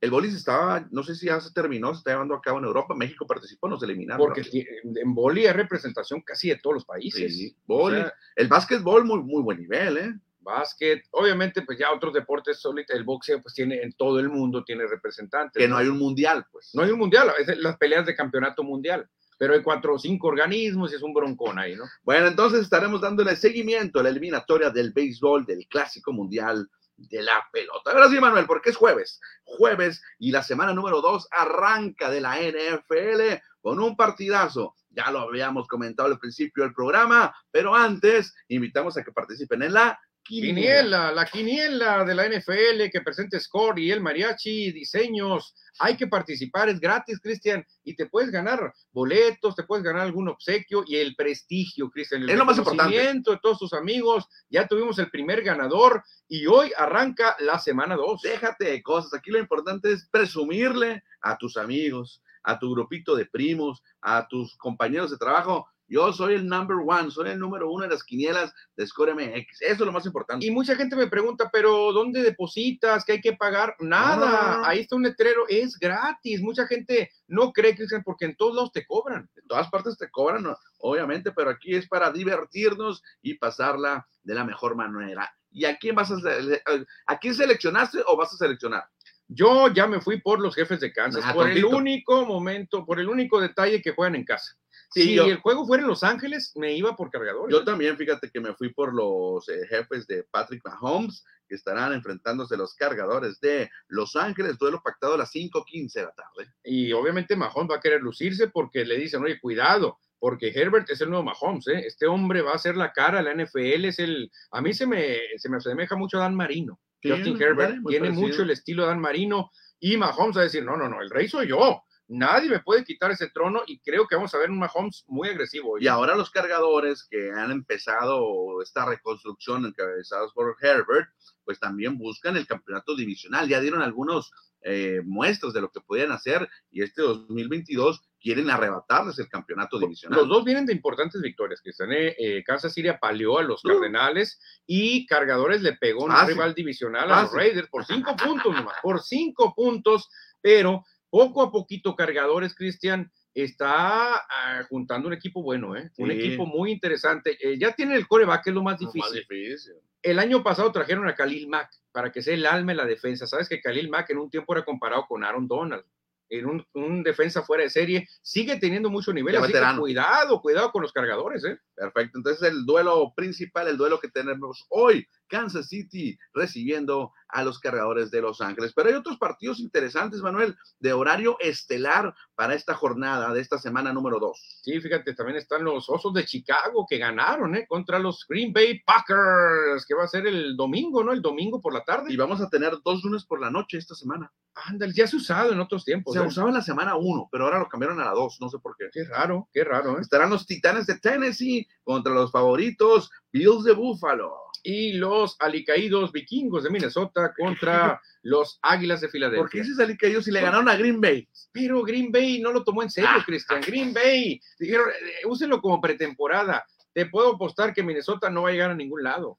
El 0.00 0.10
boli 0.10 0.30
se 0.30 0.36
estaba, 0.36 0.86
no 0.90 1.02
sé 1.02 1.16
si 1.16 1.26
ya 1.26 1.40
se 1.40 1.52
terminó, 1.52 1.92
se 1.92 1.98
está 1.98 2.12
llevando 2.12 2.34
a 2.34 2.40
cabo 2.40 2.58
en 2.58 2.64
Europa. 2.64 2.94
México 2.94 3.26
participó, 3.26 3.68
nos 3.68 3.82
eliminaron. 3.82 4.24
Porque 4.24 4.42
en 4.84 5.14
boli 5.14 5.46
hay 5.46 5.52
representación 5.52 6.20
casi 6.22 6.50
de 6.50 6.56
todos 6.56 6.74
los 6.74 6.84
países. 6.84 7.36
Sí, 7.36 7.56
boli. 7.66 7.96
O 7.96 8.00
sea, 8.00 8.14
el 8.36 8.48
básquetbol, 8.48 9.04
muy, 9.04 9.22
muy 9.22 9.42
buen 9.42 9.58
nivel, 9.58 9.96
¿eh? 9.96 10.14
básquet, 10.48 11.04
obviamente, 11.10 11.62
pues 11.62 11.78
ya 11.78 11.92
otros 11.92 12.14
deportes, 12.14 12.62
el 12.88 13.04
boxeo, 13.04 13.42
pues 13.42 13.54
tiene 13.54 13.82
en 13.82 13.92
todo 13.92 14.18
el 14.18 14.30
mundo 14.30 14.64
tiene 14.64 14.86
representantes. 14.86 15.60
Que 15.60 15.68
no 15.68 15.76
hay 15.76 15.88
un 15.88 15.98
mundial, 15.98 16.46
pues. 16.50 16.70
No 16.74 16.82
hay 16.82 16.90
un 16.90 16.98
mundial, 16.98 17.30
es 17.38 17.58
las 17.58 17.76
peleas 17.76 18.06
de 18.06 18.16
campeonato 18.16 18.62
mundial, 18.62 19.08
pero 19.38 19.54
hay 19.54 19.62
cuatro 19.62 19.94
o 19.94 19.98
cinco 19.98 20.28
organismos 20.28 20.92
y 20.92 20.96
es 20.96 21.02
un 21.02 21.12
broncón 21.12 21.58
ahí, 21.58 21.76
¿no? 21.76 21.84
Bueno, 22.02 22.26
entonces 22.26 22.60
estaremos 22.60 23.00
dándole 23.00 23.36
seguimiento 23.36 24.00
a 24.00 24.02
la 24.02 24.08
eliminatoria 24.08 24.70
del 24.70 24.92
béisbol 24.92 25.44
del 25.44 25.66
Clásico 25.68 26.12
Mundial 26.12 26.68
de 26.98 27.22
la 27.22 27.46
Pelota. 27.52 27.92
Ahora 27.92 28.08
sí, 28.08 28.20
Manuel, 28.20 28.46
porque 28.46 28.70
es 28.70 28.76
jueves. 28.76 29.20
Jueves 29.44 30.02
y 30.18 30.32
la 30.32 30.42
semana 30.42 30.74
número 30.74 31.00
dos 31.00 31.28
arranca 31.30 32.10
de 32.10 32.20
la 32.20 32.38
NFL 32.38 33.40
con 33.60 33.80
un 33.80 33.96
partidazo. 33.96 34.74
Ya 34.90 35.10
lo 35.10 35.20
habíamos 35.20 35.68
comentado 35.68 36.08
al 36.08 36.18
principio 36.18 36.64
del 36.64 36.74
programa, 36.74 37.34
pero 37.50 37.74
antes 37.74 38.34
invitamos 38.48 38.96
a 38.96 39.04
que 39.04 39.12
participen 39.12 39.62
en 39.62 39.74
la 39.74 39.98
Quiniela, 40.28 41.10
la 41.10 41.24
quiniela 41.24 42.04
de 42.04 42.14
la 42.14 42.28
NFL 42.28 42.90
que 42.92 43.00
presenta 43.00 43.40
Score 43.40 43.80
y 43.80 43.90
el 43.90 44.02
mariachi, 44.02 44.72
diseños. 44.72 45.54
Hay 45.78 45.96
que 45.96 46.06
participar, 46.06 46.68
es 46.68 46.78
gratis, 46.78 47.18
Cristian, 47.18 47.64
y 47.82 47.96
te 47.96 48.06
puedes 48.06 48.30
ganar 48.30 48.74
boletos, 48.92 49.56
te 49.56 49.62
puedes 49.62 49.82
ganar 49.82 50.02
algún 50.02 50.28
obsequio 50.28 50.84
y 50.86 50.96
el 50.96 51.16
prestigio, 51.16 51.88
Cristian. 51.88 52.24
El 52.24 52.30
Es 52.30 52.36
lo 52.36 52.44
más 52.44 52.58
importante. 52.58 52.98
de 52.98 53.38
todos 53.40 53.58
tus 53.58 53.72
amigos. 53.72 54.26
Ya 54.50 54.66
tuvimos 54.66 54.98
el 54.98 55.10
primer 55.10 55.42
ganador 55.42 56.04
y 56.28 56.46
hoy 56.46 56.72
arranca 56.76 57.34
la 57.38 57.58
semana 57.58 57.96
2. 57.96 58.20
Déjate 58.20 58.66
de 58.66 58.82
cosas. 58.82 59.14
Aquí 59.14 59.30
lo 59.30 59.38
importante 59.38 59.92
es 59.92 60.08
presumirle 60.10 61.02
a 61.22 61.38
tus 61.38 61.56
amigos, 61.56 62.22
a 62.42 62.58
tu 62.58 62.70
grupito 62.74 63.16
de 63.16 63.24
primos, 63.24 63.82
a 64.02 64.28
tus 64.28 64.58
compañeros 64.58 65.10
de 65.10 65.16
trabajo. 65.16 65.66
Yo 65.90 66.12
soy 66.12 66.34
el 66.34 66.46
number 66.46 66.76
one, 66.86 67.10
soy 67.10 67.30
el 67.30 67.38
número 67.38 67.70
uno 67.70 67.84
de 67.84 67.90
las 67.90 68.04
quinielas 68.04 68.52
de 68.76 68.86
Score 68.86 69.14
MX. 69.14 69.62
Eso 69.62 69.72
es 69.72 69.80
lo 69.80 69.90
más 69.92 70.04
importante. 70.04 70.44
Y 70.44 70.50
mucha 70.50 70.76
gente 70.76 70.94
me 70.96 71.06
pregunta, 71.06 71.48
pero 71.50 71.92
¿dónde 71.92 72.22
depositas? 72.22 73.04
¿Qué 73.06 73.12
hay 73.12 73.20
que 73.22 73.32
pagar? 73.32 73.74
Nada, 73.78 74.60
ahí 74.68 74.80
está 74.80 74.96
un 74.96 75.02
letrero, 75.02 75.44
es 75.48 75.78
gratis. 75.78 76.42
Mucha 76.42 76.66
gente 76.66 77.10
no 77.26 77.52
cree, 77.52 77.74
Cristian, 77.74 78.02
porque 78.04 78.26
en 78.26 78.36
todos 78.36 78.54
lados 78.54 78.72
te 78.72 78.84
cobran. 78.86 79.28
En 79.34 79.46
todas 79.46 79.68
partes 79.70 79.96
te 79.96 80.10
cobran, 80.10 80.44
obviamente, 80.78 81.32
pero 81.32 81.50
aquí 81.50 81.74
es 81.74 81.88
para 81.88 82.10
divertirnos 82.12 83.02
y 83.22 83.34
pasarla 83.34 84.06
de 84.22 84.34
la 84.34 84.44
mejor 84.44 84.76
manera. 84.76 85.32
¿Y 85.50 85.64
a 85.64 85.78
quién 85.78 85.94
vas 85.94 86.10
a 86.10 86.16
sele- 86.16 86.62
a 87.06 87.18
quién 87.18 87.34
seleccionaste 87.34 88.00
o 88.06 88.16
vas 88.16 88.32
a 88.34 88.36
seleccionar? 88.36 88.84
Yo 89.30 89.68
ya 89.68 89.86
me 89.86 90.00
fui 90.00 90.20
por 90.20 90.40
los 90.40 90.54
jefes 90.54 90.80
de 90.80 90.92
Kansas, 90.92 91.22
Ah, 91.24 91.34
por 91.34 91.46
el 91.48 91.56
único 91.74 92.24
momento, 92.24 92.84
por 92.86 92.98
el 92.98 93.08
único 93.08 93.40
detalle 93.40 93.82
que 93.82 93.92
juegan 93.92 94.14
en 94.14 94.24
casa. 94.24 94.54
Sí, 94.90 95.02
si 95.02 95.14
yo- 95.14 95.24
el 95.26 95.36
juego 95.38 95.66
fuera 95.66 95.82
en 95.82 95.88
Los 95.88 96.02
Ángeles, 96.02 96.52
me 96.56 96.72
iba 96.74 96.96
por 96.96 97.10
cargadores. 97.10 97.54
Yo 97.54 97.64
también, 97.64 97.96
fíjate 97.96 98.30
que 98.30 98.40
me 98.40 98.54
fui 98.54 98.72
por 98.72 98.94
los 98.94 99.48
eh, 99.48 99.66
jefes 99.68 100.06
de 100.06 100.24
Patrick 100.30 100.62
Mahomes, 100.64 101.24
que 101.46 101.54
estarán 101.54 101.92
enfrentándose 101.92 102.54
a 102.54 102.58
los 102.58 102.74
cargadores 102.74 103.38
de 103.40 103.70
Los 103.88 104.16
Ángeles, 104.16 104.58
duelo 104.58 104.80
pactado 104.82 105.14
a 105.14 105.18
las 105.18 105.30
5:15 105.30 106.00
de 106.00 106.06
la 106.06 106.12
tarde. 106.12 106.52
Y 106.64 106.92
obviamente 106.92 107.36
Mahomes 107.36 107.70
va 107.70 107.76
a 107.76 107.80
querer 107.80 108.00
lucirse 108.02 108.48
porque 108.48 108.84
le 108.84 108.96
dicen, 108.96 109.22
oye, 109.22 109.38
cuidado, 109.40 109.98
porque 110.18 110.48
Herbert 110.54 110.88
es 110.90 111.00
el 111.00 111.10
nuevo 111.10 111.24
Mahomes, 111.24 111.68
¿eh? 111.68 111.82
Este 111.86 112.06
hombre 112.06 112.42
va 112.42 112.52
a 112.52 112.58
ser 112.58 112.76
la 112.76 112.92
cara 112.92 113.18
de 113.18 113.24
la 113.24 113.32
NFL, 113.44 113.84
es 113.88 113.98
el... 113.98 114.30
A 114.50 114.60
mí 114.60 114.72
se 114.74 114.86
me, 114.86 115.18
se 115.36 115.48
me 115.48 115.58
asemeja 115.58 115.96
mucho 115.96 116.16
a 116.18 116.22
Dan 116.22 116.34
Marino. 116.34 116.80
Justin 117.02 117.40
Herbert 117.40 117.76
tiene 117.86 118.06
parecido. 118.08 118.26
mucho 118.28 118.42
el 118.42 118.50
estilo 118.50 118.82
de 118.82 118.88
Dan 118.88 119.00
Marino 119.00 119.50
y 119.78 119.96
Mahomes 119.96 120.36
va 120.36 120.40
a 120.40 120.44
decir, 120.44 120.64
no, 120.64 120.76
no, 120.76 120.88
no, 120.88 121.00
el 121.00 121.10
rey 121.10 121.28
soy 121.28 121.46
yo. 121.48 121.82
Nadie 122.08 122.48
me 122.48 122.60
puede 122.60 122.84
quitar 122.84 123.10
ese 123.10 123.28
trono 123.28 123.62
y 123.66 123.80
creo 123.80 124.06
que 124.06 124.16
vamos 124.16 124.34
a 124.34 124.38
ver 124.38 124.50
un 124.50 124.58
Mahomes 124.58 125.04
muy 125.08 125.28
agresivo. 125.28 125.72
hoy. 125.72 125.84
Y 125.84 125.88
ahora 125.88 126.16
los 126.16 126.30
cargadores 126.30 127.06
que 127.10 127.30
han 127.30 127.50
empezado 127.50 128.62
esta 128.62 128.86
reconstrucción 128.86 129.66
encabezados 129.66 130.32
por 130.32 130.56
Herbert, 130.60 131.08
pues 131.44 131.60
también 131.60 131.98
buscan 131.98 132.36
el 132.36 132.46
campeonato 132.46 132.96
divisional. 132.96 133.48
Ya 133.48 133.60
dieron 133.60 133.82
algunos 133.82 134.32
eh, 134.62 135.00
muestras 135.04 135.52
de 135.52 135.60
lo 135.60 135.70
que 135.70 135.80
podían 135.80 136.10
hacer 136.10 136.48
y 136.70 136.82
este 136.82 137.02
2022 137.02 138.02
quieren 138.20 138.50
arrebatarles 138.50 139.18
el 139.20 139.28
campeonato 139.28 139.78
divisional. 139.78 140.18
Los 140.18 140.28
dos 140.28 140.44
vienen 140.44 140.66
de 140.66 140.72
importantes 140.72 141.20
victorias, 141.22 141.60
Cristian. 141.62 141.92
¿eh? 141.92 142.16
Eh, 142.18 142.42
Kansas 142.44 142.72
City 142.72 142.88
apaleó 142.88 143.38
a 143.38 143.42
los 143.42 143.64
Uh. 143.64 143.68
Cardenales 143.68 144.40
y 144.66 145.06
Cargadores 145.06 145.62
le 145.62 145.74
pegó 145.74 146.04
un 146.04 146.10
Fácil. 146.10 146.34
rival 146.34 146.54
divisional 146.54 147.04
a 147.04 147.22
los 147.22 147.30
Fácil. 147.30 147.38
Raiders 147.38 147.68
por 147.68 147.84
cinco 147.84 148.16
puntos 148.16 148.54
nomás, 148.54 148.76
por 148.82 149.00
cinco 149.02 149.54
puntos, 149.54 150.08
pero 150.40 150.84
poco 151.10 151.42
a 151.42 151.50
poquito 151.50 151.96
Cargadores, 151.96 152.54
Cristian, 152.54 153.10
está 153.34 154.16
ah, 154.16 154.66
juntando 154.68 155.08
un 155.08 155.14
equipo 155.14 155.42
bueno, 155.42 155.76
¿eh? 155.76 155.90
un 155.98 156.10
equipo 156.10 156.46
muy 156.46 156.72
interesante. 156.72 157.36
Eh, 157.40 157.58
ya 157.58 157.72
tienen 157.72 157.96
el 157.96 158.08
coreback, 158.08 158.44
que 158.44 158.50
es 158.50 158.54
lo 158.54 158.62
más 158.62 158.80
Lo 158.80 158.92
más 158.94 159.12
difícil. 159.12 159.74
El 160.02 160.18
año 160.18 160.42
pasado 160.42 160.70
trajeron 160.72 161.08
a 161.08 161.14
Khalil 161.14 161.48
Mack 161.48 161.70
para 161.92 162.12
que 162.12 162.22
sea 162.22 162.34
el 162.34 162.46
alma 162.46 162.72
en 162.72 162.78
la 162.78 162.86
defensa. 162.86 163.26
Sabes 163.26 163.48
que 163.48 163.60
Khalil 163.60 163.90
Mack 163.90 164.10
en 164.10 164.18
un 164.18 164.30
tiempo 164.30 164.52
era 164.54 164.64
comparado 164.64 165.06
con 165.06 165.24
Aaron 165.24 165.48
Donald. 165.48 165.84
En 166.30 166.46
un, 166.46 166.64
un 166.74 167.02
defensa 167.02 167.42
fuera 167.42 167.64
de 167.64 167.70
serie, 167.70 168.06
sigue 168.20 168.58
teniendo 168.58 168.90
mucho 168.90 169.14
nivel. 169.14 169.36
Así 169.36 169.52
que 169.52 169.60
cuidado, 169.78 170.42
cuidado 170.42 170.70
con 170.70 170.82
los 170.82 170.92
cargadores, 170.92 171.42
¿eh? 171.44 171.58
Perfecto. 171.74 172.18
Entonces, 172.18 172.50
el 172.50 172.66
duelo 172.66 173.14
principal, 173.16 173.66
el 173.66 173.78
duelo 173.78 173.98
que 173.98 174.08
tenemos 174.08 174.66
hoy, 174.68 175.08
Kansas 175.28 175.68
City 175.68 176.18
recibiendo 176.32 177.12
a 177.28 177.44
los 177.44 177.58
cargadores 177.58 178.10
de 178.10 178.22
Los 178.22 178.40
Ángeles. 178.40 178.72
Pero 178.74 178.88
hay 178.88 178.94
otros 178.94 179.18
partidos 179.18 179.60
interesantes, 179.60 180.22
Manuel, 180.22 180.56
de 180.78 180.92
horario 180.92 181.36
estelar 181.40 182.14
para 182.34 182.54
esta 182.54 182.74
jornada 182.74 183.32
de 183.32 183.40
esta 183.40 183.58
semana 183.58 183.92
número 183.92 184.18
2. 184.18 184.60
Sí, 184.62 184.80
fíjate, 184.80 185.14
también 185.14 185.36
están 185.36 185.64
los 185.64 185.88
Osos 185.88 186.14
de 186.14 186.24
Chicago 186.24 186.86
que 186.88 186.98
ganaron, 186.98 187.54
¿eh? 187.54 187.66
Contra 187.68 187.98
los 187.98 188.26
Green 188.28 188.52
Bay 188.52 188.80
Packers, 188.80 189.84
que 189.86 189.94
va 189.94 190.04
a 190.04 190.08
ser 190.08 190.26
el 190.26 190.56
domingo, 190.56 191.04
¿no? 191.04 191.12
El 191.12 191.22
domingo 191.22 191.60
por 191.60 191.72
la 191.72 191.84
tarde. 191.84 192.12
Y 192.12 192.16
vamos 192.16 192.40
a 192.40 192.48
tener 192.48 192.72
dos 192.84 193.04
lunes 193.04 193.24
por 193.24 193.40
la 193.40 193.50
noche 193.50 193.78
esta 193.78 193.94
semana. 193.94 194.32
Ándale, 194.54 194.92
ya 194.92 195.06
se 195.06 195.16
ha 195.16 195.18
usado 195.18 195.52
en 195.52 195.60
otros 195.60 195.84
tiempos. 195.84 196.14
Se 196.14 196.20
¿eh? 196.20 196.26
usaba 196.26 196.48
en 196.48 196.54
la 196.54 196.62
semana 196.62 196.96
1, 196.96 197.28
pero 197.30 197.44
ahora 197.44 197.58
lo 197.58 197.68
cambiaron 197.68 198.00
a 198.00 198.04
la 198.04 198.12
2, 198.12 198.38
no 198.40 198.48
sé 198.48 198.58
por 198.58 198.76
qué. 198.76 198.86
Qué 198.92 199.04
raro, 199.04 199.48
qué 199.52 199.64
raro, 199.64 199.98
¿eh? 199.98 200.00
Estarán 200.00 200.30
los 200.30 200.46
Titanes 200.46 200.86
de 200.86 200.98
Tennessee 200.98 201.66
contra 201.84 202.12
los 202.12 202.32
favoritos 202.32 203.10
Bills 203.32 203.64
de 203.64 203.72
Buffalo. 203.72 204.47
Y 204.62 204.94
los 204.94 205.36
alicaídos 205.40 206.12
vikingos 206.12 206.64
de 206.64 206.70
Minnesota 206.70 207.32
contra 207.36 208.00
los 208.22 208.58
Águilas 208.62 209.00
de 209.00 209.06
¿Por 209.08 209.12
qué 209.12 209.18
Filadelfia. 209.18 209.62
dices 209.62 209.78
Ali 209.80 209.96
que 209.96 210.08
ellos 210.08 210.24
si 210.24 210.30
le 210.30 210.40
ganaron 210.40 210.68
a 210.68 210.76
Green 210.76 211.00
Bay? 211.00 211.28
Pero 211.52 211.82
Green 211.82 212.10
Bay 212.12 212.40
no 212.40 212.52
lo 212.52 212.64
tomó 212.64 212.82
en 212.82 212.90
serio, 212.90 213.10
Ah. 213.12 213.22
Cristian. 213.26 213.60
Green 213.60 213.92
Bay, 213.94 214.40
dijeron, 214.58 214.88
eh, 214.90 215.26
úsenlo 215.26 215.60
como 215.60 215.80
pretemporada. 215.80 216.64
Te 216.92 217.06
puedo 217.06 217.34
apostar 217.34 217.72
que 217.72 217.82
Minnesota 217.82 218.28
no 218.30 218.42
va 218.42 218.48
a 218.48 218.52
llegar 218.52 218.70
a 218.70 218.74
ningún 218.74 219.02
lado. 219.02 219.38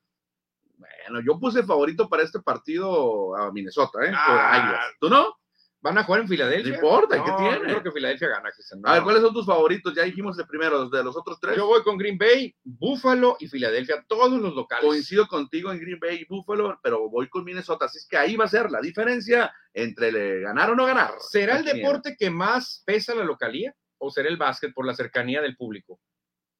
Bueno, 0.77 1.19
yo 1.25 1.37
puse 1.39 1.63
favorito 1.63 2.07
para 2.07 2.23
este 2.23 2.39
partido 2.39 3.35
a 3.35 3.51
Minnesota, 3.51 3.99
¿eh? 4.05 4.11
Ah. 4.13 4.79
¿Tú 4.99 5.09
no? 5.09 5.38
¿Van 5.81 5.97
a 5.97 6.03
jugar 6.03 6.21
en 6.21 6.27
Filadelfia? 6.27 6.71
No 6.71 6.75
importa, 6.75 7.17
¿y 7.17 7.23
qué 7.23 7.29
No, 7.31 7.37
tiene? 7.37 7.57
yo 7.57 7.63
Creo 7.63 7.83
que 7.83 7.91
Filadelfia 7.91 8.27
gana, 8.27 8.51
Cristian. 8.51 8.81
A 8.83 8.91
ver, 8.91 8.99
No. 8.99 9.03
¿cuáles 9.05 9.21
son 9.21 9.33
tus 9.33 9.45
favoritos? 9.45 9.93
Ya 9.95 10.03
dijimos 10.03 10.37
el 10.37 10.45
primero, 10.45 10.77
los 10.77 10.91
de 10.91 11.03
los 11.03 11.15
otros 11.15 11.39
tres. 11.39 11.55
Yo 11.55 11.67
voy 11.67 11.81
con 11.83 11.97
Green 11.97 12.17
Bay, 12.17 12.53
Buffalo 12.65 13.37
y 13.39 13.47
Filadelfia, 13.47 14.03
todos 14.07 14.29
los 14.41 14.53
locales. 14.53 14.85
Coincido 14.85 15.25
contigo 15.27 15.71
en 15.71 15.79
Green 15.79 15.99
Bay 15.99 16.17
y 16.21 16.25
Buffalo, 16.25 16.77
pero 16.83 17.07
voy 17.09 17.29
con 17.29 17.45
Minnesota. 17.45 17.85
Así 17.85 17.97
es 17.99 18.07
que 18.07 18.17
ahí 18.17 18.35
va 18.35 18.43
a 18.45 18.49
ser 18.49 18.69
la 18.69 18.81
diferencia 18.81 19.53
entre 19.73 20.11
le 20.11 20.41
ganar 20.41 20.69
o 20.71 20.75
no 20.75 20.85
ganar. 20.85 21.11
¿Será 21.19 21.57
el 21.59 21.63
deporte 21.65 22.17
que 22.19 22.29
más 22.29 22.83
pesa 22.85 23.15
la 23.15 23.23
localía 23.23 23.73
o 23.99 24.11
será 24.11 24.27
el 24.27 24.35
básquet 24.37 24.73
por 24.73 24.85
la 24.85 24.93
cercanía 24.93 25.41
del 25.41 25.55
público? 25.55 25.99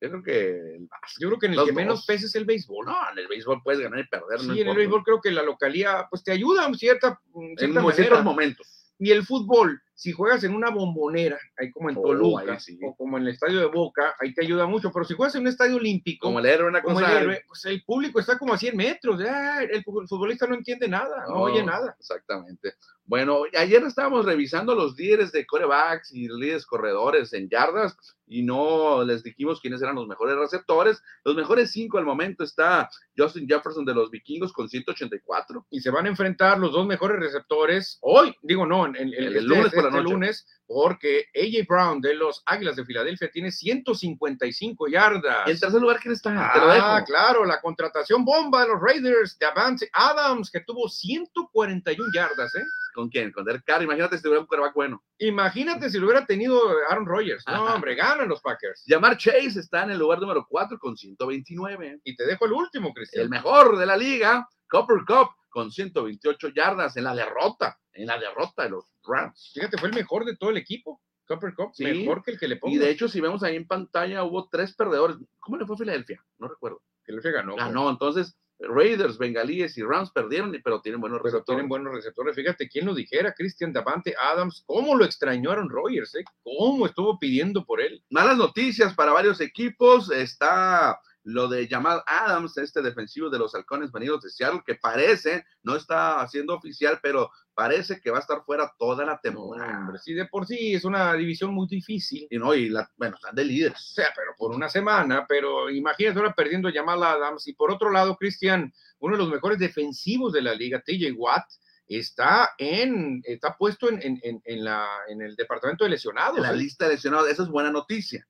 Yo 0.02 0.10
creo 0.12 0.24
que 0.24 0.50
el 0.78 0.88
básquet. 0.90 1.20
Yo 1.22 1.28
creo 1.28 1.40
que 1.40 1.46
en 1.48 1.52
el 1.52 1.58
Los 1.58 1.66
que 1.68 1.74
menos 1.74 2.06
pesa 2.06 2.26
es 2.26 2.36
el 2.36 2.46
béisbol. 2.46 2.86
No, 2.86 2.96
en 3.12 3.18
el 3.20 3.28
béisbol 3.28 3.62
puedes 3.62 3.82
ganar 3.82 4.00
y 4.00 4.08
perder. 4.08 4.42
no 4.44 4.54
Sí, 4.54 4.62
en 4.62 4.70
el 4.70 4.78
béisbol 4.78 5.04
creo 5.04 5.20
que 5.20 5.30
la 5.32 5.44
localía 5.44 6.08
pues 6.10 6.24
te 6.24 6.32
ayuda 6.32 6.66
en 6.68 6.76
cierta, 6.76 7.20
en 7.36 7.50
en 7.50 7.58
cierta 7.58 7.82
mo- 7.82 7.92
ciertos 7.92 8.24
momentos. 8.24 8.79
Y 9.00 9.12
el 9.12 9.26
fútbol, 9.26 9.82
si 10.00 10.14
juegas 10.14 10.46
en 10.46 10.56
una 10.56 10.70
bombonera, 10.70 11.38
ahí 11.58 11.72
como 11.72 11.90
en 11.90 11.98
Oh, 11.98 12.04
Toluca, 12.04 12.58
sí. 12.58 12.80
o 12.82 12.96
como 12.96 13.18
en 13.18 13.24
el 13.24 13.30
estadio 13.34 13.60
de 13.60 13.66
Boca, 13.66 14.16
ahí 14.22 14.34
te 14.34 14.46
ayuda 14.46 14.66
mucho. 14.66 14.92
Pero 14.94 15.04
si 15.04 15.14
juegas 15.14 15.36
en 15.36 15.42
un 15.42 15.48
estadio 15.48 15.76
olímpico, 15.76 16.28
Como 16.28 16.40
el 16.40 16.46
héroe, 16.46 16.70
una 16.70 16.82
cosa. 16.82 17.12
el 17.18 17.24
héroe, 17.24 17.44
pues 17.46 17.66
el 17.66 17.84
público 17.84 18.18
está 18.22 18.38
como 18.38 18.54
a 18.54 18.58
100 18.58 18.78
metros. 18.78 19.22
ah, 19.28 19.62
el 19.62 19.84
fu- 19.84 20.08
futbolista 20.08 20.48
no 20.48 20.56
entiende 20.56 20.88
nada, 20.88 21.26
no, 21.28 21.36
oye 21.42 21.62
nada. 21.64 21.98
Exactamente. 22.00 22.76
Bueno, 23.04 23.40
ayer 23.58 23.82
estábamos 23.84 24.24
revisando 24.26 24.74
los 24.76 24.96
líderes 24.96 25.32
de 25.32 25.46
corebacks 25.46 26.14
y 26.14 26.28
líderes 26.30 26.66
corredores 26.66 27.34
en 27.34 27.50
yardas 27.50 27.98
y 28.28 28.44
no 28.44 29.04
les 29.04 29.24
dijimos 29.24 29.60
quiénes 29.60 29.82
eran 29.82 29.96
los 29.96 30.08
mejores 30.08 30.36
receptores. 30.38 31.02
Los 31.26 31.36
mejores 31.36 31.72
cinco 31.72 31.98
al 31.98 32.06
momento 32.06 32.44
está 32.44 32.88
Justin 33.18 33.48
Jefferson 33.50 33.84
de 33.84 33.96
los 33.96 34.12
vikingos 34.12 34.54
con 34.54 34.70
184. 34.70 35.66
Y 35.72 35.80
se 35.82 35.90
van 35.90 36.06
a 36.06 36.10
enfrentar 36.10 36.60
los 36.60 36.72
dos 36.72 36.86
mejores 36.86 37.20
receptores 37.20 37.98
hoy, 38.02 38.36
digo 38.44 38.68
no, 38.68 38.86
en, 38.86 38.96
en- 38.96 39.14
El 39.16 39.28
este- 39.38 39.42
lunes 39.42 39.74
por 39.74 39.89
este 39.90 40.04
noche. 40.04 40.14
lunes, 40.14 40.48
porque 40.68 41.26
AJ 41.36 41.68
Brown 41.68 42.02
de 42.02 42.14
los 42.16 42.44
Águilas 42.46 42.76
de 42.76 42.86
Filadelfia 42.86 43.30
tiene 43.32 43.52
155 43.52 44.88
yardas. 44.88 45.48
Y 45.48 45.52
en 45.52 45.60
tercer 45.60 45.82
lugar, 45.82 46.00
¿quién 46.00 46.14
está? 46.14 46.52
Te 46.54 46.60
lo 46.60 46.68
dejo. 46.68 46.86
Ah, 46.86 47.04
claro, 47.06 47.46
la 47.46 47.60
contratación 47.60 48.24
bomba 48.24 48.62
de 48.62 48.70
los 48.70 48.82
Raiders 48.82 49.38
de 49.40 49.46
Avance 49.46 49.90
Adams, 49.94 50.52
que 50.52 50.60
tuvo 50.62 50.88
141 50.88 52.10
yardas, 52.14 52.54
¿eh? 52.56 52.64
¿Con 52.94 53.10
quién? 53.10 53.32
Con 53.32 53.46
Derek 53.46 53.64
Carr. 53.66 53.84
Imagínate 53.84 54.18
si 54.18 54.24
tuviera 54.24 54.42
un 54.42 54.48
coreback 54.48 54.74
bueno. 54.74 55.04
Imagínate 55.20 55.90
si 55.90 56.00
lo 56.00 56.08
hubiera 56.08 56.26
tenido 56.26 56.60
Aaron 56.90 57.06
Rodgers. 57.06 57.44
No, 57.48 57.66
Ajá. 57.66 57.76
hombre, 57.76 57.96
ganan 57.96 58.28
los 58.28 58.42
Packers. 58.42 58.84
Yamar 58.88 59.18
Chase 59.18 59.60
está 59.60 59.84
en 59.84 59.92
el 59.92 60.00
lugar 60.00 60.20
número 60.20 60.46
4 60.50 60.78
con 60.80 60.98
129. 60.98 62.02
Y 62.04 62.16
te 62.16 62.26
dejo 62.26 62.46
el 62.46 62.54
último, 62.54 62.94
Cristian. 62.94 63.24
El 63.24 63.30
mejor 63.30 63.78
de 63.78 63.86
la 63.86 63.96
liga, 63.96 64.48
Copper 64.68 64.98
Cup, 65.08 65.30
con 65.50 65.72
128 65.72 66.50
yardas 66.50 66.98
en 66.98 67.04
la 67.06 67.16
derrota, 67.16 67.80
en 67.94 68.08
la 68.08 68.18
derrota 68.20 68.64
de 68.64 68.70
los 68.70 68.86
Rams. 69.10 69.52
Fíjate, 69.54 69.78
fue 69.78 69.90
el 69.90 69.96
mejor 69.96 70.26
de 70.26 70.36
todo 70.38 70.50
el 70.52 70.58
equipo. 70.58 71.02
Copper 71.28 71.54
Cup, 71.54 71.72
Sí. 71.74 71.84
mejor 71.84 72.24
que 72.24 72.32
el 72.32 72.40
que 72.40 72.48
le 72.48 72.56
pongo. 72.58 72.74
Y 72.76 72.78
de 72.80 72.90
hecho, 72.90 73.08
si 73.08 73.22
vemos 73.22 73.44
ahí 73.44 73.56
en 73.56 73.68
pantalla, 73.68 74.24
hubo 74.24 74.48
tres 74.50 74.74
perdedores. 74.76 75.18
¿Cómo 75.40 75.58
le 75.58 75.66
fue 75.66 75.76
a 75.76 75.80
Filadelfia? 75.80 76.24
No 76.40 76.48
recuerdo. 76.48 76.82
Filadelfia 77.04 77.32
ganó. 77.32 77.56
Ganó, 77.56 77.90
entonces 77.90 78.36
Raiders, 78.62 79.18
Bengalíes 79.18 79.78
y 79.78 79.84
Rams 79.84 80.12
perdieron, 80.12 80.54
pero 80.64 80.82
tienen 80.82 81.00
buenos 81.00 81.20
Pero 81.20 81.32
receptores. 81.32 81.58
tienen 81.58 81.70
buenos 81.70 81.94
receptores. 81.94 82.36
Fíjate, 82.36 82.68
quién 82.68 82.86
lo 82.88 82.94
dijera, 82.94 83.34
Christian 83.34 83.72
Davante 83.72 84.16
Adams, 84.22 84.64
cómo 84.66 84.96
lo 84.96 85.06
extrañó 85.06 85.52
Aaron 85.52 85.70
Rodgers, 85.70 86.14
¿eh? 86.16 86.26
cómo 86.44 86.86
estuvo 86.86 87.18
pidiendo 87.20 87.64
por 87.66 87.80
él. 87.80 88.04
Malas 88.10 88.38
noticias 88.38 88.94
para 88.96 89.14
varios 89.14 89.40
equipos. 89.40 90.12
Está 90.12 91.00
lo 91.24 91.48
de 91.48 91.68
Jamal 91.68 92.02
Adams, 92.06 92.58
este 92.58 92.82
defensivo 92.82 93.30
de 93.30 93.40
los 93.40 93.54
halcones 93.54 93.92
venidos 93.92 94.22
de 94.22 94.30
Seattle, 94.30 94.64
que 94.66 94.76
parece, 94.76 95.46
no 95.64 95.76
está 95.76 96.22
haciendo 96.22 96.56
oficial, 96.56 97.00
pero 97.02 97.30
parece 97.54 98.00
que 98.00 98.10
va 98.10 98.18
a 98.18 98.22
estar 98.22 98.44
fuera 98.46 98.74
toda 98.78 99.06
la 99.06 99.20
temporada. 99.20 99.80
Hombre, 99.80 100.00
sí, 100.00 100.14
de 100.14 100.26
por 100.26 100.46
sí 100.46 100.74
es 100.74 100.86
una 100.86 101.14
división 101.14 101.54
muy 101.54 101.68
difícil. 101.68 102.28
Y 102.30 102.38
no, 102.38 102.54
y 102.56 102.70
la, 102.70 102.90
bueno, 102.96 103.16
están 103.16 103.36
de 103.36 103.46
líderes. 103.46 103.78
O 103.78 103.94
sea, 103.96 104.08
pero 104.16 104.32
por 104.38 104.52
una 104.56 104.70
semana, 104.70 105.26
pero 105.28 105.70
imagínate 105.70 106.20
ahora 106.20 106.34
perdiendo 106.34 106.72
Jamal 106.74 107.04
Adams. 107.04 107.48
Y 107.48 107.54
por 107.54 107.72
otro 107.72 107.92
lado, 107.92 108.16
Cristian, 108.16 108.72
uno 109.00 109.18
de 109.18 109.24
los 109.24 109.32
mejores 109.32 109.60
defensivos 109.60 110.32
de 110.32 110.42
la 110.42 110.54
liga, 110.54 110.82
TJ 110.82 111.12
Watt, 111.18 111.46
está 111.86 112.52
en, 112.58 113.22
está 113.26 113.58
puesto 113.58 113.90
en, 113.90 114.00
en, 114.02 114.42
en 114.44 114.64
la, 114.64 114.88
en 115.10 115.22
el 115.22 115.36
departamento 115.36 115.84
de 115.84 115.90
lesionados. 115.90 116.38
En 116.38 116.44
la 116.44 116.54
¿eh? 116.54 116.58
lista 116.58 116.86
de 116.86 116.94
lesionados, 116.94 117.30
esa 117.30 117.44
es 117.44 117.50
buena 117.50 117.72
noticia. 117.72 118.26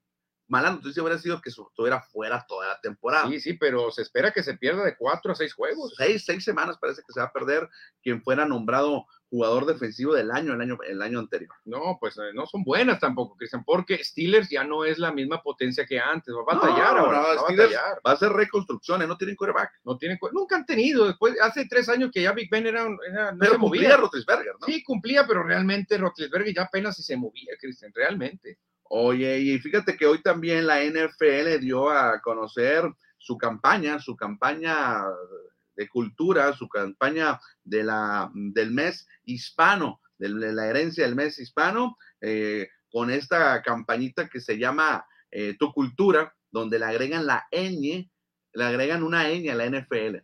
Mala 0.50 0.72
noticia 0.72 1.04
hubiera 1.04 1.20
sido 1.20 1.40
que 1.42 1.50
estuviera 1.50 2.02
fuera 2.02 2.44
toda 2.48 2.68
la 2.70 2.82
temporada. 2.82 3.28
Sí, 3.30 3.40
sí, 3.40 3.54
pero 3.54 3.92
se 3.92 4.02
espera 4.02 4.32
que 4.32 4.42
se 4.44 4.58
pierda 4.58 4.84
de 4.84 4.98
cuatro 4.98 5.32
a 5.32 5.36
seis 5.36 5.54
juegos. 5.54 5.94
Seis, 5.96 6.26
seis 6.26 6.44
semanas 6.44 6.78
parece 6.82 7.04
que 7.06 7.14
se 7.14 7.20
va 7.20 7.28
a 7.28 7.32
perder 7.32 7.70
quien 8.02 8.22
fuera 8.24 8.46
nombrado 8.46 9.06
jugador 9.30 9.68
defensivo 9.68 10.16
del 10.16 10.32
año 10.32 10.54
el 10.56 10.62
año, 10.62 10.76
el 10.88 11.04
año 11.04 11.20
anterior. 11.20 11.52
No, 11.66 11.98
pues 12.00 12.18
eh, 12.18 12.32
no 12.34 12.48
son 12.48 12.64
buenas 12.64 13.00
tampoco, 13.00 13.38
Cristian, 13.38 13.64
porque 13.64 14.04
Steelers 14.04 14.50
ya 14.50 14.64
no 14.64 14.86
es 14.86 14.98
la 14.98 15.12
misma 15.12 15.44
potencia 15.44 15.86
que 15.86 16.00
antes. 16.00 16.34
Va 16.34 16.42
a 16.52 16.56
batallar 16.56 16.96
No, 16.96 17.00
ahora. 17.02 17.18
no, 17.20 17.24
va 17.28 17.32
a 17.34 17.42
batallar. 17.44 18.02
Va 18.08 18.12
a 18.14 18.18
ser 18.18 18.32
reconstrucciones, 18.32 19.08
no 19.08 19.18
tienen 19.18 19.36
quarterback. 19.36 19.70
No 19.84 20.00
tienen, 20.00 20.18
nunca 20.34 20.56
han 20.56 20.66
tenido. 20.66 21.06
Después, 21.06 21.36
hace 21.44 21.68
tres 21.70 21.88
años 21.90 22.10
que 22.12 22.24
ya 22.24 22.32
Big 22.32 22.50
Ben 22.50 22.66
era, 22.66 22.86
un- 22.88 22.98
era- 23.08 23.32
no 23.34 23.38
Pero 23.38 23.52
se 23.54 23.60
cumplía 23.60 23.84
movía. 23.90 23.98
Roethlisberger, 23.98 24.54
¿no? 24.60 24.66
Sí, 24.66 24.84
cumplía, 24.84 25.28
pero 25.28 25.44
realmente 25.44 25.96
Rotlisberger 26.00 26.56
ya 26.56 26.64
apenas 26.64 26.96
si 26.96 27.04
se 27.04 27.16
movía, 27.16 27.54
Cristian, 27.62 27.92
realmente. 27.94 28.58
Oye, 28.92 29.40
y 29.40 29.60
fíjate 29.60 29.96
que 29.96 30.08
hoy 30.08 30.22
también 30.24 30.66
la 30.66 30.84
NFL 30.84 31.60
dio 31.60 31.92
a 31.92 32.20
conocer 32.22 32.84
su 33.20 33.38
campaña, 33.38 34.00
su 34.00 34.16
campaña 34.16 35.04
de 35.76 35.88
cultura, 35.88 36.54
su 36.54 36.68
campaña 36.68 37.40
de 37.64 37.84
la, 37.84 38.32
del 38.34 38.72
mes 38.72 39.08
hispano, 39.26 40.02
de 40.18 40.30
la 40.30 40.68
herencia 40.68 41.06
del 41.06 41.16
mes 41.16 41.38
hispano, 41.38 41.98
eh, 42.20 42.68
con 42.92 43.12
esta 43.12 43.62
campañita 43.62 44.28
que 44.28 44.42
se 44.42 44.58
llama 44.58 45.06
eh, 45.30 45.56
Tu 45.60 45.72
Cultura, 45.72 46.36
donde 46.50 46.80
le 46.80 46.86
agregan 46.86 47.28
la 47.28 47.48
ñ, 47.52 48.10
le 48.54 48.64
agregan 48.64 49.04
una 49.04 49.30
ñ 49.30 49.50
a 49.52 49.56
la 49.56 49.66
NFL. 49.66 50.18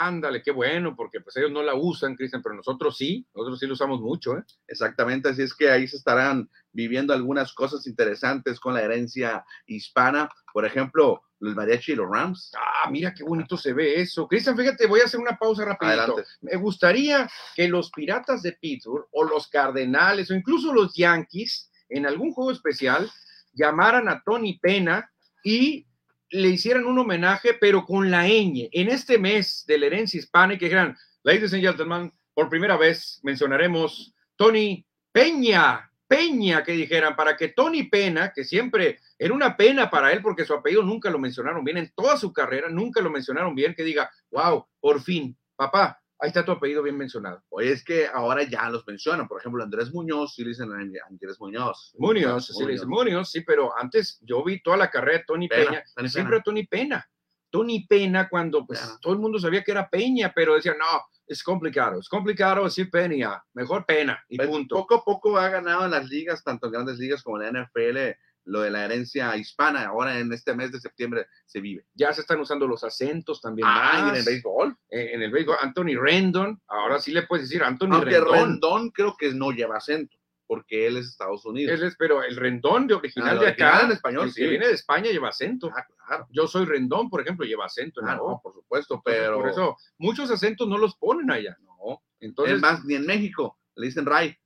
Ándale, 0.00 0.42
qué 0.42 0.50
bueno, 0.50 0.94
porque 0.94 1.20
pues 1.20 1.36
ellos 1.36 1.50
no 1.50 1.62
la 1.62 1.74
usan, 1.74 2.14
Cristian, 2.14 2.42
pero 2.42 2.54
nosotros 2.54 2.96
sí, 2.96 3.26
nosotros 3.34 3.58
sí 3.58 3.66
lo 3.66 3.74
usamos 3.74 4.00
mucho, 4.00 4.36
¿eh? 4.36 4.42
Exactamente, 4.66 5.30
así 5.30 5.42
es 5.42 5.54
que 5.54 5.70
ahí 5.70 5.86
se 5.88 5.96
estarán 5.96 6.48
viviendo 6.72 7.12
algunas 7.12 7.52
cosas 7.52 7.86
interesantes 7.86 8.60
con 8.60 8.74
la 8.74 8.82
herencia 8.82 9.44
hispana. 9.66 10.28
Por 10.52 10.64
ejemplo, 10.64 11.22
el 11.40 11.54
mariachi 11.54 11.92
y 11.92 11.96
los 11.96 12.08
Rams. 12.10 12.52
Ah, 12.56 12.90
mira 12.90 13.14
qué 13.14 13.24
bonito 13.24 13.56
se 13.56 13.72
ve 13.72 14.00
eso. 14.00 14.28
Cristian, 14.28 14.56
fíjate, 14.56 14.86
voy 14.86 15.00
a 15.00 15.04
hacer 15.04 15.20
una 15.20 15.36
pausa 15.36 15.64
rapidito. 15.64 16.02
Adelante. 16.02 16.24
Me 16.42 16.56
gustaría 16.56 17.28
que 17.54 17.68
los 17.68 17.90
Piratas 17.90 18.42
de 18.42 18.52
Pittsburgh 18.52 19.06
o 19.12 19.24
los 19.24 19.48
Cardenales 19.48 20.30
o 20.30 20.34
incluso 20.34 20.72
los 20.72 20.94
Yankees 20.94 21.70
en 21.88 22.06
algún 22.06 22.32
juego 22.32 22.52
especial 22.52 23.10
llamaran 23.52 24.08
a 24.08 24.22
Tony 24.22 24.58
Pena 24.58 25.10
y 25.42 25.86
le 26.30 26.48
hicieran 26.48 26.86
un 26.86 26.98
homenaje, 26.98 27.54
pero 27.54 27.84
con 27.84 28.10
la 28.10 28.26
ñ. 28.26 28.68
En 28.72 28.88
este 28.88 29.18
mes 29.18 29.64
de 29.66 29.78
la 29.78 29.86
herencia 29.86 30.20
que 30.32 30.64
dijeran, 30.64 30.96
ladies 31.22 31.52
and 31.52 31.62
gentlemen, 31.62 32.12
por 32.34 32.48
primera 32.48 32.76
vez 32.76 33.20
mencionaremos 33.22 34.14
Tony 34.36 34.86
Peña, 35.12 35.90
Peña, 36.06 36.64
que 36.64 36.72
dijeran, 36.72 37.14
para 37.14 37.36
que 37.36 37.48
Tony 37.48 37.84
Pena, 37.84 38.32
que 38.32 38.44
siempre 38.44 38.98
era 39.18 39.32
una 39.32 39.56
pena 39.56 39.90
para 39.90 40.12
él 40.12 40.22
porque 40.22 40.44
su 40.44 40.54
apellido 40.54 40.82
nunca 40.82 41.10
lo 41.10 41.18
mencionaron 41.18 41.62
bien, 41.64 41.76
en 41.76 41.92
toda 41.94 42.16
su 42.16 42.32
carrera 42.32 42.68
nunca 42.68 43.00
lo 43.00 43.10
mencionaron 43.10 43.54
bien, 43.54 43.74
que 43.74 43.84
diga, 43.84 44.10
wow, 44.30 44.66
por 44.80 45.00
fin, 45.02 45.36
papá, 45.54 46.00
ahí 46.20 46.28
está 46.28 46.44
tu 46.44 46.52
apellido 46.52 46.82
bien 46.82 46.96
mencionado. 46.96 47.42
Oye, 47.48 47.72
es 47.72 47.84
que 47.84 48.06
ahora 48.06 48.42
ya 48.42 48.68
los 48.68 48.86
mencionan. 48.86 49.26
Por 49.26 49.40
ejemplo, 49.40 49.62
Andrés 49.62 49.92
Muñoz, 49.92 50.34
sí 50.34 50.42
le 50.42 50.50
dicen 50.50 50.70
Andrés 50.72 51.40
Muñoz. 51.40 51.94
Muñoz, 51.98 52.46
sí 52.46 52.64
le 52.64 52.84
Muñoz, 52.86 53.30
sí, 53.30 53.40
pero 53.42 53.76
antes 53.76 54.18
yo 54.22 54.44
vi 54.44 54.62
toda 54.62 54.76
la 54.76 54.90
carrera 54.90 55.18
de 55.18 55.24
Tony 55.24 55.48
Pena, 55.48 55.70
Peña, 55.70 55.84
Tony 55.94 56.08
siempre 56.08 56.40
Tony 56.44 56.66
Pena. 56.66 57.10
Tony 57.50 57.86
Pena 57.86 58.28
cuando 58.28 58.64
pues 58.64 58.80
Pena. 58.80 58.98
todo 59.00 59.12
el 59.12 59.18
mundo 59.18 59.38
sabía 59.38 59.64
que 59.64 59.72
era 59.72 59.88
Peña, 59.88 60.32
pero 60.34 60.54
decían, 60.54 60.76
no, 60.78 61.02
es 61.26 61.42
complicado, 61.42 61.98
es 61.98 62.08
complicado 62.08 62.64
decir 62.64 62.90
Peña, 62.90 63.42
mejor 63.54 63.86
Pena, 63.86 64.22
y 64.28 64.36
Pues, 64.36 64.48
punto. 64.48 64.76
Poco 64.76 64.94
a 64.96 65.04
poco 65.04 65.38
ha 65.38 65.48
ganado 65.48 65.84
en 65.84 65.90
las 65.90 66.08
ligas, 66.08 66.44
tanto 66.44 66.66
en 66.66 66.72
grandes 66.72 66.98
ligas 66.98 67.22
como 67.22 67.40
en 67.40 67.52
la 67.52 67.62
NFL, 67.64 68.16
lo 68.50 68.60
de 68.62 68.70
la 68.70 68.84
herencia 68.84 69.36
hispana. 69.36 69.84
Ahora 69.86 70.18
en 70.18 70.32
este 70.32 70.54
mes 70.54 70.72
de 70.72 70.80
septiembre 70.80 71.26
se 71.46 71.60
vive. 71.60 71.86
Ya 71.94 72.12
se 72.12 72.20
están 72.22 72.40
usando 72.40 72.66
los 72.66 72.82
acentos 72.84 73.40
también 73.40 73.68
Ah, 73.70 73.90
más. 74.02 74.10
en 74.12 74.16
el 74.16 74.24
béisbol. 74.24 74.76
Eh, 74.90 75.10
en 75.14 75.22
el 75.22 75.30
béisbol, 75.30 75.56
Anthony 75.60 75.94
Rendon, 76.00 76.60
ahora 76.66 76.98
sí 76.98 77.12
le 77.12 77.22
puedes 77.22 77.48
decir 77.48 77.62
Anthony 77.62 77.88
Aunque 77.92 78.10
Rendón. 78.10 78.34
Rendón 78.34 78.90
creo 78.90 79.14
que 79.16 79.32
no 79.32 79.52
lleva 79.52 79.76
acento, 79.76 80.16
porque 80.48 80.86
él 80.88 80.96
es 80.96 81.06
Estados 81.06 81.44
Unidos. 81.46 81.74
Él 81.78 81.86
es, 81.86 81.94
pero 81.96 82.22
el 82.24 82.34
Rendón 82.36 82.86
de 82.88 82.94
original 82.94 83.36
Ah, 83.38 83.40
de 83.40 83.46
original 83.46 83.74
acá, 83.74 83.86
en 83.86 83.92
español, 83.92 84.24
el 84.28 84.34
que 84.34 84.42
sí. 84.42 84.48
viene 84.48 84.66
de 84.66 84.74
España 84.74 85.10
lleva 85.12 85.28
acento. 85.28 85.70
Ah, 85.76 85.86
claro. 86.06 86.26
Yo 86.30 86.48
soy 86.48 86.64
Rendón, 86.66 87.08
por 87.08 87.20
ejemplo, 87.20 87.46
lleva 87.46 87.66
acento 87.66 88.00
en 88.00 88.08
Ah, 88.08 88.16
no, 88.16 88.40
por 88.42 88.52
supuesto, 88.52 88.94
Entonces, 88.94 89.20
pero 89.22 89.36
Por 89.40 89.48
eso, 89.48 89.76
muchos 89.98 90.28
acentos 90.30 90.66
no 90.66 90.76
los 90.76 90.96
ponen 90.96 91.30
allá. 91.30 91.56
no. 91.60 92.02
Entonces, 92.18 92.56
es 92.56 92.60
más, 92.60 92.84
ni 92.84 92.94
en 92.96 93.06
México 93.06 93.58
le 93.76 93.86
dicen 93.86 94.04
Ray. 94.04 94.36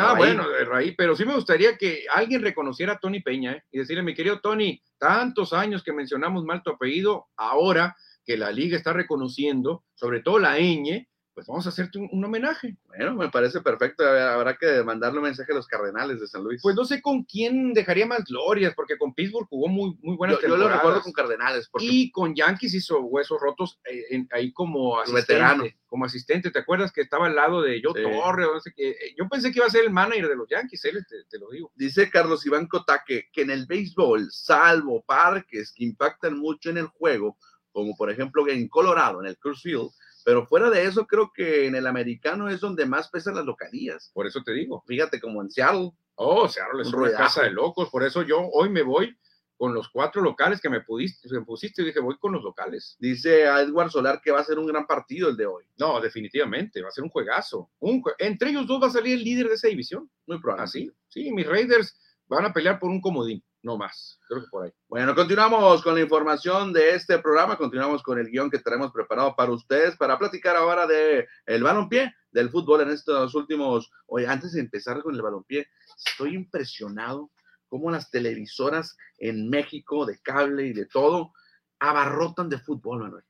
Ah, 0.00 0.14
bueno, 0.14 0.48
de 0.48 0.64
raíz, 0.64 0.94
pero 0.96 1.14
sí 1.14 1.24
me 1.24 1.34
gustaría 1.34 1.76
que 1.76 2.04
alguien 2.12 2.42
reconociera 2.42 2.94
a 2.94 2.98
Tony 2.98 3.20
Peña 3.20 3.52
¿eh? 3.52 3.62
y 3.70 3.78
decirle, 3.78 4.02
mi 4.02 4.14
querido 4.14 4.40
Tony, 4.40 4.82
tantos 4.98 5.52
años 5.52 5.82
que 5.82 5.92
mencionamos 5.92 6.44
mal 6.44 6.62
tu 6.62 6.70
apellido, 6.70 7.28
ahora 7.36 7.96
que 8.24 8.36
la 8.36 8.50
liga 8.50 8.76
está 8.76 8.92
reconociendo, 8.92 9.84
sobre 9.94 10.20
todo 10.20 10.38
la 10.38 10.58
ñ, 10.58 11.08
pues 11.34 11.46
vamos 11.46 11.64
a 11.66 11.68
hacerte 11.70 11.98
un, 11.98 12.08
un 12.12 12.24
homenaje. 12.24 12.76
Bueno, 12.88 13.14
me 13.14 13.30
parece 13.30 13.60
perfecto. 13.60 14.04
Habrá 14.06 14.56
que 14.56 14.82
mandarle 14.82 15.18
un 15.18 15.24
mensaje 15.24 15.52
a 15.52 15.54
los 15.54 15.66
Cardenales 15.66 16.20
de 16.20 16.26
San 16.26 16.42
Luis. 16.42 16.60
Pues 16.62 16.74
no 16.76 16.84
sé 16.84 17.00
con 17.00 17.22
quién 17.24 17.72
dejaría 17.72 18.04
más 18.06 18.24
glorias, 18.24 18.74
porque 18.74 18.98
con 18.98 19.14
Pittsburgh 19.14 19.46
jugó 19.48 19.68
muy, 19.68 19.96
muy 20.02 20.16
buenas 20.16 20.40
yo, 20.42 20.48
yo 20.48 20.56
lo 20.56 20.68
recuerdo 20.68 21.00
con 21.02 21.12
Cardenales, 21.12 21.68
porque 21.70 21.86
Y 21.86 22.10
con 22.10 22.34
Yankees 22.34 22.74
hizo 22.74 23.00
huesos 23.00 23.40
rotos 23.40 23.80
eh, 23.84 24.04
en- 24.10 24.28
ahí 24.32 24.52
como 24.52 24.98
asistente. 24.98 25.32
veterano. 25.32 25.64
Como 25.86 26.04
asistente, 26.04 26.50
¿te 26.50 26.58
acuerdas 26.60 26.92
que 26.92 27.00
estaba 27.00 27.26
al 27.26 27.34
lado 27.34 27.62
de 27.62 27.80
Joe 27.82 27.94
Sí. 27.94 28.02
Torre? 28.10 28.44
o 28.46 28.54
no 28.54 28.60
sé 28.60 28.72
qué? 28.76 28.90
Eh, 28.90 29.14
Yo 29.18 29.28
pensé 29.28 29.50
que 29.50 29.58
iba 29.58 29.66
a 29.66 29.70
ser 29.70 29.84
el 29.84 29.90
manager 29.90 30.28
de 30.28 30.36
los 30.36 30.48
Yankees, 30.48 30.84
él, 30.84 31.04
te, 31.08 31.16
te 31.28 31.38
lo 31.38 31.48
digo. 31.50 31.72
dice 31.74 32.10
Carlos 32.10 32.44
Iván 32.46 32.66
Cotaque 32.68 33.28
que 33.32 33.42
en 33.42 33.50
el 33.50 33.66
béisbol, 33.66 34.28
salvo 34.30 35.02
parques 35.04 35.72
que 35.74 35.84
impactan 35.84 36.38
mucho 36.38 36.70
en 36.70 36.78
el 36.78 36.86
juego, 36.86 37.36
como 37.72 37.96
por 37.96 38.10
ejemplo 38.10 38.46
en 38.48 38.68
Colorado, 38.68 39.20
en 39.20 39.26
el 39.28 39.38
Coors 39.38 39.62
Field, 39.62 39.90
pero 40.24 40.46
fuera 40.46 40.70
de 40.70 40.84
eso, 40.84 41.06
creo 41.06 41.32
que 41.34 41.66
en 41.66 41.74
el 41.74 41.86
americano 41.86 42.48
es 42.48 42.60
donde 42.60 42.86
más 42.86 43.08
pesan 43.08 43.34
las 43.36 43.44
localías. 43.44 44.10
Por 44.14 44.26
eso 44.26 44.42
te 44.42 44.52
digo. 44.52 44.82
Fíjate, 44.86 45.20
como 45.20 45.42
en 45.42 45.50
Seattle, 45.50 45.92
Oh, 46.22 46.46
Seattle 46.48 46.82
es 46.82 46.88
Un 46.88 47.00
una 47.00 47.12
casa 47.12 47.42
de 47.44 47.50
locos, 47.50 47.88
por 47.88 48.02
eso 48.02 48.22
yo 48.22 48.40
hoy 48.52 48.68
me 48.68 48.82
voy 48.82 49.16
con 49.56 49.72
los 49.74 49.88
cuatro 49.90 50.20
locales 50.22 50.60
que 50.60 50.68
me 50.70 50.80
pudiste, 50.80 51.28
me 51.30 51.42
pusiste 51.42 51.82
y 51.82 51.86
dije, 51.86 52.00
voy 52.00 52.16
con 52.18 52.32
los 52.32 52.42
locales. 52.42 52.96
dice 52.98 53.46
a 53.46 53.60
Edward 53.60 53.90
Solar 53.90 54.20
que 54.22 54.30
va 54.30 54.40
a 54.40 54.44
ser 54.44 54.58
un 54.58 54.66
gran 54.66 54.86
partido 54.86 55.28
el 55.30 55.36
de 55.36 55.46
hoy. 55.46 55.64
No, 55.78 56.00
definitivamente, 56.00 56.80
va 56.82 56.88
a 56.88 56.92
ser 56.92 57.04
un 57.04 57.10
juegazo. 57.10 57.70
Un 57.78 58.02
jue- 58.02 58.14
Entre 58.18 58.50
ellos 58.50 58.66
dos 58.66 58.82
va 58.82 58.86
a 58.86 58.90
salir 58.90 59.14
el 59.18 59.24
líder 59.24 59.48
de 59.48 59.54
esa 59.54 59.68
división. 59.68 60.10
Muy 60.26 60.40
probable. 60.40 60.64
Así, 60.64 60.90
sí, 61.08 61.30
mis 61.32 61.46
Raiders 61.46 61.98
van 62.26 62.44
a 62.46 62.52
pelear 62.52 62.78
por 62.78 62.88
un 62.90 63.00
comodín, 63.00 63.42
no 63.62 63.76
más. 63.76 64.18
Creo 64.28 64.42
que 64.42 64.48
por 64.48 64.64
ahí. 64.64 64.72
Bueno, 64.88 65.14
continuamos 65.14 65.82
con 65.82 65.94
la 65.94 66.00
información 66.00 66.72
de 66.72 66.94
este 66.94 67.18
programa, 67.18 67.56
continuamos 67.56 68.02
con 68.02 68.18
el 68.18 68.30
guion 68.30 68.50
que 68.50 68.58
tenemos 68.58 68.92
preparado 68.92 69.34
para 69.36 69.52
ustedes 69.52 69.96
para 69.96 70.18
platicar 70.18 70.56
ahora 70.56 70.86
de 70.86 71.26
el 71.46 71.62
balompié, 71.62 72.14
del 72.30 72.50
fútbol 72.50 72.82
en 72.82 72.90
estos 72.90 73.34
últimos, 73.34 73.90
oye, 74.06 74.26
antes 74.26 74.52
de 74.52 74.60
empezar 74.60 75.02
con 75.02 75.14
el 75.14 75.22
balompié, 75.22 75.66
estoy 76.06 76.34
impresionado 76.34 77.30
cómo 77.68 77.90
las 77.90 78.10
televisoras 78.10 78.96
en 79.18 79.48
México 79.48 80.06
de 80.06 80.18
cable 80.20 80.66
y 80.66 80.72
de 80.72 80.86
todo 80.86 81.32
abarrotan 81.78 82.48
de 82.48 82.58
fútbol, 82.58 83.00
Manuel. 83.00 83.24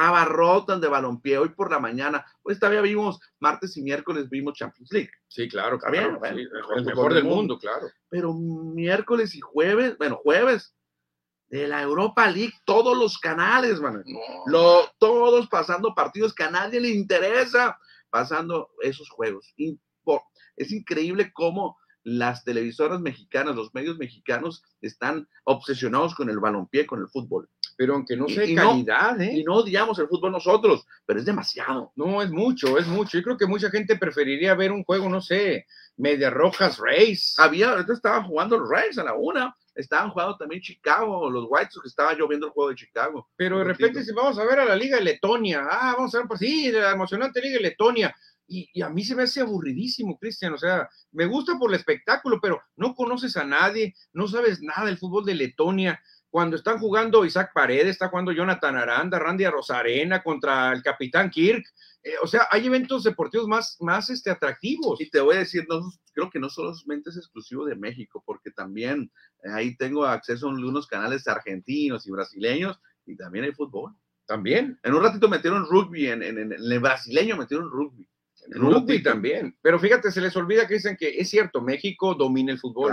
Abarrotan 0.00 0.80
de 0.80 0.86
balompié. 0.86 1.38
Hoy 1.38 1.48
por 1.48 1.72
la 1.72 1.80
mañana, 1.80 2.24
pues 2.40 2.60
todavía 2.60 2.82
vimos 2.82 3.18
martes 3.40 3.76
y 3.76 3.82
miércoles 3.82 4.30
vimos 4.30 4.54
Champions 4.54 4.92
League. 4.92 5.10
Sí, 5.26 5.48
claro, 5.48 5.76
bien, 5.90 6.04
claro, 6.04 6.18
bueno, 6.20 6.36
sí, 6.36 6.46
mejor 6.52 6.78
el 6.78 6.84
mejor 6.84 7.14
del 7.14 7.24
mundo. 7.24 7.36
mundo, 7.36 7.58
claro. 7.58 7.88
pero 8.08 8.32
miércoles 8.32 9.34
y 9.34 9.40
jueves, 9.40 9.98
bueno, 9.98 10.20
jueves, 10.22 10.72
de 11.48 11.66
la 11.66 11.82
Europa 11.82 12.30
League, 12.30 12.52
todos 12.64 12.96
los 12.96 13.18
canales, 13.18 13.80
Manuel. 13.80 14.04
Lo, 14.46 14.88
todos 14.98 15.48
pasando 15.48 15.94
partidos 15.94 16.32
que 16.32 16.44
a 16.44 16.50
nadie 16.50 16.78
le 16.78 16.90
interesa, 16.90 17.76
pasando 18.10 18.70
esos 18.82 19.08
juegos. 19.10 19.52
Es 20.56 20.72
increíble 20.72 21.32
cómo 21.32 21.76
las 22.04 22.44
televisoras 22.44 23.00
mexicanas, 23.00 23.54
los 23.56 23.74
medios 23.74 23.98
mexicanos 23.98 24.62
están 24.80 25.28
obsesionados 25.44 26.14
con 26.14 26.30
el 26.30 26.38
balompié, 26.38 26.86
con 26.86 27.00
el 27.00 27.08
fútbol. 27.08 27.48
Pero 27.76 27.94
aunque 27.94 28.16
no 28.16 28.26
Y- 28.26 28.34
sea 28.34 28.44
y 28.44 28.54
no- 28.54 28.70
calidad, 28.70 29.20
¿eh? 29.20 29.32
Y 29.38 29.44
no 29.44 29.54
odiamos 29.56 29.98
el 30.00 30.08
fútbol 30.08 30.32
nosotros, 30.32 30.84
pero 31.06 31.20
es 31.20 31.24
demasiado. 31.26 31.92
No, 31.94 32.22
es 32.22 32.30
mucho, 32.30 32.76
es 32.78 32.86
mucho. 32.88 33.16
Yo 33.18 33.22
creo 33.24 33.36
que 33.36 33.46
mucha 33.46 33.70
gente 33.70 33.96
preferiría 33.96 34.54
ver 34.54 34.72
un 34.72 34.82
juego, 34.84 35.08
no 35.08 35.20
sé, 35.20 35.64
Media 35.96 36.28
Rojas 36.30 36.78
Race. 36.78 37.34
Había, 37.36 37.70
ahorita 37.70 37.92
estaban 37.92 38.24
jugando 38.24 38.58
los 38.58 38.68
Reyes 38.68 38.98
a 38.98 39.04
la 39.04 39.14
una, 39.14 39.54
estaban 39.76 40.10
jugando 40.10 40.36
también 40.36 40.60
Chicago, 40.60 41.30
los 41.30 41.46
White 41.48 41.70
Sox, 41.70 41.86
estaba 41.86 42.14
lloviendo 42.14 42.46
el 42.46 42.52
juego 42.52 42.70
de 42.70 42.76
Chicago. 42.76 43.28
Pero 43.36 43.58
de 43.58 43.64
repente, 43.64 44.02
si 44.02 44.12
vamos 44.12 44.38
a 44.40 44.44
ver 44.44 44.58
a 44.58 44.64
la 44.64 44.74
Liga 44.74 44.96
de 44.96 45.04
Letonia, 45.04 45.68
ah, 45.70 45.94
vamos 45.96 46.12
a 46.14 46.18
ver, 46.18 46.26
pues 46.26 46.40
sí, 46.40 46.72
la 46.72 46.90
emocionante 46.90 47.40
Liga 47.40 47.58
de 47.58 47.62
Letonia. 47.62 48.12
Y, 48.48 48.68
y, 48.72 48.82
a 48.82 48.88
mí 48.88 49.04
se 49.04 49.14
me 49.14 49.24
hace 49.24 49.42
aburridísimo, 49.42 50.18
Cristian. 50.18 50.54
O 50.54 50.58
sea, 50.58 50.88
me 51.12 51.26
gusta 51.26 51.58
por 51.58 51.70
el 51.70 51.76
espectáculo, 51.76 52.40
pero 52.40 52.60
no 52.76 52.94
conoces 52.94 53.36
a 53.36 53.44
nadie, 53.44 53.94
no 54.12 54.26
sabes 54.26 54.62
nada 54.62 54.86
del 54.86 54.98
fútbol 54.98 55.24
de 55.26 55.34
Letonia 55.34 56.00
cuando 56.30 56.56
están 56.56 56.78
jugando 56.78 57.24
Isaac 57.24 57.52
Paredes, 57.54 57.88
está 57.88 58.08
jugando 58.08 58.32
Jonathan 58.32 58.76
Aranda, 58.76 59.18
Randy 59.18 59.46
Rosarena 59.46 60.22
contra 60.22 60.72
el 60.72 60.82
capitán 60.82 61.30
Kirk. 61.30 61.64
Eh, 62.02 62.14
o 62.22 62.26
sea, 62.26 62.46
hay 62.50 62.66
eventos 62.66 63.04
deportivos 63.04 63.48
más, 63.48 63.76
más 63.80 64.10
este, 64.10 64.30
atractivos. 64.30 65.00
Y 65.00 65.08
te 65.10 65.20
voy 65.20 65.36
a 65.36 65.40
decir, 65.40 65.66
no, 65.68 65.90
creo 66.12 66.30
que 66.30 66.38
no 66.38 66.50
solamente 66.50 67.10
es 67.10 67.16
exclusivo 67.16 67.64
de 67.64 67.76
México, 67.76 68.22
porque 68.26 68.50
también 68.50 69.10
eh, 69.42 69.50
ahí 69.52 69.76
tengo 69.76 70.04
acceso 70.04 70.48
a 70.48 70.50
unos 70.50 70.86
canales 70.86 71.26
argentinos 71.26 72.06
y 72.06 72.10
brasileños 72.10 72.78
y 73.06 73.16
también 73.16 73.46
hay 73.46 73.52
fútbol. 73.52 73.94
También. 74.26 74.78
En 74.82 74.92
un 74.92 75.02
ratito 75.02 75.28
metieron 75.28 75.66
rugby, 75.66 76.08
en, 76.08 76.22
en, 76.22 76.38
en 76.38 76.52
el 76.52 76.80
brasileño 76.80 77.38
metieron 77.38 77.70
rugby. 77.70 78.06
Rugby 78.50 79.02
también. 79.02 79.56
Pero 79.62 79.78
fíjate, 79.78 80.10
se 80.10 80.20
les 80.20 80.34
olvida 80.36 80.66
que 80.66 80.74
dicen 80.74 80.96
que 80.96 81.08
es 81.18 81.28
cierto, 81.28 81.60
México 81.60 82.14
domina 82.14 82.52
el 82.52 82.58
fútbol. 82.58 82.92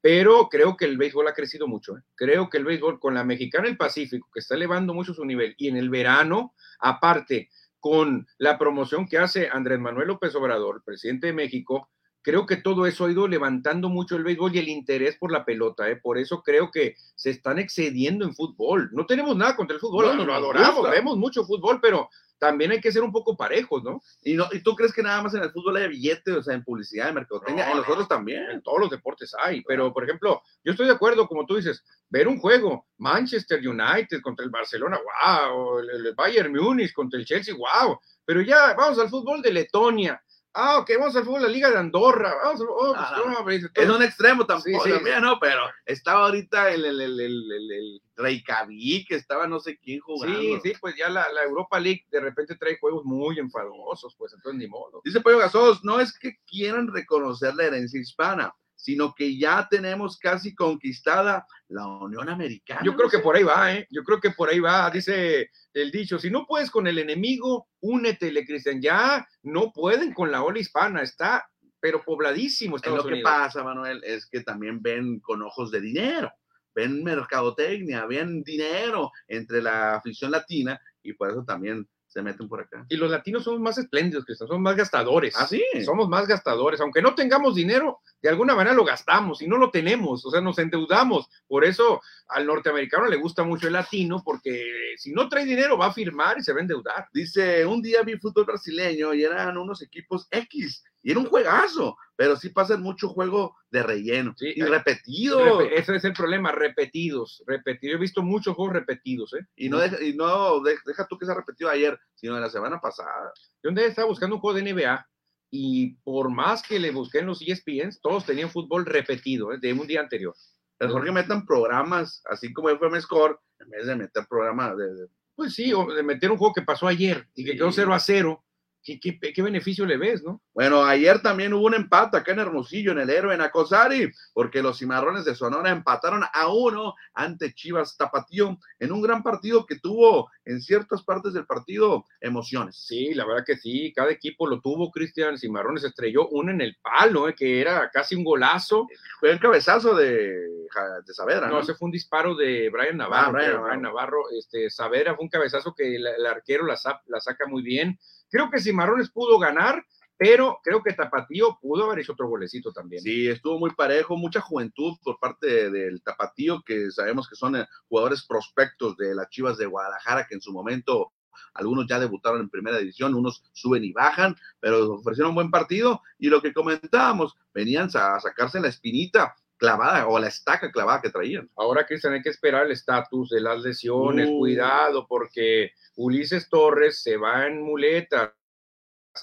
Pero 0.00 0.48
creo 0.48 0.76
que 0.76 0.84
el 0.84 0.96
béisbol 0.96 1.28
ha 1.28 1.34
crecido 1.34 1.68
mucho. 1.68 1.96
¿eh? 1.96 2.02
Creo 2.14 2.48
que 2.48 2.58
el 2.58 2.64
béisbol 2.64 2.98
con 2.98 3.14
la 3.14 3.24
mexicana 3.24 3.68
el 3.68 3.76
Pacífico, 3.76 4.28
que 4.32 4.40
está 4.40 4.54
elevando 4.54 4.94
mucho 4.94 5.14
su 5.14 5.24
nivel, 5.24 5.54
y 5.56 5.68
en 5.68 5.76
el 5.76 5.90
verano, 5.90 6.54
aparte, 6.80 7.48
con 7.78 8.26
la 8.38 8.58
promoción 8.58 9.06
que 9.06 9.18
hace 9.18 9.48
Andrés 9.50 9.78
Manuel 9.78 10.08
López 10.08 10.34
Obrador, 10.34 10.82
presidente 10.84 11.28
de 11.28 11.32
México, 11.32 11.90
creo 12.26 12.44
que 12.44 12.56
todo 12.56 12.86
eso 12.86 13.04
ha 13.04 13.12
ido 13.12 13.28
levantando 13.28 13.88
mucho 13.88 14.16
el 14.16 14.24
béisbol 14.24 14.56
y 14.56 14.58
el 14.58 14.68
interés 14.68 15.16
por 15.16 15.30
la 15.30 15.44
pelota. 15.44 15.88
¿eh? 15.88 15.94
Por 15.94 16.18
eso 16.18 16.42
creo 16.42 16.72
que 16.72 16.96
se 17.14 17.30
están 17.30 17.60
excediendo 17.60 18.24
en 18.24 18.34
fútbol. 18.34 18.90
No 18.92 19.06
tenemos 19.06 19.36
nada 19.36 19.54
contra 19.54 19.76
el 19.76 19.80
fútbol, 19.80 20.26
lo 20.26 20.34
adoramos, 20.34 20.90
vemos 20.90 21.16
mucho 21.16 21.44
fútbol, 21.44 21.78
pero 21.80 22.10
también 22.38 22.72
hay 22.72 22.80
que 22.80 22.92
ser 22.92 23.02
un 23.02 23.12
poco 23.12 23.36
parejos, 23.36 23.82
¿no? 23.82 24.00
Y, 24.22 24.34
no, 24.34 24.46
y 24.52 24.60
tú 24.60 24.74
crees 24.74 24.92
que 24.92 25.02
nada 25.02 25.22
más 25.22 25.34
en 25.34 25.42
el 25.42 25.50
fútbol 25.50 25.76
hay 25.76 25.88
billetes, 25.88 26.34
o 26.34 26.42
sea, 26.42 26.54
en 26.54 26.64
publicidad, 26.64 27.08
en 27.08 27.14
mercadotecnia, 27.14 27.70
en 27.70 27.78
los 27.78 27.88
otros 27.88 28.08
también. 28.08 28.50
En 28.50 28.62
todos 28.62 28.80
los 28.80 28.90
deportes 28.90 29.32
hay, 29.38 29.62
pero 29.62 29.92
por 29.92 30.04
ejemplo, 30.04 30.42
yo 30.64 30.72
estoy 30.72 30.86
de 30.86 30.92
acuerdo, 30.92 31.26
como 31.26 31.46
tú 31.46 31.56
dices, 31.56 31.84
ver 32.08 32.28
un 32.28 32.38
juego, 32.38 32.86
Manchester 32.98 33.60
United 33.66 34.20
contra 34.22 34.44
el 34.44 34.50
Barcelona, 34.50 34.98
wow, 34.98 35.78
el, 35.78 35.90
el 35.90 36.14
Bayern 36.14 36.52
Múnich 36.52 36.92
contra 36.92 37.18
el 37.18 37.26
Chelsea, 37.26 37.54
wow, 37.54 37.98
pero 38.24 38.42
ya 38.42 38.74
vamos 38.74 38.98
al 38.98 39.08
fútbol 39.08 39.40
de 39.40 39.52
Letonia, 39.52 40.20
Ah, 40.58 40.78
ok, 40.78 40.90
vamos 40.98 41.14
al 41.14 41.24
fútbol 41.24 41.42
de 41.42 41.48
la 41.48 41.52
Liga 41.52 41.70
de 41.70 41.76
Andorra. 41.76 42.34
Vamos, 42.42 42.62
oh, 42.62 42.94
pues, 42.94 42.98
ah, 42.98 43.22
no, 43.26 43.50
es 43.50 43.90
un 43.90 44.02
extremo 44.02 44.46
tampoco, 44.46 44.84
sí, 44.84 44.90
también, 44.90 45.20
¿no? 45.20 45.38
Pero 45.38 45.60
estaba 45.84 46.24
ahorita 46.24 46.70
el, 46.70 46.82
el, 46.86 46.98
el, 46.98 47.20
el, 47.20 47.52
el 47.52 48.02
Reykjavik, 48.16 49.10
estaba 49.10 49.46
no 49.46 49.60
sé 49.60 49.78
quién 49.78 50.00
jugando. 50.00 50.38
Sí, 50.38 50.58
sí, 50.62 50.72
pues 50.80 50.96
ya 50.96 51.10
la, 51.10 51.30
la, 51.30 51.42
Europa 51.42 51.78
League 51.78 52.06
de 52.10 52.20
repente 52.20 52.56
trae 52.56 52.78
juegos 52.78 53.04
muy 53.04 53.38
enfadosos, 53.38 54.16
pues 54.16 54.32
entonces 54.32 54.58
ni 54.58 54.66
modo. 54.66 55.02
Dice 55.04 55.20
Pollo 55.20 55.38
Gasos, 55.38 55.84
no 55.84 56.00
es 56.00 56.18
que 56.18 56.38
quieran 56.46 56.88
reconocer 56.90 57.54
la 57.54 57.64
herencia 57.64 58.00
hispana, 58.00 58.54
sino 58.86 59.12
que 59.16 59.36
ya 59.36 59.66
tenemos 59.68 60.16
casi 60.16 60.54
conquistada 60.54 61.44
la 61.66 61.88
Unión 61.88 62.28
Americana. 62.28 62.82
Yo 62.84 62.94
creo 62.94 63.10
que 63.10 63.18
por 63.18 63.34
ahí 63.34 63.42
va, 63.42 63.74
¿eh? 63.74 63.88
Yo 63.90 64.04
creo 64.04 64.20
que 64.20 64.30
por 64.30 64.48
ahí 64.48 64.60
va, 64.60 64.88
dice 64.90 65.50
el 65.74 65.90
dicho, 65.90 66.20
si 66.20 66.30
no 66.30 66.46
puedes 66.46 66.70
con 66.70 66.86
el 66.86 67.00
enemigo, 67.00 67.66
únetele, 67.80 68.46
Cristian. 68.46 68.80
Ya 68.80 69.26
no 69.42 69.72
pueden 69.72 70.14
con 70.14 70.30
la 70.30 70.44
ola 70.44 70.60
hispana, 70.60 71.02
está 71.02 71.50
pero 71.80 72.04
pobladísimo 72.04 72.76
Estados 72.76 73.04
Lo 73.04 73.10
que 73.10 73.22
pasa, 73.22 73.64
Manuel, 73.64 74.00
es 74.04 74.26
que 74.26 74.42
también 74.42 74.80
ven 74.80 75.18
con 75.18 75.42
ojos 75.42 75.72
de 75.72 75.80
dinero, 75.80 76.32
ven 76.72 77.02
mercadotecnia, 77.02 78.06
ven 78.06 78.44
dinero 78.44 79.10
entre 79.26 79.60
la 79.60 79.96
afición 79.96 80.30
latina 80.30 80.80
y 81.02 81.12
por 81.14 81.30
eso 81.30 81.44
también 81.44 81.88
se 82.16 82.22
meten 82.22 82.48
por 82.48 82.62
acá. 82.62 82.86
Y 82.88 82.96
los 82.96 83.10
latinos 83.10 83.44
somos 83.44 83.60
más 83.60 83.76
espléndidos, 83.76 84.24
Cristian, 84.24 84.48
somos 84.48 84.62
más 84.62 84.74
gastadores. 84.74 85.34
Ah, 85.36 85.46
sí. 85.46 85.62
Somos 85.84 86.08
más 86.08 86.26
gastadores. 86.26 86.80
Aunque 86.80 87.02
no 87.02 87.14
tengamos 87.14 87.54
dinero, 87.54 88.00
de 88.22 88.30
alguna 88.30 88.54
manera 88.54 88.74
lo 88.74 88.86
gastamos 88.86 89.42
y 89.42 89.46
no 89.46 89.58
lo 89.58 89.70
tenemos, 89.70 90.24
o 90.24 90.30
sea, 90.30 90.40
nos 90.40 90.58
endeudamos. 90.58 91.28
Por 91.46 91.66
eso 91.66 92.00
al 92.28 92.46
norteamericano 92.46 93.06
le 93.06 93.16
gusta 93.16 93.44
mucho 93.44 93.66
el 93.66 93.74
latino, 93.74 94.22
porque 94.24 94.94
si 94.96 95.12
no 95.12 95.28
trae 95.28 95.44
dinero 95.44 95.76
va 95.76 95.88
a 95.88 95.92
firmar 95.92 96.38
y 96.38 96.42
se 96.42 96.54
va 96.54 96.58
a 96.60 96.62
endeudar. 96.62 97.06
Dice, 97.12 97.66
un 97.66 97.82
día 97.82 98.00
vi 98.00 98.16
fútbol 98.16 98.46
brasileño 98.46 99.12
y 99.12 99.22
eran 99.22 99.58
unos 99.58 99.82
equipos 99.82 100.26
X 100.30 100.82
y 101.06 101.12
era 101.12 101.20
un 101.20 101.26
juegazo, 101.26 101.96
pero 102.16 102.34
sí 102.34 102.48
pasan 102.48 102.82
mucho 102.82 103.08
juego 103.08 103.54
de 103.70 103.84
relleno 103.84 104.34
sí, 104.36 104.54
y 104.56 104.62
repetido. 104.62 105.60
ese 105.60 105.94
es 105.94 106.04
el 106.04 106.12
problema, 106.12 106.50
repetidos, 106.50 107.44
repetidos. 107.46 107.94
He 107.94 108.00
visto 108.00 108.24
muchos 108.24 108.56
juegos 108.56 108.74
repetidos, 108.74 109.32
¿eh? 109.34 109.46
Y 109.54 109.68
no, 109.68 109.78
deja, 109.78 110.02
y 110.02 110.14
no 110.14 110.60
deja 110.64 111.06
tú 111.06 111.16
que 111.16 111.24
se 111.24 111.30
ha 111.30 111.36
repetido 111.36 111.70
ayer, 111.70 111.96
sino 112.16 112.34
de 112.34 112.40
la 112.40 112.50
semana 112.50 112.80
pasada. 112.80 113.32
Yo 113.62 113.70
un 113.70 113.76
día 113.76 113.86
estaba 113.86 114.08
buscando 114.08 114.34
un 114.34 114.40
juego 114.40 114.58
de 114.58 114.72
NBA 114.72 115.08
y 115.52 115.94
por 116.02 116.28
más 116.28 116.60
que 116.64 116.80
le 116.80 116.90
busqué 116.90 117.20
en 117.20 117.26
los 117.26 117.40
ESPNs, 117.40 118.00
todos 118.00 118.26
tenían 118.26 118.50
fútbol 118.50 118.84
repetido, 118.84 119.52
¿eh? 119.52 119.58
de 119.60 119.72
un 119.74 119.86
día 119.86 120.00
anterior. 120.00 120.34
Mejor 120.80 121.04
que 121.04 121.12
metan 121.12 121.46
programas, 121.46 122.20
así 122.28 122.52
como 122.52 122.68
FM 122.70 123.00
Score, 123.00 123.38
en 123.60 123.70
vez 123.70 123.86
de 123.86 123.94
meter 123.94 124.26
programas 124.28 124.76
de, 124.76 124.92
de... 124.92 125.06
Pues 125.36 125.54
sí, 125.54 125.72
o 125.72 125.86
de 125.86 126.02
meter 126.02 126.32
un 126.32 126.36
juego 126.36 126.52
que 126.52 126.62
pasó 126.62 126.88
ayer 126.88 127.28
y 127.36 127.44
que 127.44 127.52
quedó 127.52 127.70
0 127.70 127.94
a 127.94 128.00
0 128.00 128.42
¿Qué, 128.86 129.00
qué, 129.00 129.18
qué, 129.18 129.42
beneficio 129.42 129.84
le 129.84 129.96
ves, 129.96 130.22
no? 130.22 130.40
Bueno, 130.54 130.84
ayer 130.84 131.20
también 131.20 131.52
hubo 131.52 131.66
un 131.66 131.74
empate 131.74 132.16
acá 132.16 132.30
en 132.30 132.38
Hermosillo, 132.38 132.92
en 132.92 133.00
el 133.00 133.10
héroe 133.10 133.34
en 133.34 133.40
Acosari, 133.40 134.12
porque 134.32 134.62
los 134.62 134.78
cimarrones 134.78 135.24
de 135.24 135.34
Sonora 135.34 135.70
empataron 135.70 136.22
a 136.32 136.48
uno 136.48 136.94
ante 137.12 137.52
Chivas 137.52 137.96
Tapatío 137.96 138.56
en 138.78 138.92
un 138.92 139.02
gran 139.02 139.24
partido 139.24 139.66
que 139.66 139.80
tuvo 139.80 140.30
en 140.44 140.60
ciertas 140.62 141.02
partes 141.02 141.32
del 141.32 141.46
partido 141.46 142.04
emociones. 142.20 142.76
Sí, 142.76 143.12
la 143.12 143.26
verdad 143.26 143.44
que 143.44 143.56
sí, 143.56 143.92
cada 143.92 144.12
equipo 144.12 144.46
lo 144.46 144.60
tuvo, 144.60 144.92
Cristian 144.92 145.36
Cimarrones 145.36 145.82
estrelló 145.82 146.28
uno 146.28 146.52
en 146.52 146.60
el 146.60 146.76
palo, 146.80 147.28
eh, 147.28 147.34
que 147.34 147.60
era 147.60 147.90
casi 147.90 148.14
un 148.14 148.22
golazo. 148.22 148.86
Fue 149.18 149.32
el 149.32 149.40
cabezazo 149.40 149.96
de, 149.96 150.30
de 150.30 151.14
Saavedra, 151.14 151.48
¿no? 151.48 151.54
No, 151.54 151.60
ese 151.60 151.74
fue 151.74 151.86
un 151.86 151.92
disparo 151.92 152.36
de 152.36 152.70
Brian 152.70 152.98
Navarro. 152.98 153.26
Ah, 153.26 153.32
Brian, 153.32 153.52
Navarro. 153.54 153.80
Navarro. 153.80 154.18
Este, 154.38 154.70
Saavedra 154.70 155.16
fue 155.16 155.24
un 155.24 155.30
cabezazo 155.30 155.74
que 155.74 155.96
el, 155.96 156.06
el 156.06 156.26
arquero 156.26 156.64
la, 156.66 156.78
la 157.06 157.20
saca 157.20 157.48
muy 157.48 157.62
bien 157.62 157.98
Creo 158.30 158.50
que 158.50 158.60
Cimarrones 158.60 159.10
pudo 159.10 159.38
ganar, 159.38 159.84
pero 160.16 160.60
creo 160.62 160.82
que 160.82 160.92
Tapatío 160.92 161.58
pudo 161.60 161.84
haber 161.84 162.00
hecho 162.00 162.12
otro 162.12 162.28
golecito 162.28 162.72
también. 162.72 163.02
Sí, 163.02 163.28
estuvo 163.28 163.58
muy 163.58 163.70
parejo, 163.70 164.16
mucha 164.16 164.40
juventud 164.40 164.96
por 165.02 165.18
parte 165.18 165.70
del 165.70 166.02
Tapatío, 166.02 166.62
que 166.64 166.90
sabemos 166.90 167.28
que 167.28 167.36
son 167.36 167.56
eh, 167.56 167.66
jugadores 167.88 168.24
prospectos 168.26 168.96
de 168.96 169.14
las 169.14 169.28
Chivas 169.28 169.58
de 169.58 169.66
Guadalajara, 169.66 170.26
que 170.26 170.34
en 170.34 170.40
su 170.40 170.52
momento 170.52 171.12
algunos 171.52 171.86
ya 171.86 171.98
debutaron 171.98 172.40
en 172.40 172.50
primera 172.50 172.78
división, 172.78 173.14
unos 173.14 173.42
suben 173.52 173.84
y 173.84 173.92
bajan, 173.92 174.36
pero 174.60 174.94
ofrecieron 174.94 175.30
un 175.30 175.36
buen 175.36 175.50
partido 175.50 176.00
y 176.18 176.28
lo 176.28 176.40
que 176.40 176.52
comentábamos, 176.52 177.34
venían 177.52 177.88
a 177.94 178.20
sacarse 178.20 178.60
la 178.60 178.68
espinita 178.68 179.34
clavada 179.56 180.06
o 180.06 180.18
la 180.18 180.28
estaca 180.28 180.70
clavada 180.70 181.02
que 181.02 181.10
traían. 181.10 181.50
Ahora, 181.56 181.86
Cristian, 181.86 182.14
hay 182.14 182.22
que 182.22 182.30
esperar 182.30 182.66
el 182.66 182.72
estatus 182.72 183.30
de 183.30 183.40
las 183.40 183.60
lesiones, 183.62 184.28
uh. 184.28 184.38
cuidado, 184.38 185.06
porque 185.08 185.72
Ulises 185.96 186.48
Torres 186.48 187.02
se 187.02 187.16
va 187.16 187.46
en 187.46 187.62
muleta. 187.62 188.34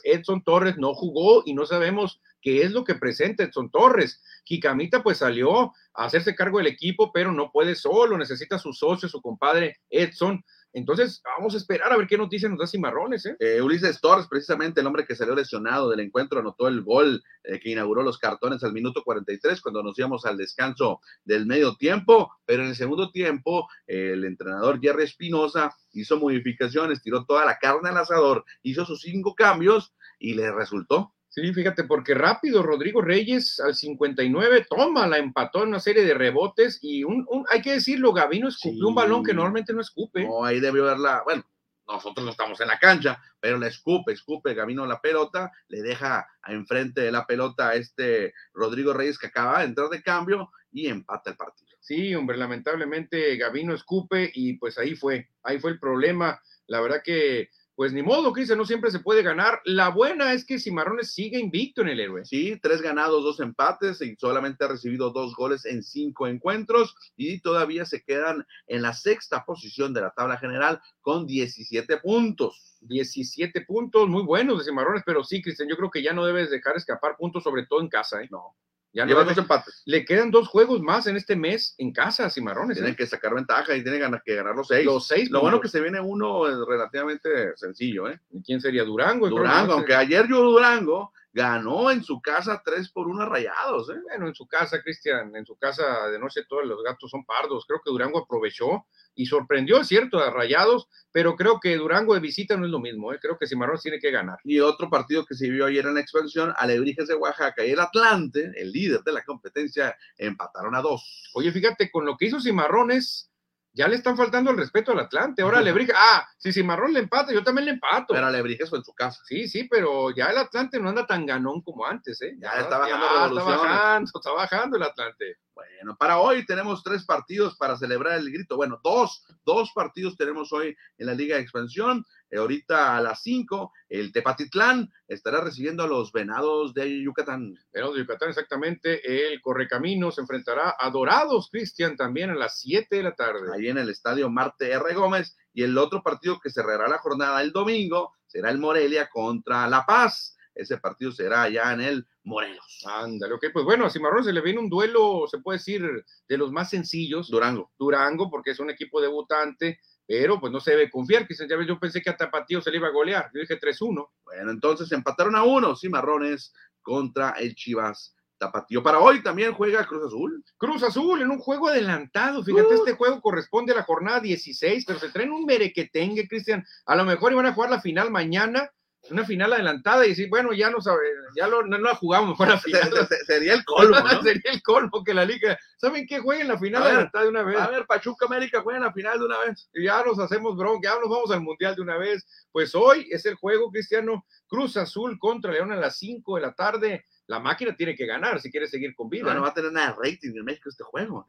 Edson 0.04 0.44
Torres 0.44 0.78
no 0.78 0.94
jugó 0.96 1.44
y 1.46 1.54
no 1.54 1.66
sabemos 1.66 2.20
qué 2.42 2.64
es 2.64 2.72
lo 2.72 2.84
que 2.84 2.96
presenta 2.96 3.44
Edson 3.44 3.70
Torres. 3.70 4.22
Kikamita 4.44 5.04
pues 5.04 5.20
salió 5.20 5.72
a 5.94 6.06
hacerse 6.06 6.36
cargo 6.36 6.58
del 6.58 6.68
equipo, 6.68 7.12
pero 7.14 7.32
no 7.32 7.52
puede 7.52 7.76
solo, 7.76 8.18
necesita 8.18 8.58
su 8.58 8.74
socio, 8.74 9.08
su 9.08 9.22
compadre 9.22 9.78
Edson. 9.90 10.44
Entonces, 10.74 11.22
vamos 11.38 11.54
a 11.54 11.58
esperar 11.58 11.94
a 11.94 11.98
ver 11.98 12.08
qué 12.08 12.18
noticias 12.18 12.50
nos 12.50 12.60
da 12.60 12.66
Cimarrones. 12.66 13.28
¿eh? 13.28 13.38
Eh, 13.40 13.62
Ulises 13.62 14.02
Torres, 14.02 14.26
precisamente 14.28 14.82
el 14.82 14.88
hombre 14.88 15.06
que 15.06 15.16
salió 15.16 15.36
lesionado 15.36 15.90
del 15.90 16.00
encuentro, 16.00 16.40
anotó 16.40 16.68
el 16.68 16.82
gol 16.82 17.24
eh, 17.44 17.60
que 17.60 17.70
inauguró 17.70 18.02
los 18.02 18.18
cartones 18.18 18.64
al 18.64 18.74
minuto 18.74 19.04
43 19.04 19.62
cuando 19.62 19.84
nos 19.84 19.98
íbamos 20.00 20.26
al 20.26 20.36
descanso 20.36 21.00
del 21.24 21.46
medio 21.46 21.76
tiempo, 21.76 22.32
pero 22.46 22.64
en 22.64 22.70
el 22.70 22.76
segundo 22.76 23.12
tiempo 23.12 23.68
el 23.86 24.26
entrenador 24.26 24.82
Jerry 24.82 25.04
Espinosa 25.04 25.76
hizo 25.92 26.18
modificaciones, 26.18 27.04
tiró 27.04 27.26
toda 27.26 27.46
la 27.46 27.60
carne 27.60 27.90
al 27.90 27.98
asador, 27.98 28.44
hizo 28.64 28.84
sus 28.86 29.02
cinco 29.02 29.36
cambios 29.36 29.94
y 30.18 30.34
le 30.34 30.52
resultó. 30.52 31.14
Sí, 31.34 31.52
fíjate, 31.52 31.86
porque 31.86 32.14
rápido 32.14 32.62
Rodrigo 32.62 33.02
Reyes 33.02 33.60
al 33.60 33.74
59 33.74 34.68
toma, 34.70 35.08
la 35.08 35.18
empató 35.18 35.64
en 35.64 35.70
una 35.70 35.80
serie 35.80 36.06
de 36.06 36.14
rebotes 36.14 36.78
y 36.84 37.04
un, 37.04 37.26
un 37.28 37.44
hay 37.50 37.60
que 37.60 37.72
decirlo, 37.72 38.14
Gavino 38.14 38.50
escupió 38.50 38.82
sí. 38.82 38.86
un 38.86 38.94
balón 38.94 39.24
que 39.24 39.34
normalmente 39.34 39.74
no 39.74 39.82
escupe. 39.82 40.26
No, 40.26 40.46
ahí 40.46 40.60
debió 40.60 40.84
verla, 40.84 41.24
bueno, 41.26 41.44
nosotros 41.88 42.24
no 42.24 42.30
estamos 42.30 42.62
en 42.62 42.68
la 42.68 42.78
cancha, 42.78 43.20
pero 43.40 43.58
le 43.58 43.70
escupe, 43.70 44.12
escupe 44.12 44.54
Gavino 44.54 44.86
la 44.86 45.02
pelota, 45.02 45.52
le 45.70 45.82
deja 45.82 46.28
enfrente 46.46 47.02
de 47.02 47.12
la 47.12 47.26
pelota 47.26 47.70
a 47.70 47.74
este 47.74 48.36
Rodrigo 48.54 48.94
Reyes 48.94 49.18
que 49.18 49.26
acaba 49.26 49.58
de 49.58 49.66
entrar 49.66 49.90
de 49.90 50.04
cambio 50.04 50.52
y 50.72 50.86
empata 50.86 51.32
el 51.32 51.36
partido. 51.36 51.76
Sí, 51.80 52.14
hombre, 52.14 52.38
lamentablemente 52.38 53.36
Gavino 53.38 53.74
escupe 53.74 54.30
y 54.36 54.58
pues 54.58 54.78
ahí 54.78 54.96
fue, 54.96 55.32
ahí 55.42 55.58
fue 55.58 55.72
el 55.72 55.80
problema. 55.80 56.40
La 56.68 56.80
verdad 56.80 57.02
que 57.04 57.50
pues 57.76 57.92
ni 57.92 58.04
modo, 58.04 58.32
Cristian, 58.34 58.60
no 58.60 58.66
siempre 58.66 58.92
se 58.92 59.00
puede 59.00 59.24
ganar. 59.24 59.60
La 59.66 59.90
buena 59.90 60.34
es 60.34 60.46
que 60.46 60.60
Cimarrones 60.60 61.14
sigue 61.14 61.40
invicto 61.40 61.82
en 61.82 61.90
el 61.90 62.00
héroe. 62.00 62.24
Sí, 62.24 62.60
tres 62.62 62.82
ganados, 62.82 63.24
dos 63.24 63.40
empates 63.40 64.02
y 64.02 64.16
solamente 64.16 64.64
ha 64.64 64.68
recibido 64.68 65.10
dos 65.10 65.36
goles 65.36 65.66
en 65.66 65.82
cinco 65.82 66.28
encuentros 66.28 66.96
y 67.16 67.40
todavía 67.42 67.86
se 67.86 68.04
quedan 68.04 68.46
en 68.68 68.82
la 68.84 68.94
sexta 68.94 69.44
posición 69.44 69.94
de 69.94 70.02
la 70.02 70.12
tabla 70.12 70.38
general 70.38 70.82
con 71.02 71.26
17 71.26 71.98
puntos. 71.98 72.78
17 72.82 73.62
puntos, 73.62 74.08
muy 74.08 74.24
buenos 74.24 74.60
de 74.60 74.66
Cimarrones, 74.66 75.04
pero 75.06 75.24
sí, 75.24 75.42
Cristian, 75.42 75.70
yo 75.70 75.78
creo 75.78 75.90
que 75.90 76.04
ya 76.04 76.14
no 76.14 76.26
debes 76.26 76.52
dejar 76.52 76.76
escapar 76.76 77.16
puntos, 77.18 77.44
sobre 77.44 77.66
todo 77.66 77.82
en 77.82 77.90
casa, 77.90 78.22
¿eh? 78.22 78.28
No. 78.30 78.56
Ya 78.94 79.06
Lleva 79.06 79.24
dos 79.24 79.36
empates. 79.38 79.82
Le 79.86 80.06
quedan 80.06 80.30
dos 80.30 80.48
juegos 80.48 80.80
más 80.82 81.08
en 81.08 81.18
este 81.18 81.36
mes 81.36 81.74
en 81.80 81.92
casa, 81.92 82.30
Cimarrones. 82.30 82.78
Tienen 82.78 82.94
¿eh? 82.94 82.96
que 82.96 83.08
sacar 83.08 83.34
ventaja 83.34 83.76
y 83.76 83.82
tienen 83.82 84.00
ganas- 84.02 84.22
que 84.24 84.36
ganar 84.36 84.56
los 84.56 84.68
seis. 84.68 84.86
Los 84.86 85.08
seis 85.08 85.32
Lo 85.32 85.42
bueno 85.42 85.60
que 85.60 85.68
se 85.68 85.82
viene 85.82 86.00
uno 86.00 86.48
es 86.48 86.56
relativamente 86.68 87.58
sencillo, 87.58 88.08
¿eh? 88.08 88.20
¿Quién 88.46 88.62
sería 88.62 88.84
Durango? 88.84 89.28
Durango, 89.30 89.74
aunque 89.74 89.96
ayer 89.96 90.28
yo 90.30 90.44
Durango 90.44 91.12
ganó 91.34 91.90
en 91.90 92.04
su 92.04 92.22
casa 92.22 92.62
3 92.64 92.90
por 92.90 93.08
1 93.08 93.26
rayados, 93.26 93.90
¿eh? 93.90 94.00
Bueno, 94.04 94.28
en 94.28 94.36
su 94.36 94.48
casa, 94.48 94.82
Cristian, 94.82 95.36
en 95.36 95.46
su 95.46 95.58
casa 95.58 96.08
de 96.10 96.20
noche 96.20 96.46
todos 96.48 96.66
los 96.66 96.84
gatos 96.84 97.10
son 97.10 97.26
pardos. 97.26 97.66
Creo 97.68 97.82
que 97.84 97.90
Durango 97.90 98.20
aprovechó 98.20 98.86
y 99.16 99.26
sorprendió, 99.26 99.82
es 99.82 99.88
cierto, 99.88 100.20
a 100.20 100.30
Rayados, 100.30 100.88
pero 101.12 101.36
creo 101.36 101.60
que 101.60 101.76
Durango 101.76 102.14
de 102.14 102.20
visita 102.20 102.56
no 102.56 102.66
es 102.66 102.72
lo 102.72 102.80
mismo. 102.80 103.12
¿eh? 103.14 103.20
Creo 103.20 103.38
que 103.38 103.48
Cimarrones 103.48 103.82
tiene 103.82 104.00
que 104.00 104.12
ganar. 104.12 104.38
Y 104.44 104.60
otro 104.60 104.90
partido 104.90 105.26
que 105.26 105.36
se 105.36 105.50
vio 105.50 105.66
ayer 105.66 105.86
en 105.86 105.96
la 105.96 106.02
expansión, 106.02 106.54
Alebrijes 106.58 107.08
de 107.08 107.16
Oaxaca 107.16 107.66
y 107.66 107.72
el 107.72 107.80
Atlante, 107.80 108.52
el 108.56 108.72
líder 108.72 109.02
de 109.02 109.12
la 109.12 109.24
competencia, 109.24 109.96
empataron 110.18 110.76
a 110.76 110.82
dos. 110.82 111.32
Oye, 111.34 111.52
fíjate, 111.52 111.90
con 111.92 112.06
lo 112.06 112.16
que 112.16 112.26
hizo 112.26 112.40
Cimarrones, 112.40 113.33
ya 113.74 113.88
le 113.88 113.96
están 113.96 114.16
faltando 114.16 114.52
el 114.52 114.58
respeto 114.58 114.92
al 114.92 115.00
Atlante. 115.00 115.42
Ahora 115.42 115.58
Alebrije, 115.60 115.92
ah, 115.96 116.28
si 116.38 116.54
Cimarrón 116.54 116.94
le 116.94 117.00
empata, 117.00 117.34
yo 117.34 117.44
también 117.44 117.66
le 117.66 117.72
empato. 117.72 118.14
Pero 118.14 118.28
Alebrijes 118.28 118.70
fue 118.70 118.80
en 118.80 118.86
su 118.86 118.94
casa. 118.94 119.22
Sí, 119.26 119.48
sí, 119.48 119.68
pero 119.70 120.12
ya 120.12 120.28
el 120.28 120.38
Atlante 120.38 120.80
no 120.80 120.90
anda 120.90 121.06
tan 121.06 121.26
ganón 121.26 121.62
como 121.62 121.86
antes, 121.86 122.22
¿eh? 122.22 122.36
Ya 122.40 122.52
está 122.60 122.78
bajando 122.78 123.06
está 123.06 123.24
revoluciones. 123.24 123.62
bajando, 123.62 124.12
está 124.14 124.32
bajando 124.32 124.78
el 124.78 124.84
Atlante. 124.84 125.38
Bueno, 125.56 125.96
para 125.98 126.20
hoy 126.20 126.46
tenemos 126.46 126.82
tres 126.84 127.06
partidos 127.06 127.56
para 127.58 127.78
celebrar 127.78 128.18
el 128.18 128.32
grito. 128.32 128.56
Bueno, 128.56 128.80
dos, 128.84 129.24
dos 129.46 129.72
partidos 129.76 130.16
tenemos 130.18 130.52
hoy 130.52 130.76
en 130.98 131.06
la 131.06 131.14
Liga 131.14 131.36
de 131.36 131.44
Expansión. 131.44 132.04
Eh, 132.32 132.38
ahorita 132.38 132.98
a 132.98 133.02
las 133.02 133.22
5, 133.22 133.72
el 133.90 134.12
Tepatitlán 134.12 134.92
estará 135.08 135.42
recibiendo 135.42 135.84
a 135.84 135.88
los 135.88 136.12
Venados 136.12 136.74
de 136.74 137.04
Yucatán. 137.04 137.56
Pero 137.72 137.94
de 137.94 138.00
Yucatán, 138.00 138.30
exactamente, 138.30 139.32
el 139.32 139.42
Correcamino 139.42 140.12
se 140.12 140.22
enfrentará 140.22 140.76
a 140.80 140.90
Dorados, 140.90 141.50
Cristian, 141.52 141.96
también 141.96 142.32
a 142.32 142.36
las 142.36 142.60
7 142.60 142.96
de 142.96 143.04
la 143.04 143.14
tarde. 143.14 143.54
ahí 143.54 143.68
en 143.68 143.78
el 143.78 143.90
estadio 143.90 144.30
Marte 144.30 144.72
R. 144.72 144.94
Gómez. 144.96 145.38
Y 145.54 145.62
el 145.62 145.78
otro 145.78 146.02
partido 146.02 146.40
que 146.40 146.50
cerrará 146.50 146.88
la 146.88 146.98
jornada 146.98 147.42
el 147.44 147.52
domingo 147.52 148.16
será 148.26 148.50
el 148.50 148.58
Morelia 148.58 149.08
contra 149.10 149.68
La 149.68 149.86
Paz. 149.86 150.36
Ese 150.56 150.78
partido 150.78 151.12
será 151.12 151.44
allá 151.44 151.72
en 151.74 151.82
el 151.82 152.08
Morelos. 152.24 152.84
Ándale, 152.86 153.34
ok, 153.34 153.48
pues 153.52 153.66
bueno, 153.66 153.86
a 153.86 153.90
Cimarrón 153.90 154.24
se 154.24 154.32
le 154.34 154.42
viene 154.42 154.60
un 154.60 154.70
duelo, 154.70 155.26
se 155.30 155.40
puede 155.40 155.58
decir, 155.58 155.82
de 156.28 156.38
los 156.38 156.52
más 156.52 156.70
sencillos. 156.70 157.30
Durango. 157.30 157.72
Durango, 157.78 158.30
porque 158.30 158.52
es 158.52 158.60
un 158.60 158.70
equipo 158.70 159.02
debutante, 159.02 159.80
pero 160.06 160.40
pues 160.40 160.52
no 160.52 160.60
se 160.60 160.72
debe 160.72 160.90
confiar, 160.90 161.26
Cristian. 161.26 161.50
Ya 161.50 161.58
ves, 161.58 161.68
yo 161.68 161.80
pensé 161.80 162.02
que 162.02 162.10
a 162.10 162.18
Tapatío 162.18 162.62
se 162.62 162.72
le 162.72 162.78
iba 162.78 162.88
a 162.88 162.92
golear. 162.92 163.30
Yo 163.34 163.42
dije 163.42 163.60
3-1. 163.60 164.10
Bueno, 164.24 164.52
entonces 164.52 164.92
empataron 164.92 165.36
a 165.36 165.44
uno, 165.44 165.76
Cimarrones 165.76 166.54
contra 166.82 167.32
el 167.32 167.56
Chivas 167.56 168.16
Tapatío. 168.38 168.84
Para 168.84 169.00
hoy 169.00 169.22
también 169.24 169.54
juega 169.54 169.86
Cruz 169.86 170.08
Azul. 170.08 170.44
Cruz 170.58 170.84
Azul 170.84 171.22
en 171.22 171.30
un 171.30 171.40
juego 171.40 171.68
adelantado. 171.70 172.44
Fíjate, 172.44 172.74
Uh. 172.76 172.78
este 172.80 172.94
juego 172.94 173.22
corresponde 173.22 173.72
a 173.74 173.76
la 173.76 173.84
jornada 173.84 174.20
16, 174.20 174.84
pero 174.86 175.00
se 175.00 175.10
traen 175.10 175.32
un 175.32 175.46
merequetengue, 175.46 176.28
Cristian. 176.28 176.66
A 176.86 176.96
lo 176.96 177.06
mejor 177.06 177.32
iban 177.32 177.46
a 177.46 177.54
jugar 177.54 177.70
la 177.70 177.82
final 177.82 178.12
mañana, 178.12 178.70
una 179.10 179.26
final 179.26 179.52
adelantada 179.52 180.06
y 180.06 180.10
decir, 180.10 180.30
bueno, 180.30 180.54
ya 180.54 180.70
no 180.70 180.80
sabe, 180.80 181.02
ya 181.36 181.48
lo, 181.48 181.64
no 181.68 181.78
la 181.78 181.94
jugamos 181.96 182.30
mejor 182.30 182.48
la 182.48 182.58
final. 182.60 182.90
Se- 182.92 183.06
se- 183.18 183.26
Sería 183.26 183.54
el 183.54 183.66
colmo, 183.66 184.00
¿no? 184.00 184.22
Sería 184.24 184.52
el 184.52 184.62
colmo 184.64 185.04
que 185.04 185.14
la 185.14 185.26
liga. 185.26 185.58
¿Saben 185.78 186.08
qué? 186.08 186.20
Jueguen 186.20 186.48
la 186.48 186.58
final 186.58 186.82
A 186.82 186.86
ver, 186.86 186.94
adelantada 186.96 187.24
de 187.26 187.30
una 187.30 187.44
vez. 187.44 187.58
A 187.60 187.68
ver, 187.70 187.86
Pachuca 187.86 188.26
América 188.28 188.62
juega 188.62 188.78
en 188.78 188.86
la 188.86 188.94
final 188.94 189.20
de 189.20 189.26
una 189.26 189.40
vez. 189.40 189.70
Y 189.74 189.84
ya 189.84 190.04
nos 190.06 190.20
hacemos 190.20 190.56
bronca, 190.56 190.90
ya 190.94 191.00
nos 191.00 191.10
vamos 191.10 191.32
al 191.32 191.42
mundial 191.42 191.76
de 191.76 191.82
una 191.82 191.98
vez. 191.98 192.26
Pues 192.52 192.74
hoy 192.76 193.08
es 193.12 193.26
el 193.26 193.36
juego, 193.36 193.70
Cristiano. 193.72 194.26
Cruz 194.48 194.78
Azul 194.78 195.20
contra 195.20 195.52
León 195.52 195.72
a 195.72 195.76
las 195.76 195.98
5 195.98 196.36
de 196.38 196.42
la 196.42 196.54
tarde. 196.54 197.06
La 197.28 197.40
máquina 197.40 197.76
tiene 197.76 197.96
que 197.96 198.06
ganar 198.06 198.40
si 198.40 198.52
quiere 198.52 198.68
seguir 198.68 198.96
con 198.96 199.10
vida. 199.10 199.26
No, 199.26 199.34
no 199.36 199.42
va 199.42 199.50
a 199.50 199.54
tener 199.54 199.72
nada 199.72 199.88
de 199.88 199.96
rating 200.12 200.32
en 200.36 200.46
México 200.46 200.70
este 200.70 200.84
juego. 200.84 201.28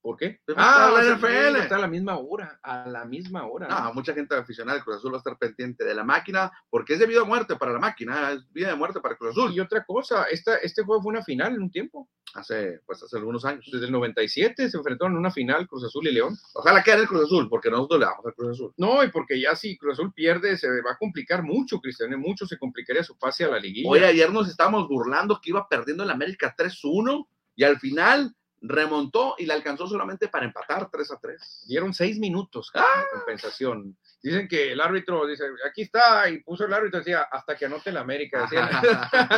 ¿Por 0.00 0.16
qué? 0.16 0.40
Pues 0.44 0.56
está 0.56 0.90
la 0.90 1.02
NFL. 1.02 1.56
está 1.56 1.76
a 1.76 1.80
la 1.80 1.88
misma 1.88 2.18
hora, 2.18 2.58
a 2.62 2.86
la 2.86 3.04
misma 3.04 3.46
hora. 3.46 3.68
No, 3.68 3.94
mucha 3.94 4.14
gente 4.14 4.34
aficionada 4.34 4.76
del 4.76 4.84
Cruz 4.84 4.98
Azul 4.98 5.12
va 5.12 5.16
a 5.16 5.18
estar 5.18 5.36
pendiente 5.38 5.84
de 5.84 5.94
la 5.94 6.04
máquina 6.04 6.50
porque 6.70 6.94
es 6.94 6.98
de 6.98 7.06
vida 7.06 7.22
o 7.22 7.26
muerte 7.26 7.56
para 7.56 7.72
la 7.72 7.78
máquina, 7.78 8.32
es 8.32 8.50
vida 8.52 8.68
de 8.68 8.76
muerte 8.76 9.00
para 9.00 9.12
el 9.12 9.18
Cruz 9.18 9.32
Azul. 9.32 9.52
Y 9.52 9.60
otra 9.60 9.84
cosa, 9.84 10.24
esta, 10.24 10.56
este 10.56 10.82
juego 10.84 11.02
fue 11.02 11.10
una 11.10 11.22
final 11.22 11.54
en 11.54 11.62
un 11.62 11.70
tiempo. 11.70 12.08
Hace, 12.34 12.80
pues, 12.86 13.02
hace 13.02 13.16
algunos 13.16 13.44
años. 13.44 13.68
Desde 13.72 13.86
el 13.86 13.92
97 13.92 14.70
se 14.70 14.76
enfrentaron 14.76 15.14
en 15.14 15.18
una 15.18 15.30
final 15.30 15.66
Cruz 15.66 15.84
Azul 15.84 16.06
y 16.06 16.12
León. 16.12 16.36
Ojalá 16.54 16.82
quede 16.82 17.00
el 17.00 17.08
Cruz 17.08 17.24
Azul 17.24 17.48
porque 17.48 17.70
nosotros 17.70 18.00
le 18.00 18.06
damos 18.06 18.24
al 18.24 18.34
Cruz 18.34 18.50
Azul. 18.50 18.72
No, 18.76 19.02
y 19.02 19.10
porque 19.10 19.40
ya 19.40 19.56
si 19.56 19.76
Cruz 19.76 19.94
Azul 19.94 20.12
pierde, 20.12 20.56
se 20.56 20.68
va 20.68 20.92
a 20.92 20.98
complicar 20.98 21.42
mucho, 21.42 21.80
Cristiano, 21.80 22.14
y 22.14 22.18
mucho 22.18 22.46
se 22.46 22.58
complicaría 22.58 23.02
su 23.02 23.18
pase 23.18 23.44
a 23.44 23.48
la 23.48 23.58
liguilla. 23.58 23.90
Hoy 23.90 24.00
ayer 24.00 24.30
nos 24.30 24.48
estábamos 24.48 24.88
burlando 24.88 25.40
que 25.42 25.50
iba 25.50 25.68
perdiendo 25.68 26.04
el 26.04 26.10
América 26.10 26.54
3-1 26.56 27.26
y 27.56 27.64
al 27.64 27.78
final 27.80 28.36
remontó 28.60 29.34
y 29.38 29.46
le 29.46 29.52
alcanzó 29.52 29.86
solamente 29.86 30.28
para 30.28 30.46
empatar 30.46 30.88
3 30.90 31.10
a 31.12 31.18
3. 31.18 31.64
dieron 31.66 31.94
seis 31.94 32.18
minutos 32.18 32.70
¡Ah! 32.74 33.04
de 33.04 33.18
compensación. 33.18 33.96
Dicen 34.22 34.48
que 34.48 34.72
el 34.72 34.80
árbitro 34.80 35.26
dice, 35.26 35.44
aquí 35.68 35.82
está, 35.82 36.28
y 36.28 36.42
puso 36.42 36.64
el 36.64 36.72
árbitro, 36.72 36.98
decía, 36.98 37.22
hasta 37.30 37.56
que 37.56 37.66
anote 37.66 37.92
la 37.92 38.00
América. 38.00 38.42
Decían, 38.42 38.68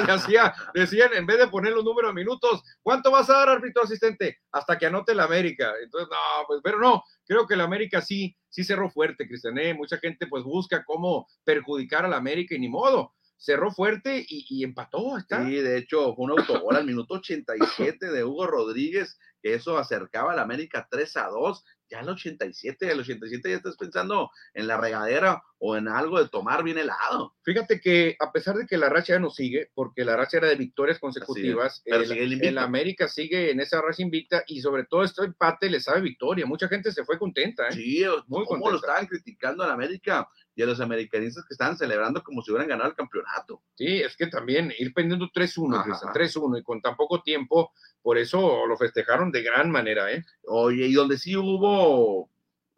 decía, 0.07 0.55
decían, 0.75 1.11
en 1.15 1.27
vez 1.27 1.39
de 1.39 1.49
poner 1.49 1.73
los 1.73 1.85
números 1.85 2.11
de 2.11 2.21
minutos, 2.21 2.63
¿cuánto 2.83 3.11
vas 3.11 3.29
a 3.29 3.35
dar, 3.35 3.49
árbitro 3.51 3.83
asistente? 3.83 4.39
Hasta 4.53 4.79
que 4.79 4.87
anote 4.87 5.15
la 5.15 5.25
América. 5.25 5.75
Entonces, 5.83 6.09
no, 6.11 6.47
pues, 6.47 6.61
pero 6.63 6.79
no, 6.79 7.05
creo 7.27 7.47
que 7.47 7.57
la 7.57 7.65
América 7.65 8.01
sí, 8.01 8.35
sí 8.49 8.65
cerró 8.65 8.91
fuerte, 8.91 9.29
Cristian. 9.29 9.59
¿eh? 9.59 9.75
Mucha 9.75 9.99
gente 9.99 10.27
pues 10.27 10.45
busca 10.45 10.85
cómo 10.85 11.29
perjudicar 11.45 12.05
a 12.05 12.09
la 12.09 12.17
América 12.17 12.55
y 12.55 12.59
ni 12.59 12.69
modo. 12.69 13.15
Cerró 13.41 13.73
fuerte 13.73 14.25
y, 14.29 14.45
y 14.51 14.65
empató, 14.65 15.17
está. 15.17 15.45
Sí, 15.47 15.57
de 15.57 15.79
hecho, 15.79 16.15
fue 16.15 16.27
un 16.27 16.39
autogol 16.39 16.77
al 16.77 16.85
minuto 16.85 17.15
87 17.15 18.11
de 18.11 18.23
Hugo 18.23 18.47
Rodríguez, 18.47 19.19
que 19.43 19.55
eso 19.55 19.79
acercaba 19.79 20.33
al 20.33 20.39
América 20.39 20.87
3 20.91 21.17
a 21.17 21.29
2. 21.29 21.65
Ya 21.89 22.01
al 22.01 22.09
87, 22.11 22.91
al 22.91 23.01
87 23.01 23.51
ya 23.51 23.57
estás 23.57 23.77
pensando 23.79 24.31
en 24.53 24.67
la 24.67 24.77
regadera 24.77 25.43
o 25.63 25.77
en 25.77 25.89
algo 25.89 26.19
de 26.19 26.29
tomar 26.29 26.65
bien 26.65 26.79
helado. 26.79 27.35
Fíjate 27.43 27.81
que 27.81 28.17
a 28.19 28.33
pesar 28.33 28.57
de 28.57 28.67
que 28.67 28.79
la 28.79 28.89
racha 28.89 29.13
ya 29.15 29.19
no 29.19 29.29
sigue, 29.29 29.71
porque 29.75 30.07
la 30.07 30.17
racha 30.17 30.39
era 30.39 30.49
de 30.49 30.57
victorias 30.57 30.99
consecutivas, 30.99 31.83
pero 31.85 31.99
el, 32.03 32.09
sigue 32.09 32.49
el 32.49 32.59
América 32.59 33.09
sigue 33.09 33.51
en 33.51 33.61
esa 33.61 33.81
racha 33.83 34.03
invicta 34.03 34.43
y 34.47 34.63
sobre 34.63 34.85
todo 34.85 35.05
este 35.05 35.23
empate 35.23 35.69
le 35.69 35.81
sabe 35.81 36.01
victoria. 36.01 36.47
Mucha 36.47 36.67
gente 36.67 36.91
se 36.93 37.05
fue 37.05 37.19
contenta, 37.19 37.69
¿eh? 37.69 37.73
Sí, 37.73 38.03
Muy 38.27 38.47
cómo 38.47 38.71
lo 38.71 38.73
contenta. 38.73 38.77
estaban 38.87 39.07
criticando 39.07 39.63
al 39.63 39.71
América 39.71 40.27
y 40.55 40.63
a 40.63 40.67
los 40.67 40.81
americanistas 40.81 41.45
que 41.47 41.53
estaban 41.53 41.77
celebrando 41.77 42.23
como 42.23 42.41
si 42.41 42.51
hubieran 42.51 42.69
ganado 42.69 42.89
el 42.89 42.97
campeonato. 42.97 43.63
Sí, 43.75 44.01
es 44.01 44.17
que 44.17 44.29
también 44.29 44.73
ir 44.79 44.95
pendiendo 44.95 45.29
3-1, 45.29 45.75
Ajá. 45.75 45.85
Cristian, 45.85 46.13
3-1 46.15 46.61
y 46.61 46.63
con 46.63 46.81
tan 46.81 46.97
poco 46.97 47.23
tiempo, 47.23 47.73
por 48.01 48.17
eso 48.17 48.67
lo 48.67 48.79
festejaron 48.79 49.31
de 49.31 49.43
gran 49.43 49.71
manera, 49.71 50.11
¿eh? 50.11 50.25
Oye, 50.47 50.87
y 50.87 50.95
donde 50.95 51.19
sí 51.19 51.37
hubo, 51.37 52.31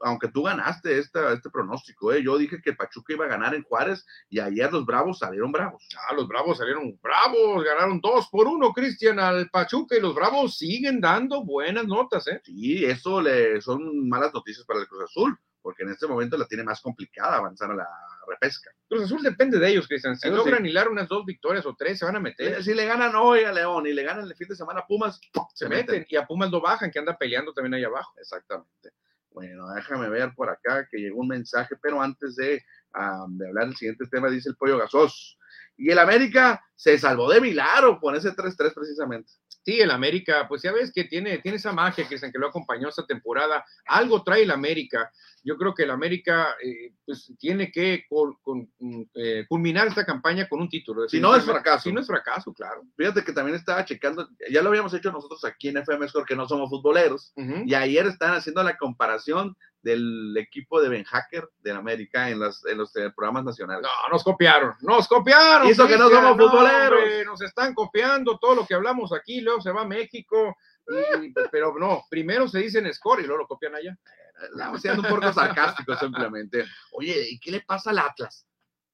aunque 0.03 0.29
tú 0.29 0.43
ganaste 0.43 0.99
esta, 0.99 1.33
este 1.33 1.51
pronóstico, 1.51 2.13
¿eh? 2.13 2.23
yo 2.23 2.37
dije 2.37 2.61
que 2.63 2.73
Pachuca 2.73 3.13
iba 3.13 3.25
a 3.25 3.29
ganar 3.29 3.55
en 3.55 3.63
Juárez 3.63 4.05
y 4.29 4.41
ayer 4.41 4.73
los 4.73 4.85
Bravos 4.85 5.19
salieron 5.19 5.53
bravos. 5.53 5.89
Ah, 6.09 6.15
los 6.15 6.29
Bravos 6.29 6.59
salieron 6.59 6.99
bravos, 7.01 7.65
ganaron 7.65 8.01
2 8.01 8.29
por 8.31 8.47
1, 8.47 8.73
Cristian, 8.73 9.19
al 9.19 9.49
Pachuca 9.51 9.97
y 9.97 10.01
los 10.01 10.15
Bravos 10.15 10.59
siguen 10.59 11.01
dando 11.01 11.45
buenas 11.45 11.87
notas, 11.87 12.27
¿eh? 12.29 12.41
Sí, 12.45 12.85
eso 12.85 13.21
le 13.21 13.61
son 13.61 14.09
malas 14.09 14.35
noticias 14.35 14.67
para 14.67 14.81
el 14.81 14.89
Cruz 14.89 15.05
Azul, 15.05 15.39
porque 15.61 15.85
en 15.85 15.91
este 15.91 16.07
momento 16.07 16.37
la 16.37 16.47
tiene 16.47 16.65
más 16.65 16.81
complicada 16.81 17.37
avanzar 17.37 17.71
a 17.71 17.75
la 17.75 17.89
repesca. 18.29 18.71
Cruz 18.89 19.05
Azul 19.05 19.23
depende 19.23 19.59
de 19.59 19.69
ellos, 19.69 19.87
Cristian. 19.87 20.17
Si 20.17 20.27
Eso 20.27 20.37
logran 20.37 20.67
hilar 20.67 20.89
unas 20.89 21.09
dos 21.09 21.25
victorias 21.25 21.65
o 21.67 21.75
tres, 21.77 21.99
se 21.99 22.05
van 22.05 22.17
a 22.17 22.21
meter. 22.21 22.55
Eh, 22.55 22.63
Si 22.63 22.75
le 22.75 22.87
ganan 22.87 23.15
hoy 23.15 23.45
a 23.45 23.53
León 23.53 23.87
y 23.87 23.93
le 23.93 24.03
ganan 24.03 24.25
el 24.25 24.35
fin 24.35 24.49
de 24.49 24.57
semana 24.57 24.81
a 24.81 24.87
Pumas, 24.87 25.21
se 25.55 25.69
meten 25.69 26.05
y 26.09 26.17
a 26.17 26.27
Pumas 26.27 26.51
lo 26.51 26.61
bajan, 26.61 26.91
que 26.91 26.99
anda 26.99 27.17
peleando 27.17 27.53
también 27.53 27.75
ahí 27.75 27.85
abajo. 27.85 28.13
Exactamente. 28.19 28.91
Bueno, 29.35 29.69
déjame 29.75 30.09
ver 30.09 30.33
por 30.35 30.49
acá 30.51 30.87
que 30.91 30.99
llegó 30.99 31.21
un 31.21 31.29
mensaje, 31.29 31.77
pero 31.81 32.01
antes 32.01 32.37
de, 32.37 32.63
ah, 32.95 33.25
de 33.29 33.49
hablar 33.49 33.67
del 33.67 33.77
siguiente 33.77 34.07
tema, 34.11 34.29
dice 34.29 34.51
el 34.51 34.57
pollo 34.57 34.79
gasos. 34.79 35.39
Y 35.77 35.91
el 35.91 35.99
América 35.99 36.63
se 36.77 36.99
salvó 36.99 37.31
de 37.31 37.41
milagro 37.41 37.99
con 37.99 38.15
ese 38.15 38.33
3-3 38.33 38.75
precisamente. 38.75 39.33
Sí, 39.65 39.81
el 39.81 39.91
América, 39.91 40.47
pues 40.49 40.63
ya 40.63 40.73
ves 40.73 40.93
que 40.93 41.05
tiene, 41.05 41.39
tiene 41.39 41.57
esa 41.57 41.73
magia 41.73 42.09
que 42.09 42.17
que 42.17 42.39
lo 42.39 42.49
acompañó 42.49 42.89
esta 42.89 43.07
temporada. 43.07 43.65
Algo 43.87 44.23
trae 44.23 44.43
el 44.43 44.51
América. 44.51 45.11
Yo 45.45 45.57
creo 45.57 45.75
que 45.75 45.85
el 45.85 45.91
América 45.91 46.57
eh, 46.63 46.93
pues, 47.05 47.33
tiene 47.39 47.71
que 47.71 48.05
mm, 48.11 49.03
eh, 49.15 49.47
culminar 49.49 49.89
esta 49.89 50.05
campaña 50.05 50.49
con 50.49 50.61
un 50.61 50.69
título. 50.69 51.09
Si 51.09 51.21
no 51.21 51.35
es 51.35 51.45
fracaso. 51.45 51.85
Si 51.85 51.93
no 51.93 52.01
es 52.01 52.07
fracaso, 52.07 52.53
claro. 52.53 52.83
Fíjate 52.97 53.23
que 53.23 53.33
también 53.33 53.57
estaba 53.57 53.85
checando, 53.85 54.29
ya 54.51 54.63
lo 54.63 54.69
habíamos 54.69 54.95
hecho 54.95 55.13
nosotros 55.13 55.45
aquí 55.45 55.69
en 55.69 55.79
FM 55.79 56.09
Score, 56.09 56.27
que 56.27 56.37
no 56.37 56.49
somos 56.49 56.71
futboleros, 56.71 57.33
y 57.37 57.75
ayer 57.75 58.07
están 58.07 58.35
haciendo 58.35 58.63
la 58.63 58.77
comparación 58.77 59.57
del 59.83 60.37
equipo 60.37 60.81
de 60.81 60.89
Ben 60.89 61.05
Hacker 61.05 61.49
de 61.61 61.73
América 61.73 62.31
en, 62.31 62.41
las, 62.41 62.65
en 62.67 62.79
los 62.79 62.95
eh, 62.97 63.11
programas 63.15 63.45
nacionales. 63.45 63.83
No, 63.83 64.09
nos 64.13 64.23
copiaron, 64.25 64.75
nos 64.81 65.09
copiaron. 65.09 65.69
Eso 65.69 65.87
que 65.87 65.99
no 65.99 66.09
somos 66.09 66.37
futboleros. 66.37 66.99
hombre, 67.01 67.25
nos 67.25 67.43
están 67.43 67.75
copiando 67.75 68.39
todo 68.39 68.55
lo 68.55 68.67
que 68.67 68.75
hablamos 68.75 69.13
aquí, 69.13 69.41
luego 69.41 69.61
se 69.61 69.73
va 69.73 69.83
a 69.83 69.87
México. 69.87 70.57
y- 71.23 71.33
pero 71.51 71.75
no, 71.79 72.05
primero 72.11 72.49
se 72.49 72.61
dicen 72.61 72.93
score 72.93 73.21
y 73.23 73.27
luego 73.27 73.43
lo 73.43 73.47
copian 73.49 73.75
allá. 73.75 73.97
Estamos 74.51 74.81
siendo 74.81 75.03
un 75.03 75.09
poco 75.09 75.33
sarcásticos 75.33 75.99
simplemente. 76.01 76.65
Oye, 76.93 77.29
¿y 77.31 77.39
qué 77.39 77.51
le 77.53 77.61
pasa 77.61 77.91
al 77.91 77.99
Atlas? 77.99 78.47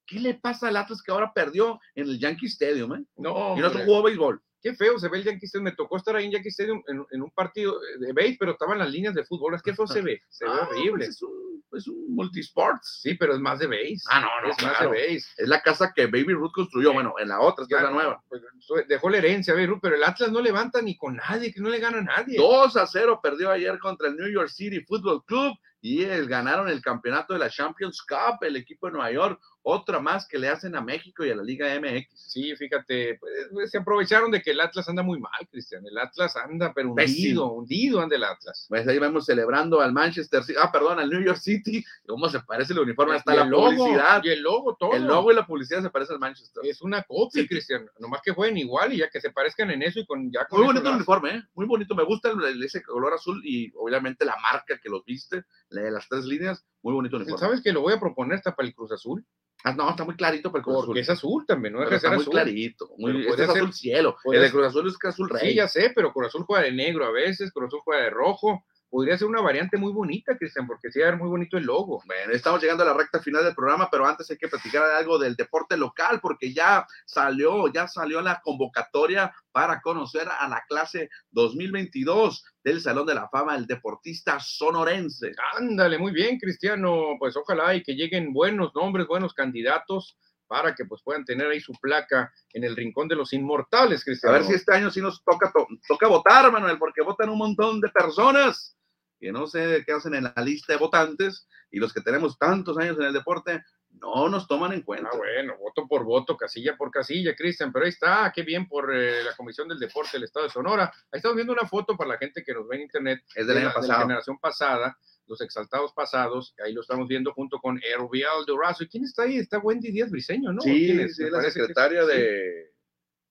¿Qué 0.07 0.18
le 0.20 0.34
pasa 0.34 0.68
al 0.68 0.76
Atlas 0.76 1.03
que 1.03 1.11
ahora 1.12 1.32
perdió 1.32 1.78
en 1.95 2.09
el 2.09 2.18
Yankee 2.18 2.47
Stadium? 2.47 2.95
Eh? 2.95 3.05
No, 3.16 3.57
Y 3.57 3.61
no 3.61 3.70
jugó 3.70 4.03
béisbol. 4.03 4.43
Qué 4.63 4.75
feo 4.75 4.99
se 4.99 5.09
ve 5.09 5.19
el 5.19 5.25
Yankee 5.25 5.47
Stadium. 5.47 5.65
Me 5.65 5.73
tocó 5.77 5.97
estar 5.97 6.17
ahí 6.17 6.27
en 6.27 6.33
Yankee 6.33 6.49
Stadium 6.49 6.83
en, 6.89 7.05
en 7.11 7.23
un 7.23 7.31
partido 7.31 7.79
de 8.01 8.13
base, 8.13 8.37
pero 8.39 8.53
estaban 8.53 8.79
las 8.79 8.91
líneas 8.91 9.15
de 9.15 9.25
fútbol. 9.25 9.55
Es 9.55 9.63
que 9.63 9.71
eso 9.71 9.87
se 9.87 10.01
ve, 10.03 10.23
se 10.29 10.45
ve 10.45 10.51
Ah, 10.53 10.67
horrible. 10.71 11.07
pues 11.07 11.09
es 11.11 11.23
un, 11.23 11.63
es 11.73 11.89
un 11.89 12.15
multisports. 12.15 13.01
Sí, 13.03 13.15
pero 13.15 13.35
es 13.35 13.41
más 13.41 13.59
de 13.59 13.67
base. 13.67 13.97
Ah, 14.11 14.21
no, 14.21 14.47
no, 14.47 14.53
es 14.53 14.63
más 14.63 14.77
claro. 14.77 14.93
de 14.93 15.01
base. 15.01 15.27
Es 15.37 15.49
la 15.49 15.61
casa 15.63 15.93
que 15.95 16.07
Baby 16.07 16.33
Ruth 16.35 16.53
construyó. 16.53 16.93
Bueno, 16.93 17.15
en 17.19 17.29
la 17.29 17.41
otra, 17.41 17.65
es 17.65 17.71
la 17.71 17.83
Ya, 17.83 17.91
nueva. 17.91 18.23
pues, 18.29 18.43
dejó 18.89 19.11
la 19.11 19.19
herencia, 19.19 19.55
Beirut, 19.55 19.79
pero 19.81 19.95
el 19.97 20.05
Atlas 20.05 20.31
no 20.33 20.41
levanta 20.41 20.81
ni 20.83 20.97
con 20.97 21.17
nadie, 21.17 21.53
que 21.53 21.61
no 21.61 21.69
le 21.69 21.79
gana 21.79 21.99
a 21.99 22.03
nadie. 22.03 22.37
2 22.37 22.77
a 22.77 22.87
0 22.87 23.21
perdió 23.23 23.51
ayer 23.51 23.79
contra 23.79 24.09
el 24.09 24.17
New 24.17 24.29
York 24.31 24.49
City 24.49 24.81
Football 24.85 25.25
Club 25.25 25.55
y 25.81 26.03
el- 26.05 26.27
ganaron 26.29 26.69
el 26.69 26.83
campeonato 26.83 27.33
de 27.35 27.39
la 27.39 27.49
Champions 27.51 28.03
Cup, 28.03 28.43
el 28.43 28.57
equipo 28.57 28.87
de 28.87 28.93
Nueva 28.95 29.13
York. 29.13 29.41
Otra 29.71 30.01
más 30.01 30.27
que 30.27 30.39
le 30.39 30.49
hacen 30.49 30.75
a 30.77 30.81
México 30.81 31.27
y 31.27 31.31
a 31.31 31.37
la 31.37 31.43
Liga 31.43 31.79
MX. 31.79 32.09
Sí, 32.33 32.57
fíjate, 32.57 33.19
pues, 33.19 33.71
se 33.71 33.77
aprovecharon 33.77 34.31
de 34.31 34.41
que 34.41 34.53
el 34.53 34.61
Atlas 34.62 34.89
anda 34.89 35.03
muy 35.03 35.21
mal, 35.21 35.47
Cristian. 35.51 35.85
El 35.87 35.99
Atlas 35.99 36.37
anda, 36.37 36.73
pero 36.75 36.89
hundido, 36.91 37.05
Pésimo. 37.07 37.45
hundido 37.53 38.01
anda 38.01 38.16
el 38.16 38.25
Atlas. 38.25 38.64
Pues 38.69 38.89
ahí 38.89 38.99
vamos 38.99 39.27
celebrando 39.27 39.83
al 39.83 39.93
Manchester 39.93 40.43
City, 40.43 40.59
ah, 40.62 40.73
perdón, 40.73 40.99
al 41.01 41.11
New 41.11 41.23
York 41.23 41.39
City. 41.39 41.85
¿Cómo 42.07 42.31
se 42.31 42.41
parece 42.41 42.73
el 42.73 42.79
uniforme? 42.79 43.16
Hasta 43.16 43.35
Y 43.35 43.37
la 43.37 43.43
el 43.45 43.51
logo, 43.51 43.66
publicidad. 43.66 44.23
Y 44.25 44.29
el 44.31 44.41
logo, 44.41 44.75
todo. 44.77 44.93
El 44.95 45.05
logo 45.05 45.33
y 45.33 45.35
la 45.35 45.47
publicidad 45.47 45.83
se 45.83 45.91
parece 45.91 46.14
al 46.14 46.19
Manchester. 46.19 46.64
Es 46.64 46.81
una 46.81 47.03
copia, 47.03 47.43
Sí. 47.43 47.49
Cristian. 47.49 47.87
Nomás 47.99 48.23
que 48.25 48.33
jueguen 48.33 48.57
igual 48.57 48.95
y 48.95 48.99
ya 48.99 49.11
que 49.11 49.21
se 49.21 49.31
parezcan 49.33 49.71
en 49.71 49.83
eso 49.83 50.01
y 50.01 50.07
con 50.07 50.33
ya 50.33 50.47
con 50.47 50.61
Muy 50.61 50.69
bonito 50.69 50.89
el 50.89 50.95
uniforme, 50.97 51.31
¿eh? 51.37 51.43
Muy 51.55 51.66
bonito. 51.66 51.95
Me 51.95 52.05
gusta 52.05 52.31
el- 52.31 52.43
el- 52.43 52.62
ese 52.62 52.83
color 52.83 53.12
azul 53.12 53.43
y 53.45 53.71
obviamente 53.77 54.25
la 54.25 54.37
marca 54.51 54.79
que 54.83 54.89
los 54.89 55.05
viste, 55.05 55.45
la 55.69 55.83
de 55.83 55.91
las 55.91 56.09
tres 56.09 56.25
líneas. 56.25 56.64
Muy 56.81 56.95
bonito 56.95 57.16
hacen. 57.16 57.25
uniforme. 57.27 57.47
¿Sabes 57.47 57.61
que 57.62 57.73
lo 57.73 57.83
voy 57.83 57.93
a 57.93 58.01
proponer 58.01 58.37
hasta 58.39 58.55
para 58.55 58.66
el 58.66 58.75
Cruz 58.75 58.93
Azul? 58.93 59.27
Ah, 59.65 59.73
no, 59.73 59.91
está 59.91 60.05
muy 60.05 60.15
clarito 60.15 60.51
para 60.53 60.61
el 60.61 60.65
Cruz 60.65 60.87
Porque 60.87 61.01
Azul. 61.01 61.13
es 61.13 61.19
azul 61.19 61.47
también, 61.47 61.75
no 61.75 61.81
Pero 61.81 61.97
está 61.97 62.11
muy 62.11 62.21
azul. 62.21 62.33
clarito. 62.33 62.91
Muy, 62.97 63.13
Pero 63.13 63.31
este 63.31 63.43
es 63.43 63.49
azul 63.49 63.61
ser- 63.67 63.73
cielo. 63.75 64.17
podría 64.23 64.41
El 64.43 64.47
de 64.47 64.53
Cruz 64.53 64.67
Azul 64.67 64.89
es 64.89 64.97
azul 65.05 65.29
rey. 65.29 65.51
Sí, 65.51 65.55
ya 65.57 65.67
sé, 65.69 65.93
pero 65.95 66.13
Cruz 66.13 66.29
Azul 66.29 66.45
juega 66.45 66.65
de 66.65 66.73
negro 66.73 67.05
a 67.07 67.11
veces, 67.11 67.51
Cruz 67.53 67.67
Azul 67.67 67.81
juega 67.85 68.05
de 68.05 68.11
rojo. 68.11 68.65
Podría 68.91 69.18
ser 69.18 69.28
una 69.28 69.43
variante 69.43 69.76
muy 69.76 69.93
bonita, 69.93 70.36
Cristian, 70.39 70.66
porque 70.66 70.91
sí 70.91 70.99
va 71.01 71.09
a 71.09 71.11
ver 71.11 71.18
muy 71.20 71.28
bonito 71.28 71.59
el 71.59 71.64
logo. 71.64 72.01
Bueno, 72.07 72.32
estamos 72.32 72.61
llegando 72.62 72.84
a 72.84 72.86
la 72.86 72.95
recta 72.95 73.20
final 73.20 73.45
del 73.45 73.55
programa, 73.55 73.89
pero 73.91 74.07
antes 74.07 74.30
hay 74.30 74.39
que 74.39 74.49
platicar 74.49 74.82
algo 74.82 75.18
del 75.18 75.36
deporte 75.36 75.76
local, 75.76 76.20
porque 76.22 76.55
ya 76.55 76.86
salió, 77.05 77.68
ya 77.70 77.86
salió 77.86 78.22
la 78.22 78.41
convocatoria 78.43 79.34
para 79.53 79.80
conocer 79.82 80.26
a 80.28 80.49
la 80.49 80.64
clase 80.68 81.11
2022 81.32 82.45
del 82.64 82.80
Salón 82.80 83.07
de 83.07 83.14
la 83.14 83.28
Fama, 83.28 83.57
el 83.57 83.66
deportista 83.66 84.39
sonorense. 84.41 85.32
Ándale, 85.59 85.99
muy 85.99 86.12
bien, 86.12 86.39
Cristiano. 86.39 87.16
Pues 87.18 87.36
ojalá 87.36 87.74
y 87.74 87.82
que 87.82 87.95
lleguen 87.95 88.32
buenos 88.32 88.74
nombres, 88.74 89.07
buenos 89.07 89.34
candidatos 89.34 90.16
para 90.47 90.74
que 90.74 90.86
pues 90.86 91.03
puedan 91.05 91.26
tener 91.26 91.47
ahí 91.49 91.61
su 91.61 91.74
placa 91.74 92.32
en 92.55 92.64
el 92.64 92.74
rincón 92.74 93.07
de 93.07 93.16
los 93.16 93.34
inmortales, 93.34 94.01
A 94.01 94.05
Cristiano. 94.05 94.34
ver 94.34 94.45
si 94.45 94.55
este 94.55 94.74
año 94.74 94.91
sí 94.91 95.03
nos 95.03 95.22
toca, 95.22 95.53
to- 95.53 95.66
toca 95.86 96.09
votar, 96.09 96.51
Manuel, 96.51 96.78
porque 96.78 97.03
votan 97.03 97.28
un 97.28 97.36
montón 97.36 97.80
de 97.82 97.91
personas 97.91 98.74
que 99.19 99.33
no 99.33 99.47
sé 99.47 99.83
qué 99.87 99.93
hacen 99.93 100.14
en 100.14 100.25
la 100.25 100.35
lista 100.45 100.73
de 100.73 100.79
votantes 100.79 101.47
y 101.71 101.79
los 101.79 101.93
que 101.93 102.01
tenemos 102.01 102.39
tantos 102.39 102.77
años 102.79 102.97
en 102.99 103.05
el 103.05 103.12
deporte 103.12 103.62
no 103.91 104.29
nos 104.29 104.47
toman 104.47 104.73
en 104.73 104.83
cuenta. 104.83 105.09
Ah, 105.12 105.16
bueno, 105.16 105.57
voto 105.59 105.87
por 105.89 106.05
voto, 106.05 106.37
casilla 106.37 106.77
por 106.77 106.91
casilla, 106.91 107.35
Cristian, 107.35 107.73
pero 107.73 107.85
ahí 107.85 107.89
está, 107.91 108.31
qué 108.35 108.43
bien 108.43 108.69
por 108.69 108.95
eh, 108.95 109.25
la 109.25 109.35
Comisión 109.35 109.66
del 109.66 109.79
Deporte 109.79 110.11
del 110.12 110.25
Estado 110.25 110.47
de 110.47 110.53
Sonora. 110.53 110.85
Ahí 111.11 111.16
estamos 111.19 111.35
viendo 111.37 111.53
una 111.53 111.66
foto 111.66 111.97
para 111.97 112.11
la 112.11 112.19
gente 112.19 112.45
que 112.45 112.53
nos 112.53 112.69
ve 112.69 112.77
en 112.77 112.83
internet. 112.83 113.23
Es 113.35 113.47
del 113.47 113.57
de 113.57 113.64
la, 113.64 113.75
de 113.81 113.89
la 113.89 114.01
generación 114.01 114.39
pasada, 114.39 114.97
los 115.27 115.41
exaltados 115.41 115.93
pasados, 115.95 116.55
ahí 116.64 116.73
lo 116.75 116.83
estamos 116.83 117.09
viendo 117.09 117.33
junto 117.33 117.59
con 117.59 117.81
Herbial 117.83 118.45
Durazo. 118.47 118.85
¿Y 118.85 118.89
quién 118.89 119.05
está 119.05 119.23
ahí? 119.23 119.39
Está 119.39 119.59
Wendy 119.59 119.91
Díaz 119.91 120.11
Briseño, 120.11 120.53
¿no? 120.53 120.61
Sí, 120.61 120.87
¿Quién 120.87 121.01
es? 121.01 121.16
sí, 121.16 121.25
la 121.29 121.41
que- 121.43 121.51
secretaria 121.51 122.03
sí, 122.07 122.12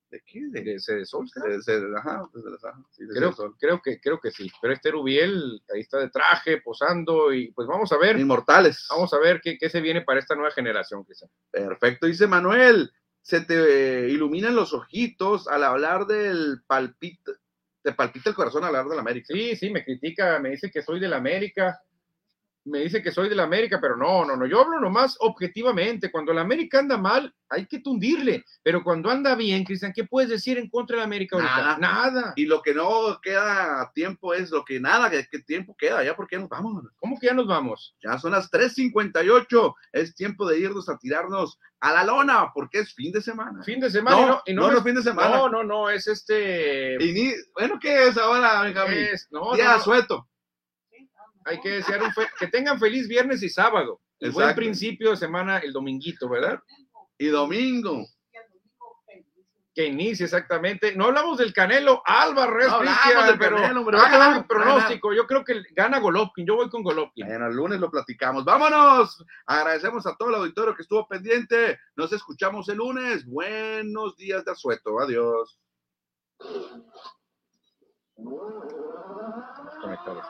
de... 0.09 0.17
¿De 0.17 0.23
qué? 0.25 0.41
de, 0.49 0.61
De, 0.61 0.79
Creo, 3.13 3.33
creo 3.59 3.81
que 3.81 3.99
creo 3.99 4.19
que 4.19 4.31
sí, 4.31 4.49
pero 4.61 4.73
este 4.73 4.91
Rubiel 4.91 5.61
ahí 5.73 5.81
está 5.81 5.99
de 5.99 6.09
traje, 6.09 6.61
posando 6.61 7.33
y 7.33 7.51
pues 7.51 7.67
vamos 7.67 7.91
a 7.91 7.97
ver, 7.97 8.19
Inmortales. 8.19 8.85
vamos 8.89 9.13
a 9.13 9.19
ver 9.19 9.41
qué, 9.41 9.57
qué 9.57 9.69
se 9.69 9.81
viene 9.81 10.01
para 10.01 10.19
esta 10.19 10.35
nueva 10.35 10.51
generación, 10.51 11.03
Cristian. 11.03 11.29
Perfecto, 11.51 12.07
dice 12.07 12.27
Manuel. 12.27 12.91
Se 13.21 13.41
te 13.41 14.07
iluminan 14.09 14.55
los 14.55 14.73
ojitos 14.73 15.49
al 15.49 15.65
hablar 15.65 16.05
del 16.07 16.61
palpita, 16.65 17.33
te 17.81 17.91
palpita 17.91 18.29
el 18.29 18.35
corazón 18.35 18.63
al 18.63 18.69
hablar 18.69 18.87
del 18.87 18.99
América. 18.99 19.33
Sí, 19.33 19.55
sí, 19.57 19.69
me 19.69 19.83
critica, 19.83 20.39
me 20.39 20.51
dice 20.51 20.71
que 20.71 20.81
soy 20.81 21.01
del 21.01 21.13
América, 21.13 21.81
me 22.67 22.79
dice 22.79 23.01
que 23.01 23.11
soy 23.11 23.29
del 23.29 23.39
América, 23.39 23.79
pero 23.81 23.95
no, 23.95 24.25
no, 24.25 24.35
no, 24.35 24.45
yo 24.45 24.61
hablo 24.61 24.79
nomás 24.79 25.15
objetivamente. 25.19 26.11
Cuando 26.11 26.31
el 26.31 26.37
América 26.39 26.79
anda 26.79 26.97
mal, 26.97 27.33
hay 27.49 27.65
que 27.65 27.79
tundirle, 27.79 28.43
pero 28.61 28.83
cuando 28.83 29.09
anda 29.09 29.33
bien, 29.35 29.63
Cristian, 29.63 29.93
¿qué 29.95 30.03
puedes 30.03 30.29
decir 30.29 30.57
en 30.57 30.69
contra 30.69 30.97
del 30.97 31.05
América 31.05 31.37
ahorita? 31.37 31.55
Nada. 31.55 31.77
Nada. 31.77 32.33
Y 32.35 32.45
lo 32.45 32.61
que 32.61 32.73
no 32.73 33.19
queda 33.21 33.89
tiempo 33.95 34.33
es 34.33 34.51
lo 34.51 34.65
que 34.65 34.79
nada, 34.79 35.09
que, 35.09 35.25
que 35.31 35.39
tiempo 35.39 35.75
queda, 35.77 36.03
ya 36.03 36.15
porque 36.15 36.37
nos 36.37 36.49
vamos. 36.49 36.83
¿Cómo 36.97 37.17
que 37.19 37.27
ya 37.27 37.33
nos 37.33 37.47
vamos? 37.47 37.95
Ya 38.03 38.17
son 38.19 38.31
las 38.33 38.51
3.58, 38.51 39.73
es 39.93 40.15
tiempo 40.15 40.47
de 40.47 40.59
irnos 40.59 40.89
a 40.89 40.97
tirarnos 40.97 41.59
a 41.79 41.93
la 41.93 42.03
lona, 42.03 42.51
porque 42.53 42.79
es 42.79 42.93
fin 42.93 43.11
de 43.11 43.21
semana. 43.21 43.63
Fin 43.63 43.79
de 43.79 43.89
semana 43.89 44.17
no, 44.17 44.23
y 44.45 44.53
no, 44.53 44.63
y 44.63 44.67
no, 44.67 44.71
no, 44.73 44.83
fin 44.83 44.95
de 44.95 45.03
semana. 45.03 45.37
no, 45.37 45.49
no, 45.49 45.63
no, 45.63 45.89
es 45.89 46.07
este. 46.07 46.95
Y 47.03 47.11
ni- 47.13 47.33
bueno, 47.53 47.77
¿qué 47.79 48.07
es 48.07 48.17
ahora, 48.17 48.61
Benjamín? 48.63 48.97
es- 49.13 49.27
no, 49.31 49.53
Día 49.55 49.77
no, 49.77 49.77
no. 49.77 50.27
Hay 51.47 51.59
que 51.61 51.69
desear 51.69 52.03
un 52.03 52.11
fe- 52.13 52.29
que 52.39 52.47
tengan 52.47 52.79
feliz 52.79 53.07
viernes 53.07 53.41
y 53.43 53.49
sábado. 53.49 54.01
Y 54.19 54.29
buen 54.29 54.47
principio 54.55 55.11
de 55.11 55.17
semana 55.17 55.59
el 55.59 55.71
dominguito, 55.73 56.27
¿verdad? 56.27 56.59
Y 57.17 57.27
domingo. 57.27 58.05
Que 59.73 59.85
inicie 59.85 60.25
exactamente. 60.25 60.95
No 60.95 61.05
hablamos 61.05 61.37
del 61.37 61.53
Canelo 61.53 62.01
Álvarez, 62.03 62.67
No 62.67 62.75
hablamos 62.77 62.99
Cristian, 62.99 63.27
del 63.27 63.37
pero 63.37 63.55
Canelo, 63.57 63.85
Ah, 63.93 64.37
un 64.39 64.47
pronóstico. 64.47 65.13
Yo 65.13 65.27
creo 65.27 65.45
que 65.45 65.61
gana 65.73 65.99
Golovkin. 65.99 66.47
Yo 66.47 66.55
voy 66.55 66.67
con 66.69 66.81
Golovkin. 66.81 67.27
Bueno, 67.27 67.45
el 67.45 67.55
lunes 67.55 67.79
lo 67.79 67.91
platicamos. 67.91 68.43
Vámonos. 68.43 69.23
Agradecemos 69.45 70.07
a 70.07 70.15
todo 70.15 70.29
el 70.29 70.35
auditorio 70.35 70.73
que 70.75 70.81
estuvo 70.81 71.07
pendiente. 71.07 71.79
Nos 71.95 72.11
escuchamos 72.11 72.67
el 72.69 72.77
lunes. 72.77 73.23
Buenos 73.27 74.17
días 74.17 74.43
de 74.43 74.51
asueto. 74.51 74.99
Adiós. 74.99 75.59
Conectados. 79.81 80.25